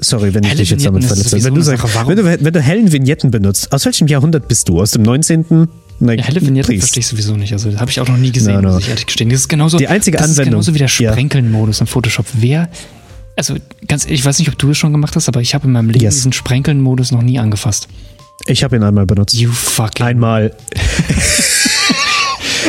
sorry, 0.00 0.34
wenn 0.34 0.42
ich 0.42 0.50
Helle 0.50 0.60
dich 0.60 0.70
jetzt 0.70 0.84
damit 0.86 1.04
verletze, 1.04 1.42
wenn 1.44 1.54
du, 1.54 1.60
sagst, 1.62 1.86
Sache, 1.92 2.08
wenn, 2.08 2.16
du, 2.16 2.24
wenn 2.24 2.52
du 2.52 2.60
hellen 2.60 2.90
Vignetten 2.92 3.30
benutzt, 3.30 3.72
aus 3.72 3.84
welchem 3.84 4.06
Jahrhundert 4.08 4.48
bist 4.48 4.68
du? 4.68 4.80
Aus 4.80 4.92
dem 4.92 5.02
19.? 5.02 5.68
Like, 6.00 6.18
Ja, 6.18 6.24
helle 6.24 6.40
Vignetten 6.40 6.78
verstehe 6.78 7.00
ich 7.00 7.06
sowieso 7.06 7.36
nicht. 7.36 7.52
Also, 7.52 7.70
das 7.70 7.78
habe 7.80 7.90
ich 7.90 8.00
auch 8.00 8.08
noch 8.08 8.16
nie 8.16 8.32
gesehen, 8.32 8.54
No, 8.56 8.60
no. 8.62 8.68
muss 8.74 8.82
ich 8.82 8.88
ehrlich 8.88 9.06
gestehen. 9.06 9.30
Das 9.30 9.40
ist 9.40 9.48
genauso, 9.48 9.76
Die 9.78 9.86
einzige 9.88 10.16
das 10.16 10.30
Anwendung, 10.30 10.60
ist 10.60 10.66
genauso 10.66 10.74
wie 10.74 10.78
der 10.78 10.88
ja. 10.88 11.12
Sprenkeln-Modus 11.12 11.80
in 11.80 11.86
Photoshop. 11.86 12.26
Wer, 12.32 12.68
also 13.36 13.54
ganz 13.86 14.06
ich 14.06 14.24
weiß 14.24 14.38
nicht, 14.40 14.48
ob 14.48 14.58
du 14.58 14.70
es 14.70 14.78
schon 14.78 14.92
gemacht 14.92 15.14
hast, 15.14 15.28
aber 15.28 15.40
ich 15.40 15.54
habe 15.54 15.66
in 15.66 15.72
meinem 15.72 15.90
Leben 15.90 16.02
Yes. 16.04 16.16
diesen 16.16 16.32
Sprenkeln-Modus 16.32 17.12
noch 17.12 17.22
nie 17.22 17.38
angefasst. 17.38 17.86
Ich 18.46 18.64
habe 18.64 18.74
ihn 18.74 18.82
einmal 18.82 19.06
benutzt. 19.06 19.34
You 19.34 19.52
fucking. 19.52 20.04
Einmal. 20.04 20.52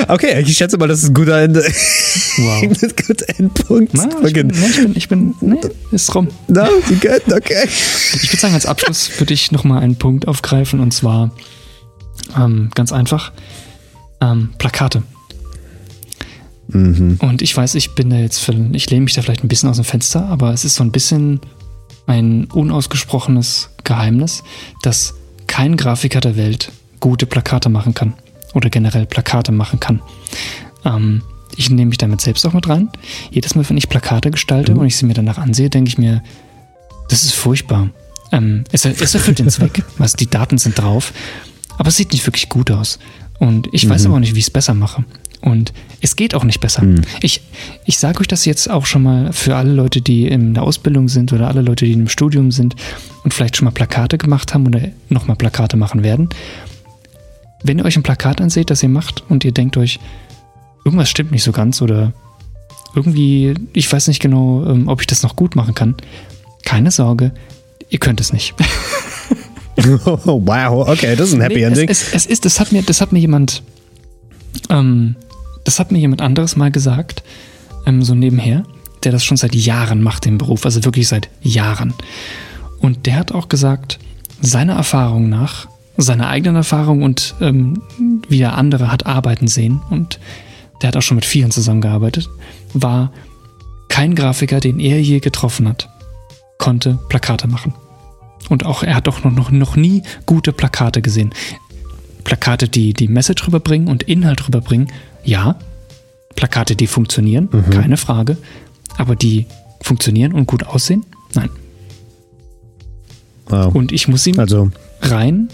okay, 0.08 0.42
ich 0.42 0.58
schätze 0.58 0.78
mal, 0.78 0.88
das 0.88 1.04
ist 1.04 1.10
ein 1.10 1.14
guter 1.14 1.42
Ende. 1.42 1.62
Wow. 1.62 2.64
ein 2.64 2.94
guter 3.08 3.40
Endpunkt. 3.40 3.94
Na, 3.94 4.10
ich, 4.24 4.34
bin, 4.34 4.50
ich 4.50 4.76
bin, 4.76 4.96
ich 4.96 5.10
bin, 5.10 5.36
ne, 5.42 5.60
ist 5.92 6.14
rum. 6.16 6.28
No, 6.48 6.66
you 6.90 6.98
good? 7.00 7.22
Okay. 7.32 7.66
Ich 7.66 8.30
würde 8.30 8.38
sagen, 8.38 8.54
als 8.54 8.66
Abschluss 8.66 9.20
würde 9.20 9.34
ich 9.34 9.52
nochmal 9.52 9.82
einen 9.82 9.96
Punkt 9.96 10.28
aufgreifen 10.28 10.80
und 10.80 10.94
zwar 10.94 11.32
ähm, 12.38 12.70
ganz 12.76 12.92
einfach 12.92 13.32
ähm, 14.22 14.50
Plakate. 14.58 15.04
Mhm. 16.70 17.18
Und 17.22 17.42
ich 17.42 17.56
weiß, 17.56 17.76
ich 17.76 17.96
bin 17.96 18.10
da 18.10 18.18
jetzt, 18.18 18.40
für, 18.40 18.54
ich 18.74 18.90
lehne 18.90 19.04
mich 19.04 19.14
da 19.14 19.22
vielleicht 19.22 19.44
ein 19.44 19.48
bisschen 19.48 19.70
aus 19.70 19.78
dem 19.78 19.86
Fenster, 19.86 20.26
aber 20.26 20.54
es 20.54 20.66
ist 20.66 20.76
so 20.76 20.84
ein 20.84 20.92
bisschen 20.92 21.40
ein 22.08 22.46
unausgesprochenes 22.46 23.70
Geheimnis, 23.84 24.44
dass 24.82 25.14
kein 25.48 25.78
Grafiker 25.78 26.20
der 26.20 26.36
Welt 26.36 26.72
gute 27.00 27.26
Plakate 27.26 27.70
machen 27.70 27.94
kann 27.94 28.14
oder 28.54 28.70
generell 28.70 29.06
Plakate 29.06 29.52
machen 29.52 29.80
kann. 29.80 30.02
Ähm, 30.86 31.22
ich 31.56 31.70
nehme 31.70 31.90
mich 31.90 31.98
damit 31.98 32.22
selbst 32.22 32.46
auch 32.46 32.54
mit 32.54 32.68
rein. 32.68 32.90
Jedes 33.32 33.56
Mal, 33.56 33.68
wenn 33.70 33.78
ich 33.78 33.90
Plakate 33.90 34.32
gestalte 34.32 34.76
und 34.76 34.86
ich 34.86 34.98
sie 34.98 35.06
mir 35.06 35.14
danach 35.14 35.38
ansehe, 35.38 35.70
denke 35.70 35.90
ich 35.90 35.98
mir, 35.98 36.24
das 37.10 37.24
ist 37.24 37.34
furchtbar. 37.34 37.90
Ähm, 38.32 38.64
es, 38.72 38.86
es 38.86 39.14
erfüllt 39.14 39.40
den 39.40 39.50
Zweck, 39.50 39.84
also 40.00 40.18
die 40.18 40.30
Daten 40.30 40.58
sind 40.58 40.80
drauf, 40.80 41.14
aber 41.78 41.90
es 41.90 41.98
sieht 41.98 42.12
nicht 42.12 42.26
wirklich 42.26 42.50
gut 42.50 42.72
aus. 42.72 43.00
Und 43.40 43.68
ich 43.72 43.90
weiß 43.90 44.06
aber 44.06 44.16
auch 44.16 44.20
nicht, 44.20 44.36
wie 44.36 44.40
ich 44.40 44.46
es 44.46 44.52
besser 44.52 44.74
mache. 44.74 45.04
Und 45.42 45.74
es 46.00 46.16
geht 46.16 46.36
auch 46.36 46.46
nicht 46.46 46.62
besser. 46.62 46.84
Ich, 47.22 47.42
ich 47.86 47.98
sage 47.98 48.22
euch 48.22 48.28
das 48.28 48.46
jetzt 48.46 48.70
auch 48.70 48.86
schon 48.86 49.04
mal 49.04 49.34
für 49.34 49.58
alle 49.58 49.74
Leute, 49.74 50.02
die 50.02 50.26
in 50.28 50.54
der 50.54 50.64
Ausbildung 50.64 51.10
sind 51.10 51.34
oder 51.34 51.50
alle 51.50 51.62
Leute, 51.62 51.84
die 51.84 51.92
im 51.92 52.08
Studium 52.08 52.52
sind 52.52 52.76
und 53.26 53.34
vielleicht 53.34 53.58
schon 53.58 53.66
mal 53.66 53.72
Plakate 53.72 54.18
gemacht 54.18 54.54
haben 54.54 54.66
oder 54.66 54.88
nochmal 55.10 55.36
Plakate 55.36 55.76
machen 55.76 56.04
werden. 56.04 56.30
Wenn 57.64 57.80
ihr 57.80 57.86
euch 57.86 57.96
ein 57.96 58.04
Plakat 58.04 58.42
anseht, 58.42 58.70
das 58.70 58.84
ihr 58.84 58.90
macht 58.90 59.24
und 59.30 59.44
ihr 59.46 59.52
denkt 59.52 59.78
euch, 59.78 60.00
irgendwas 60.86 61.10
stimmt 61.10 61.32
nicht 61.32 61.44
so 61.44 61.52
ganz 61.52 61.82
oder 61.82 62.14
irgendwie, 62.96 63.56
ich 63.74 63.92
weiß 63.92 64.08
nicht 64.08 64.22
genau, 64.22 64.66
ähm, 64.66 64.88
ob 64.88 65.02
ich 65.02 65.08
das 65.08 65.24
noch 65.24 65.36
gut 65.36 65.56
machen 65.56 65.74
kann, 65.74 65.96
keine 66.66 66.92
Sorge, 66.92 67.32
ihr 67.90 68.00
könnt 68.00 68.22
es 68.22 68.34
nicht. 68.34 68.54
Oh, 70.06 70.40
wow, 70.46 70.88
okay, 70.88 71.16
das 71.16 71.30
ist 71.30 71.34
ein 71.34 71.42
Happy 71.42 71.56
Nee, 71.56 71.64
Ending. 71.64 71.90
Es, 71.90 72.04
es, 72.04 72.14
es 72.14 72.26
ist, 72.28 72.46
das 72.46 72.60
hat 72.60 72.72
mir, 72.72 72.84
das 72.84 73.02
hat 73.02 73.12
mir 73.12 73.20
jemand, 73.20 73.64
ähm, 74.70 75.16
das 75.64 75.80
hat 75.80 75.92
mir 75.92 75.98
jemand 75.98 76.22
anderes 76.22 76.56
mal 76.56 76.72
gesagt, 76.72 77.24
ähm, 77.88 78.04
so 78.04 78.14
nebenher, 78.14 78.64
der 79.04 79.12
das 79.12 79.26
schon 79.26 79.36
seit 79.36 79.56
Jahren 79.56 80.02
macht, 80.02 80.26
den 80.26 80.38
Beruf, 80.38 80.66
also 80.66 80.86
wirklich 80.86 81.08
seit 81.08 81.28
Jahren. 81.42 81.94
Und 82.80 83.08
der 83.08 83.16
hat 83.16 83.32
auch 83.32 83.50
gesagt, 83.50 83.98
seiner 84.42 84.76
Erfahrung 84.76 85.28
nach, 85.28 85.68
seiner 85.98 86.28
eigenen 86.28 86.56
Erfahrung 86.56 87.04
und 87.04 87.36
ähm, 87.42 87.82
wie 88.28 88.42
er 88.42 88.58
andere 88.58 88.92
hat 88.92 89.06
arbeiten 89.06 89.48
sehen, 89.48 89.82
und 89.90 90.20
der 90.82 90.90
hat 90.90 90.98
auch 90.98 91.02
schon 91.02 91.16
mit 91.16 91.26
vielen 91.26 91.52
zusammengearbeitet, 91.52 92.30
war 92.74 93.12
kein 93.90 94.16
Grafiker, 94.16 94.60
den 94.60 94.80
er 94.80 95.02
je 95.02 95.20
getroffen 95.20 95.68
hat, 95.68 95.90
konnte 96.58 96.98
Plakate 97.10 97.48
machen. 97.48 97.74
Und 98.50 98.66
auch 98.66 98.84
er 98.84 98.96
hat 98.96 99.08
auch 99.08 99.24
noch, 99.24 99.32
noch, 99.32 99.52
noch 99.52 99.76
nie 99.76 100.04
gute 100.26 100.52
Plakate 100.52 101.02
gesehen. 101.02 101.34
Plakate, 102.24 102.68
die 102.68 102.94
die 102.94 103.08
Message 103.08 103.46
rüberbringen 103.46 103.88
und 103.88 104.04
Inhalt 104.04 104.48
rüberbringen, 104.48 104.92
ja. 105.24 105.58
Plakate, 106.36 106.76
die 106.76 106.88
funktionieren, 106.88 107.50
keine 107.70 107.98
Frage. 107.98 108.38
Aber 108.98 109.16
die 109.16 109.46
funktionieren 109.82 110.34
und 110.34 110.48
gut 110.48 110.64
aussehen, 110.66 111.06
nein. 111.36 111.50
Wow. 113.48 113.76
Und 113.76 113.92
ich 113.92 114.08
muss 114.08 114.26
ihm 114.26 114.40
Also, 114.40 114.72
rein 115.02 115.50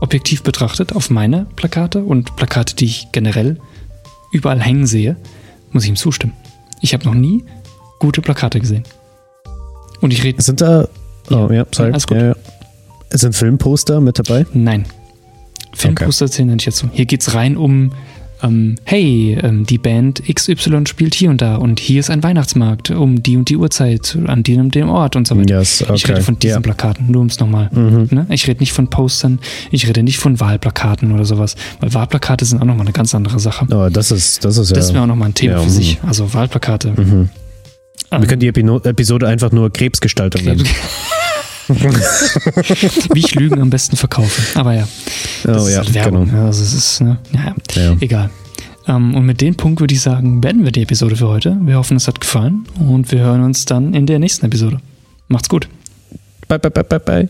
objektiv 0.00 0.42
betrachtet 0.42 0.94
auf 0.94 1.10
meine 1.10 1.46
Plakate 1.56 2.02
und 2.02 2.36
Plakate, 2.36 2.76
die 2.76 2.84
ich 2.84 3.08
generell 3.12 3.58
überall 4.32 4.60
hängen 4.60 4.86
sehe, 4.86 5.16
muss 5.72 5.84
ich 5.84 5.88
ihm 5.88 5.96
zustimmen. 5.96 6.34
Ich 6.80 6.94
habe 6.94 7.04
noch 7.04 7.14
nie 7.14 7.44
gute 7.98 8.20
Plakate 8.20 8.60
gesehen. 8.60 8.84
Und 10.00 10.12
ich 10.12 10.22
rede. 10.22 10.40
sind 10.42 10.60
da, 10.60 10.88
oh 11.30 11.48
ja, 11.50 11.66
sorry. 11.72 11.90
alles 11.90 12.06
gut. 12.06 12.16
Ja, 12.16 12.26
ja. 12.28 12.34
Sind 13.10 13.34
Filmposter 13.34 14.00
mit 14.00 14.18
dabei? 14.18 14.46
Nein. 14.52 14.84
Filmposter 15.74 16.30
zählen 16.30 16.50
nicht 16.50 16.66
dazu. 16.66 16.88
Hier 16.92 17.06
geht 17.06 17.22
es 17.22 17.34
rein 17.34 17.56
um 17.56 17.92
ähm, 18.42 18.76
hey, 18.84 19.38
ähm, 19.42 19.64
die 19.66 19.78
Band 19.78 20.22
XY 20.32 20.86
spielt 20.86 21.14
hier 21.14 21.30
und 21.30 21.40
da 21.42 21.56
und 21.56 21.80
hier 21.80 22.00
ist 22.00 22.10
ein 22.10 22.22
Weihnachtsmarkt 22.22 22.90
um 22.90 23.22
die 23.22 23.36
und 23.36 23.48
die 23.48 23.56
Uhrzeit 23.56 24.16
an 24.26 24.42
dem 24.42 24.60
und 24.60 24.74
dem 24.74 24.88
Ort 24.88 25.16
und 25.16 25.26
so 25.26 25.36
weiter. 25.36 25.58
Yes, 25.58 25.80
Ich 25.80 26.04
rede 26.04 26.14
okay. 26.14 26.22
von 26.22 26.38
diesen 26.38 26.54
Ja. 26.56 26.60
Plakaten, 26.60 27.10
nur 27.10 27.22
um 27.22 27.26
es 27.28 27.40
nochmal. 27.40 27.68
Ne? 27.72 28.26
Ich 28.30 28.46
rede 28.46 28.60
nicht 28.60 28.72
von 28.72 28.88
Postern, 28.88 29.40
ich 29.70 29.88
rede 29.88 30.02
nicht 30.02 30.18
von 30.18 30.38
Wahlplakaten 30.40 31.12
oder 31.12 31.24
sowas, 31.24 31.56
weil 31.80 31.92
Wahlplakate 31.94 32.44
sind 32.44 32.60
auch 32.60 32.66
nochmal 32.66 32.86
eine 32.86 32.92
ganz 32.92 33.14
andere 33.14 33.40
Sache. 33.40 33.66
Oh, 33.70 33.88
das 33.90 34.10
ist, 34.10 34.44
das 34.44 34.56
ist 34.58 34.70
ja. 34.70 34.76
Das 34.76 34.92
wäre 34.92 35.02
auch 35.02 35.08
nochmal 35.08 35.28
ein 35.30 35.34
Thema 35.34 35.54
Ja, 35.54 35.58
für 35.60 35.66
mhm. 35.66 35.70
sich. 35.70 35.98
Also 36.06 36.32
Wahlplakate. 36.32 36.94
Wir 36.96 38.26
können 38.26 38.40
die 38.40 38.48
Epino 38.48 38.78
Episode 38.78 39.28
einfach 39.28 39.52
nur 39.52 39.70
Krebsgestaltung 39.72 40.44
nennen. 40.44 40.64
Wie 43.14 43.18
ich 43.20 43.34
Lügen 43.34 43.60
am 43.60 43.70
besten 43.70 43.96
verkaufe. 43.96 44.58
Aber 44.58 44.74
ja, 44.74 44.88
das 45.44 45.62
Oh 45.64 45.66
ist 45.66 45.72
ja, 45.74 45.78
halt 45.78 45.94
Werbung. 45.94 46.26
genau. 46.30 46.46
Also 46.46 46.62
es 46.62 46.72
ist, 46.74 47.00
ne? 47.00 47.18
ja, 47.32 47.54
Ja. 47.82 47.96
egal. 48.00 48.30
Ähm, 48.86 49.14
und 49.14 49.26
mit 49.26 49.40
dem 49.40 49.54
Punkt 49.54 49.80
würde 49.80 49.92
ich 49.94 50.00
sagen, 50.00 50.40
beenden 50.40 50.64
wir 50.64 50.72
die 50.72 50.82
Episode 50.82 51.16
für 51.16 51.28
heute. 51.28 51.56
Wir 51.60 51.76
hoffen, 51.76 51.96
es 51.96 52.08
hat 52.08 52.20
gefallen 52.20 52.64
und 52.78 53.12
wir 53.12 53.20
hören 53.20 53.42
uns 53.42 53.64
dann 53.66 53.92
in 53.94 54.06
der 54.06 54.18
nächsten 54.18 54.46
Episode. 54.46 54.80
Macht's 55.28 55.48
gut. 55.48 55.68
Bye, 56.48 56.58
bye, 56.58 56.70
bye, 56.70 56.84
bye, 56.84 56.98
bye. 57.00 57.28